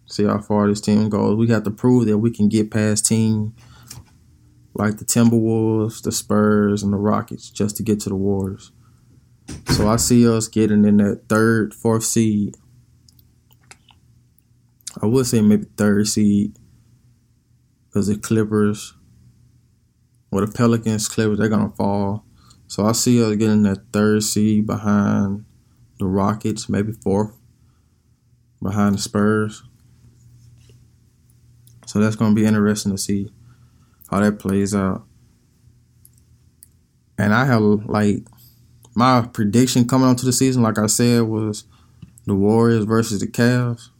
see 0.07 0.25
how 0.25 0.39
far 0.39 0.69
this 0.69 0.81
team 0.81 1.09
goes. 1.09 1.37
We 1.37 1.49
have 1.49 1.65
to 1.65 1.71
prove 1.71 2.07
that 2.07 2.19
we 2.19 2.31
can 2.31 2.49
get 2.49 2.71
past 2.71 3.07
team 3.07 3.55
like 4.75 4.99
the 4.99 5.05
Timberwolves, 5.05 6.03
the 6.03 6.13
Spurs, 6.13 6.83
and 6.83 6.93
the 6.93 6.97
Rockets 6.97 7.51
just 7.51 7.77
to 7.77 7.83
get 7.83 8.01
to 8.01 8.09
the 8.09 8.17
Warriors. 8.17 8.73
So 9.69 9.89
I 9.89 9.97
see 9.97 10.29
us 10.29 10.49
getting 10.49 10.85
in 10.85 10.97
that 10.99 11.29
third, 11.29 11.75
fourth 11.75 12.05
seed. 12.05 12.57
I 15.01 15.07
would 15.07 15.27
say 15.27 15.41
maybe 15.41 15.67
third 15.77 16.09
seed 16.09 16.57
because 17.89 18.07
the 18.07 18.17
Clippers 18.17 18.95
or 20.31 20.45
the 20.45 20.53
Pelicans, 20.53 21.09
Clippers, 21.09 21.39
they're 21.39 21.49
gonna 21.49 21.71
fall. 21.71 22.25
So 22.67 22.85
I 22.85 22.93
see 22.93 23.23
us 23.23 23.37
getting 23.37 23.63
that 23.65 23.93
third 23.93 24.23
seed 24.23 24.67
behind 24.67 25.45
the 25.99 26.07
Rockets, 26.07 26.69
maybe 26.69 26.93
fourth 26.93 27.39
behind 28.63 28.97
the 28.97 29.01
Spurs. 29.01 29.63
So 31.95 32.01
that's 32.01 32.16
gonna 32.16 32.34
be 32.34 32.45
interesting 32.45 32.90
to 32.90 32.99
see 32.99 33.30
how 34.11 34.18
that 34.18 34.40
plays 34.40 34.74
out. 34.74 35.05
And 37.16 37.32
I 37.32 37.45
have 37.45 37.62
like 37.62 38.26
my 38.97 39.22
prediction 39.32 39.86
coming 39.86 40.09
onto 40.09 40.26
the 40.26 40.32
season, 40.32 40.64
like 40.64 40.76
I 40.76 40.86
said, 40.86 41.22
was 41.22 41.62
the 42.26 42.34
Warriors 42.34 42.84
versus 42.84 43.20
the 43.20 43.28
Cavs. 43.28 43.90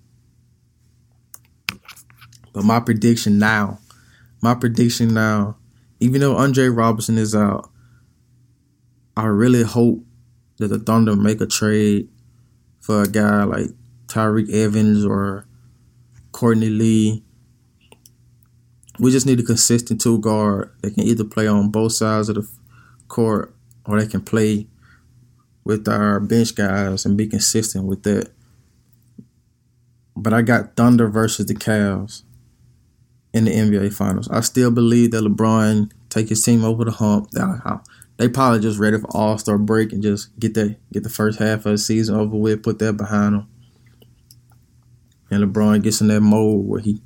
But 2.53 2.65
my 2.65 2.81
prediction 2.81 3.39
now, 3.39 3.79
my 4.43 4.57
prediction 4.57 5.15
now 5.15 5.57
even 6.05 6.21
though 6.21 6.37
Andre 6.37 6.67
Roberson 6.67 7.17
is 7.17 7.35
out, 7.35 7.71
I 9.17 9.25
really 9.25 9.63
hope 9.63 10.05
that 10.59 10.69
the 10.69 10.79
Thunder 10.79 11.17
make 11.17 11.41
a 11.41 11.47
trade 11.47 12.11
for 12.81 13.03
a 13.03 13.09
guy 13.09 13.45
like 13.45 13.69
Tyreke 14.07 14.53
Evans 14.53 15.03
or 15.03 15.47
Courtney 16.33 16.69
Lee. 16.69 17.24
We 18.99 19.11
just 19.11 19.27
need 19.27 19.41
a 19.41 19.43
consistent 19.43 20.01
two 20.01 20.19
guard 20.21 20.73
that 20.83 20.95
can 20.95 21.05
either 21.05 21.25
play 21.25 21.47
on 21.47 21.71
both 21.71 21.93
sides 21.93 22.29
of 22.29 22.37
the 22.37 22.49
court 23.09 23.55
or 23.87 24.01
they 24.01 24.07
can 24.07 24.21
play 24.21 24.67
with 25.65 25.89
our 25.89 26.21
bench 26.21 26.55
guys 26.55 27.05
and 27.05 27.17
be 27.17 27.27
consistent 27.27 27.87
with 27.87 28.03
that. 28.05 28.31
But 30.17 30.33
I 30.33 30.43
got 30.43 30.77
Thunder 30.77 31.09
versus 31.09 31.47
the 31.47 31.55
Cavs 31.55 32.23
in 33.33 33.47
the 33.47 33.51
NBA 33.51 33.93
Finals. 33.93 34.29
I 34.31 34.41
still 34.41 34.71
believe 34.71 35.11
that 35.11 35.25
LeBron 35.25 35.91
take 36.09 36.29
his 36.29 36.43
team 36.43 36.65
over 36.65 36.85
the 36.85 36.93
hump. 36.93 37.31
They 38.17 38.29
probably 38.29 38.61
just 38.61 38.79
ready 38.79 38.99
for 38.99 39.09
All 39.09 39.37
Star 39.39 39.59
break 39.59 39.93
and 39.93 40.03
just 40.03 40.39
get 40.39 40.55
the 40.55 40.77
get 40.93 41.03
the 41.03 41.11
first 41.11 41.41
half 41.41 41.67
of 41.67 41.73
the 41.73 41.79
season 41.79 42.15
over 42.15 42.37
with, 42.37 42.63
put 42.63 42.79
that 42.79 42.93
behind 42.97 43.35
them. 43.35 43.49
And 45.31 45.43
LeBron 45.43 45.83
gets 45.83 46.01
in 46.01 46.07
that 46.09 46.21
mode 46.21 46.65
where 46.65 46.81
he 46.81 47.01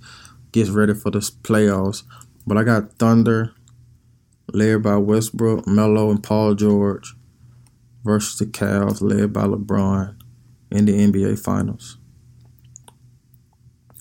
gets 0.53 0.71
ready 0.71 0.95
for 0.95 1.11
the 1.11 1.19
playoffs. 1.19 2.03
But 2.47 2.57
I 2.57 2.65
got 2.65 2.95
Thunder, 2.95 3.53
led 4.53 4.83
by 4.83 4.97
Westbrook, 4.97 5.67
Melo, 5.67 6.11
and 6.11 6.23
Paul 6.23 6.55
George, 6.55 7.15
versus 8.05 8.39
the 8.39 8.47
Cavs, 8.47 9.03
led 9.03 9.33
by 9.33 9.45
LeBron, 9.45 10.17
in 10.71 10.85
the 10.85 10.93
NBA 10.93 11.39
Finals. 11.39 11.99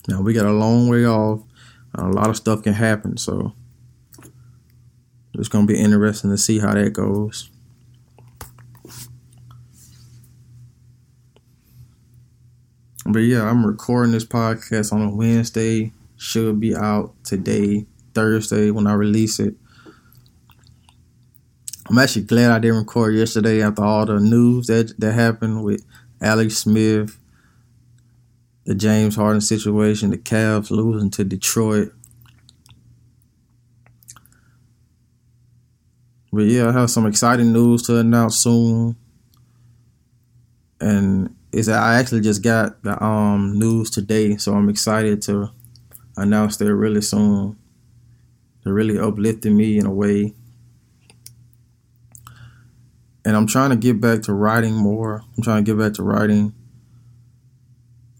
Now 0.08 0.22
we 0.22 0.32
got 0.32 0.46
a 0.46 0.52
long 0.52 0.88
way 0.88 1.04
off 1.04 1.42
and 1.94 2.06
a 2.06 2.16
lot 2.16 2.30
of 2.30 2.36
stuff 2.36 2.62
can 2.62 2.72
happen. 2.72 3.18
So 3.18 3.52
it's 5.34 5.48
gonna 5.48 5.66
be 5.66 5.78
interesting 5.78 6.30
to 6.30 6.38
see 6.38 6.58
how 6.58 6.72
that 6.72 6.94
goes. 6.94 7.50
But 13.04 13.20
yeah, 13.20 13.48
I'm 13.48 13.66
recording 13.66 14.12
this 14.12 14.24
podcast 14.24 14.92
on 14.92 15.02
a 15.02 15.14
Wednesday. 15.14 15.92
Should 16.18 16.60
be 16.60 16.76
out 16.76 17.14
today, 17.24 17.86
Thursday, 18.12 18.70
when 18.70 18.86
I 18.86 18.92
release 18.92 19.40
it. 19.40 19.54
I'm 21.88 21.96
actually 21.96 22.24
glad 22.24 22.50
I 22.50 22.58
didn't 22.58 22.76
record 22.76 23.14
yesterday 23.14 23.62
after 23.62 23.82
all 23.82 24.04
the 24.04 24.20
news 24.20 24.66
that 24.66 24.92
that 25.00 25.12
happened 25.12 25.64
with 25.64 25.82
Alex 26.20 26.58
Smith 26.58 27.18
the 28.68 28.74
James 28.74 29.16
Harden 29.16 29.40
situation, 29.40 30.10
the 30.10 30.18
Cavs 30.18 30.70
losing 30.70 31.10
to 31.12 31.24
Detroit. 31.24 31.90
But 36.30 36.42
yeah, 36.42 36.68
I 36.68 36.72
have 36.72 36.90
some 36.90 37.06
exciting 37.06 37.54
news 37.54 37.80
to 37.84 37.96
announce 37.96 38.36
soon. 38.36 38.94
And 40.82 41.34
that 41.50 41.70
I 41.70 41.98
actually 41.98 42.20
just 42.20 42.42
got 42.42 42.82
the 42.82 43.02
um 43.02 43.58
news 43.58 43.88
today, 43.88 44.36
so 44.36 44.52
I'm 44.52 44.68
excited 44.68 45.22
to 45.22 45.50
announce 46.22 46.56
that 46.58 46.74
really 46.74 47.00
soon. 47.00 47.56
They're 48.62 48.74
really 48.74 48.98
uplifting 48.98 49.56
me 49.56 49.78
in 49.78 49.86
a 49.86 49.92
way. 49.92 50.34
and 53.28 53.36
I'm 53.36 53.46
trying 53.46 53.68
to 53.68 53.76
get 53.76 54.00
back 54.00 54.22
to 54.22 54.32
writing 54.32 54.72
more. 54.72 55.22
I'm 55.36 55.42
trying 55.42 55.62
to 55.62 55.70
get 55.70 55.78
back 55.78 55.92
to 55.94 56.02
writing. 56.02 56.54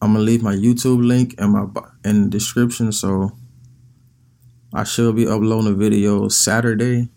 I'm 0.03 0.13
gonna 0.13 0.23
leave 0.23 0.43
my 0.43 0.55
YouTube 0.55 1.03
link 1.03 1.33
in 1.41 1.53
my 1.53 1.65
in 2.05 2.25
the 2.25 2.29
description, 2.29 2.93
so 2.93 3.33
I 4.75 4.85
should 4.85 5.17
be 5.17 5.27
uploading 5.27 5.73
a 5.73 5.75
video 5.75 6.29
Saturday 6.29 7.09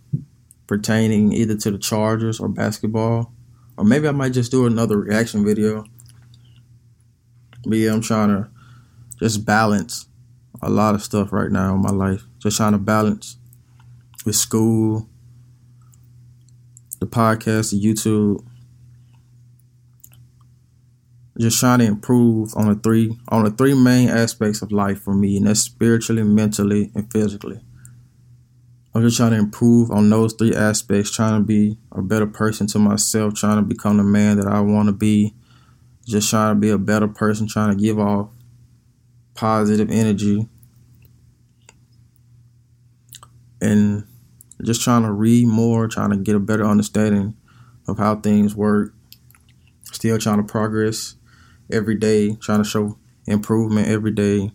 pertaining 0.68 1.34
either 1.34 1.58
to 1.58 1.72
the 1.72 1.78
Chargers 1.78 2.40
or 2.40 2.48
basketball, 2.48 3.34
or 3.76 3.84
maybe 3.84 4.08
I 4.08 4.12
might 4.12 4.32
just 4.32 4.52
do 4.52 4.66
another 4.66 4.98
reaction 4.98 5.44
video. 5.44 5.84
But 7.66 7.78
yeah, 7.78 7.92
I'm 7.92 8.02
trying 8.02 8.30
to 8.30 8.50
just 9.20 9.46
balance 9.46 10.08
a 10.62 10.70
lot 10.70 10.96
of 10.96 11.04
stuff 11.04 11.32
right 11.34 11.52
now 11.52 11.76
in 11.76 11.82
my 11.82 11.92
life. 11.92 12.24
Just 12.40 12.58
trying 12.58 12.74
to 12.74 12.78
balance 12.78 13.38
with 14.26 14.36
school, 14.36 15.10
the 17.00 17.08
podcast, 17.08 17.72
the 17.72 17.82
YouTube. 17.82 18.46
Just 21.40 21.60
trying 21.60 21.80
to 21.80 21.86
improve 21.86 22.54
on 22.56 22.68
the 22.68 22.76
three 22.76 23.18
on 23.30 23.46
the 23.46 23.52
three 23.52 23.74
main 23.74 24.10
aspects 24.10 24.62
of 24.62 24.72
life 24.72 25.02
for 25.02 25.14
me, 25.14 25.38
and 25.38 25.48
that's 25.48 25.62
spiritually, 25.62 26.24
mentally, 26.24 26.92
and 26.94 27.12
physically. 27.12 27.60
I'm 28.94 29.02
just 29.02 29.18
trying 29.18 29.32
to 29.32 29.38
improve 29.38 29.90
on 29.90 30.10
those 30.10 30.34
three 30.34 30.54
aspects, 30.54 31.12
trying 31.12 31.40
to 31.40 31.46
be 31.46 31.78
a 31.94 32.02
better 32.02 32.28
person 32.28 32.68
to 32.68 32.80
myself, 32.80 33.34
trying 33.34 33.56
to 33.56 33.62
become 33.62 33.98
the 33.98 34.04
man 34.04 34.38
that 34.38 34.48
I 34.48 34.60
want 34.60 34.88
to 34.88 34.94
be, 34.94 35.34
just 36.06 36.30
trying 36.30 36.56
to 36.56 36.60
be 36.60 36.70
a 36.70 36.78
better 36.78 37.08
person, 37.08 37.48
trying 37.48 37.76
to 37.76 37.82
give 37.82 37.98
off 37.98 38.30
positive 39.42 39.90
energy, 39.90 40.48
and 43.60 44.06
just 44.64 44.84
trying 44.84 45.02
to 45.02 45.12
read 45.12 45.48
more, 45.48 45.88
trying 45.88 46.12
to 46.12 46.18
get 46.18 46.36
a 46.36 46.40
better 46.40 46.64
understanding 46.64 47.36
of 47.88 47.98
how 47.98 48.16
things 48.18 48.56
work. 48.56 48.94
Still 49.82 50.20
trying 50.20 50.38
to 50.38 50.44
progress 50.44 51.16
every 51.72 51.96
day, 51.96 52.36
trying 52.36 52.62
to 52.62 52.70
show 52.70 53.00
improvement 53.26 53.88
every 53.88 54.12
day. 54.12 54.52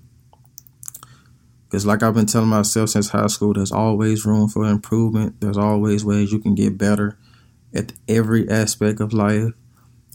Because, 1.65 1.85
like 1.85 2.05
I've 2.05 2.15
been 2.15 2.27
telling 2.27 2.49
myself 2.49 2.91
since 2.91 3.09
high 3.09 3.27
school, 3.27 3.55
there's 3.55 3.73
always 3.73 4.25
room 4.25 4.49
for 4.49 4.65
improvement. 4.65 5.41
There's 5.41 5.59
always 5.59 6.05
ways 6.05 6.31
you 6.31 6.39
can 6.39 6.55
get 6.55 6.79
better 6.79 7.19
at 7.75 7.93
every 8.07 8.49
aspect 8.49 9.01
of 9.01 9.13
life. 9.13 9.53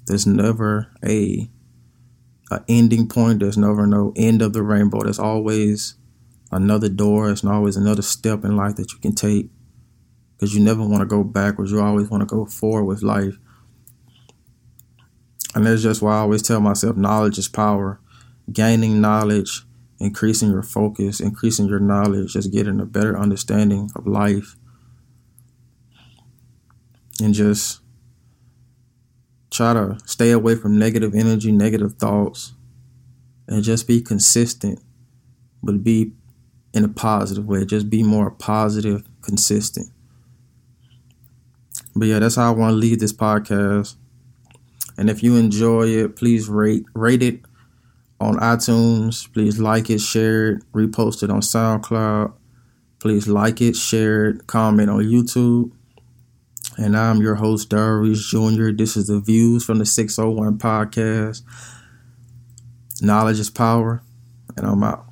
There's 0.08 0.26
never 0.26 0.94
a, 1.06 1.50
a 2.52 2.64
ending 2.68 3.08
point. 3.08 3.40
There's 3.40 3.58
never 3.58 3.88
no 3.88 4.14
end 4.16 4.42
of 4.42 4.54
the 4.54 4.62
rainbow. 4.62 5.02
There's 5.04 5.20
always 5.20 5.96
another 6.52 6.90
door. 6.90 7.28
There's 7.28 7.46
always 7.46 7.78
another 7.78 8.02
step 8.02 8.44
in 8.44 8.56
life 8.56 8.76
that 8.76 8.92
you 8.92 9.00
can 9.00 9.16
take 9.16 9.50
because 10.36 10.54
you 10.54 10.62
never 10.62 10.86
want 10.86 11.02
to 11.02 11.06
go 11.06 11.24
backwards. 11.24 11.72
You 11.72 11.82
always 11.82 12.10
want 12.10 12.22
to 12.22 12.36
go 12.36 12.46
forward 12.46 12.86
with 12.86 13.04
life. 13.04 13.38
And 15.54 15.66
that's 15.66 15.82
just 15.82 16.02
why 16.02 16.16
I 16.16 16.20
always 16.20 16.42
tell 16.42 16.60
myself 16.60 16.96
knowledge 16.96 17.38
is 17.38 17.48
power. 17.48 18.00
Gaining 18.52 19.02
knowledge, 19.02 19.64
increasing 20.00 20.52
your 20.52 20.64
focus, 20.64 21.20
increasing 21.20 21.68
your 21.68 21.80
knowledge, 21.80 22.34
just 22.34 22.52
getting 22.52 22.80
a 22.80 22.86
better 22.86 23.18
understanding 23.18 23.90
of 23.96 24.08
life. 24.08 24.56
And 27.22 27.34
just 27.34 27.81
try 29.52 29.74
to 29.74 29.98
stay 30.06 30.32
away 30.32 30.56
from 30.56 30.80
negative 30.80 31.14
energy, 31.14 31.52
negative 31.52 31.96
thoughts, 31.96 32.54
and 33.48 33.64
just 33.64 33.88
be 33.88 34.02
consistent, 34.02 34.80
but 35.62 35.84
be 35.84 36.14
in 36.74 36.86
a 36.86 36.90
positive 36.90 37.46
way. 37.46 37.66
Just 37.66 37.90
be 37.90 38.02
more 38.02 38.32
positive, 38.32 39.04
consistent. 39.22 39.90
But 41.96 42.08
yeah, 42.08 42.20
that's 42.20 42.36
how 42.36 42.54
I 42.54 42.56
want 42.56 42.72
to 42.72 42.78
leave 42.78 43.00
this 43.00 43.14
podcast. 43.14 43.96
And 44.98 45.10
if 45.10 45.22
you 45.22 45.36
enjoy 45.36 45.88
it, 45.88 46.16
please 46.16 46.48
rate 46.48 46.86
rate 46.94 47.22
it 47.22 47.42
on 48.20 48.38
iTunes. 48.38 49.32
Please 49.34 49.60
like 49.60 49.90
it, 49.90 50.00
share 50.00 50.52
it, 50.52 50.64
repost 50.72 51.24
it 51.24 51.30
on 51.30 51.42
SoundCloud. 51.42 52.34
Please 53.00 53.28
like 53.28 53.62
it, 53.62 53.76
share 53.76 54.26
it, 54.30 54.48
comment 54.48 54.90
on 54.90 55.00
YouTube. 55.04 55.72
And 56.78 56.96
I'm 56.96 57.22
your 57.22 57.36
host, 57.36 57.70
Darrell 57.70 58.00
Reese 58.00 58.26
Jr. 58.30 58.72
This 58.72 58.96
is 58.96 59.08
the 59.08 59.20
Views 59.20 59.66
from 59.66 59.80
the 59.80 59.86
601 59.86 60.58
podcast. 60.58 61.42
Knowledge 63.02 63.40
is 63.40 63.50
power, 63.50 64.02
and 64.56 64.66
I'm 64.66 64.82
out. 64.84 65.11